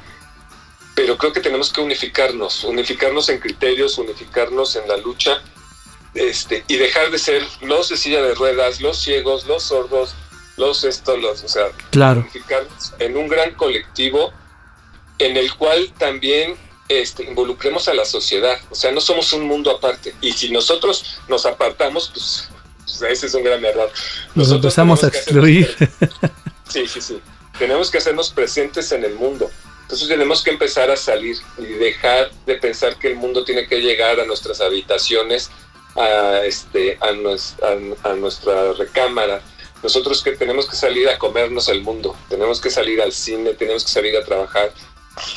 pero 0.96 1.18
creo 1.18 1.34
que 1.34 1.42
tenemos 1.42 1.72
que 1.72 1.82
unificarnos, 1.82 2.64
unificarnos 2.64 3.30
en 3.30 3.40
criterios, 3.40 3.98
unificarnos 3.98 4.76
en 4.78 4.88
la 4.88 4.98
lucha 4.98 5.42
este, 6.14 6.64
y 6.68 6.78
dejar 6.78 7.12
de 7.12 7.20
ser 7.20 7.46
los 7.62 7.90
de 7.90 7.98
silla 7.98 8.22
de 8.22 8.34
ruedas, 8.34 8.80
los 8.80 8.98
ciegos, 8.98 9.46
los 9.46 9.64
sordos, 9.64 10.16
los 10.58 10.86
esto, 10.86 11.18
los, 11.18 11.44
o 11.44 11.48
sea, 11.50 11.66
Claro. 11.92 12.22
unificarnos 12.22 12.94
en 13.00 13.18
un 13.18 13.28
gran 13.28 13.54
colectivo 13.56 14.32
en 15.20 15.36
el 15.36 15.54
cual 15.56 15.92
también 15.98 16.56
este, 16.88 17.24
involucremos 17.24 17.88
a 17.88 17.94
la 17.94 18.06
sociedad. 18.06 18.58
O 18.70 18.76
sea, 18.76 18.92
no 18.92 19.02
somos 19.02 19.34
un 19.34 19.44
mundo 19.46 19.72
aparte. 19.72 20.16
Y 20.22 20.32
si 20.34 20.50
nosotros 20.52 21.20
nos 21.28 21.46
apartamos, 21.46 22.10
pues, 22.14 22.50
pues, 22.86 23.02
ese 23.02 23.28
es 23.28 23.34
un 23.34 23.44
gran 23.44 23.64
error. 23.66 23.92
Nos 24.36 24.50
Nosotros 24.50 24.78
empezamos 24.78 25.04
a 25.04 25.08
excluir. 25.08 25.76
Sí, 26.70 26.88
sí, 26.88 27.02
sí. 27.02 27.20
Tenemos 27.58 27.90
que 27.90 27.98
hacernos 27.98 28.32
presentes 28.32 28.92
en 28.92 29.04
el 29.04 29.16
mundo. 29.16 29.50
Entonces 29.86 30.08
tenemos 30.08 30.42
que 30.42 30.50
empezar 30.50 30.90
a 30.90 30.98
salir 30.98 31.38
y 31.60 31.66
dejar 31.66 32.32
de 32.48 32.56
pensar 32.56 32.98
que 32.98 33.08
el 33.10 33.16
mundo 33.16 33.44
tiene 33.46 33.68
que 33.68 33.82
llegar 33.82 34.20
a 34.20 34.26
nuestras 34.26 34.60
habitaciones, 34.60 35.52
a, 35.96 36.42
este, 36.44 36.98
a, 37.02 37.12
nues- 37.12 37.54
a- 38.04 38.10
a 38.10 38.14
nuestra 38.16 38.74
recámara. 38.74 39.42
Nosotros 39.84 40.24
que 40.24 40.32
tenemos 40.32 40.68
que 40.68 40.76
salir 40.76 41.08
a 41.08 41.20
comernos 41.20 41.70
el 41.70 41.82
mundo, 41.82 42.18
tenemos 42.30 42.60
que 42.60 42.72
salir 42.72 43.00
al 43.02 43.12
cine, 43.12 43.54
tenemos 43.54 43.84
que 43.86 43.92
salir 43.92 44.18
a 44.18 44.26
trabajar. 44.26 44.74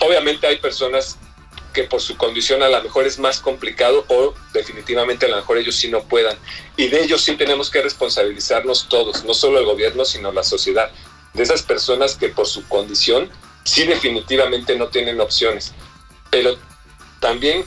Obviamente 0.00 0.46
hay 0.46 0.56
personas 0.56 1.18
que 1.74 1.84
por 1.84 2.00
su 2.00 2.16
condición 2.16 2.62
a 2.62 2.68
lo 2.70 2.82
mejor 2.82 3.06
es 3.06 3.18
más 3.18 3.40
complicado 3.40 4.06
o 4.08 4.32
definitivamente 4.54 5.26
a 5.26 5.28
lo 5.28 5.36
mejor 5.36 5.58
ellos 5.58 5.76
sí 5.76 5.88
no 5.90 6.02
puedan. 6.04 6.38
Y 6.78 6.88
de 6.88 7.02
ellos 7.04 7.20
sí 7.22 7.36
tenemos 7.36 7.68
que 7.70 7.82
responsabilizarnos 7.82 8.88
todos, 8.88 9.24
no 9.24 9.34
solo 9.34 9.58
el 9.58 9.66
gobierno, 9.66 10.06
sino 10.06 10.32
la 10.32 10.42
sociedad. 10.42 10.90
De 11.34 11.42
esas 11.42 11.62
personas 11.62 12.16
que 12.16 12.30
por 12.30 12.46
su 12.46 12.66
condición 12.66 13.30
sí 13.68 13.84
definitivamente 13.86 14.76
no 14.76 14.86
tienen 14.88 15.20
opciones. 15.20 15.72
Pero 16.30 16.56
también 17.20 17.64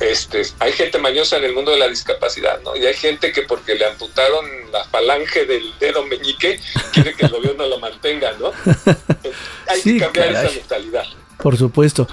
este, 0.00 0.42
hay 0.58 0.72
gente 0.72 0.98
mañosa 0.98 1.36
en 1.38 1.44
el 1.44 1.54
mundo 1.54 1.70
de 1.70 1.78
la 1.78 1.88
discapacidad, 1.88 2.60
¿no? 2.64 2.76
Y 2.76 2.84
hay 2.86 2.94
gente 2.94 3.32
que 3.32 3.42
porque 3.42 3.74
le 3.74 3.86
amputaron 3.86 4.44
la 4.72 4.84
falange 4.84 5.46
del 5.46 5.72
dedo 5.80 6.04
meñique, 6.06 6.60
quiere 6.92 7.14
que 7.14 7.26
el 7.26 7.32
gobierno 7.32 7.66
lo 7.66 7.78
mantenga, 7.78 8.32
¿no? 8.38 8.50
Hay 9.68 9.80
Sí, 9.80 9.94
que 9.94 10.04
cambiar 10.04 10.32
caray. 10.32 10.46
esa 10.46 10.54
mentalidad. 10.56 11.04
Por 11.38 11.56
supuesto. 11.56 12.08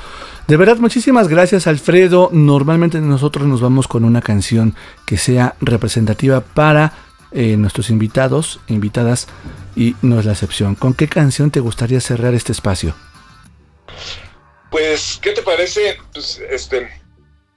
De 0.47 0.57
verdad, 0.57 0.77
muchísimas 0.77 1.27
gracias, 1.27 1.65
Alfredo. 1.65 2.29
Normalmente 2.31 2.99
nosotros 2.99 3.47
nos 3.47 3.61
vamos 3.61 3.87
con 3.87 4.05
una 4.05 4.21
canción 4.21 4.75
que 5.07 5.17
sea 5.17 5.55
representativa 5.59 6.41
para 6.41 6.93
eh, 7.31 7.57
nuestros 7.57 7.89
invitados, 7.89 8.59
invitadas, 8.67 9.27
y 9.75 9.95
no 10.03 10.19
es 10.19 10.25
la 10.25 10.33
excepción. 10.33 10.75
¿Con 10.75 10.93
qué 10.93 11.07
canción 11.07 11.49
te 11.49 11.59
gustaría 11.61 11.99
cerrar 11.99 12.35
este 12.35 12.51
espacio? 12.51 12.93
Pues, 14.69 15.19
¿qué 15.21 15.31
te 15.31 15.41
parece? 15.41 15.97
Pues, 16.13 16.41
este, 16.49 16.89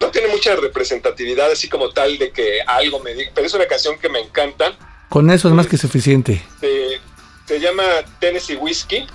no 0.01 0.11
tiene 0.11 0.29
mucha 0.29 0.55
representatividad 0.57 1.51
así 1.51 1.69
como 1.69 1.91
tal 1.91 2.19
de 2.19 2.31
que 2.31 2.61
algo 2.67 3.01
me 3.01 3.15
diga, 3.15 3.31
pero 3.35 3.47
es 3.47 3.55
una 3.55 3.67
canción 3.67 3.99
que 3.99 4.09
me 4.09 4.21
encanta. 4.21 4.77
Con 5.09 5.31
eso 5.31 5.49
es 5.49 5.55
más 5.55 5.67
que 5.67 5.77
suficiente. 5.79 6.43
Se, 6.61 7.01
se 7.47 7.61
llama 7.61 7.83
Tennessee 8.21 8.57
Whiskey 8.57 9.07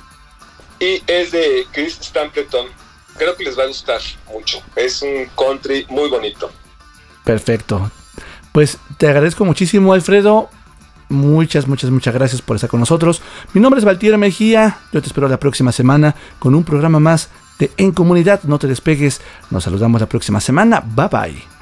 y 0.80 1.02
es 1.08 1.32
de 1.32 1.66
Chris 1.72 2.00
Stapleton. 2.02 2.68
Creo 3.18 3.36
que 3.36 3.44
les 3.44 3.58
va 3.58 3.64
a 3.64 3.68
gustar 3.68 4.02
mucho. 4.32 4.62
Es 4.76 5.02
un 5.02 5.30
country 5.38 5.86
muy 5.90 6.10
bonito. 6.10 6.52
Perfecto. 7.24 7.92
Pues 8.52 8.78
te 8.98 9.08
agradezco 9.08 9.46
muchísimo, 9.46 9.94
Alfredo. 9.94 10.50
Muchas, 11.14 11.68
muchas, 11.68 11.91
muchas 11.91 12.14
gracias 12.14 12.41
por 12.41 12.55
estar 12.55 12.70
con 12.70 12.80
nosotros. 12.80 13.22
Mi 13.53 13.61
nombre 13.61 13.80
es 13.80 13.86
Valtier 13.86 14.18
Mejía. 14.18 14.80
Yo 14.91 15.01
te 15.01 15.07
espero 15.07 15.28
la 15.28 15.39
próxima 15.39 15.72
semana 15.72 16.16
con 16.39 16.55
un 16.55 16.64
programa 16.64 16.99
más 16.99 17.30
de 17.59 17.72
En 17.78 17.91
Comunidad. 17.91 18.41
No 18.43 18.59
te 18.59 18.68
despegues. 18.68 19.22
Nos 19.51 19.64
saludamos 19.64 20.01
la 20.01 20.09
próxima 20.09 20.41
semana. 20.41 20.84
Bye 20.95 21.07
bye. 21.07 21.53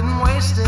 didn't 0.00 0.20
waste 0.20 0.58
it. 0.58 0.67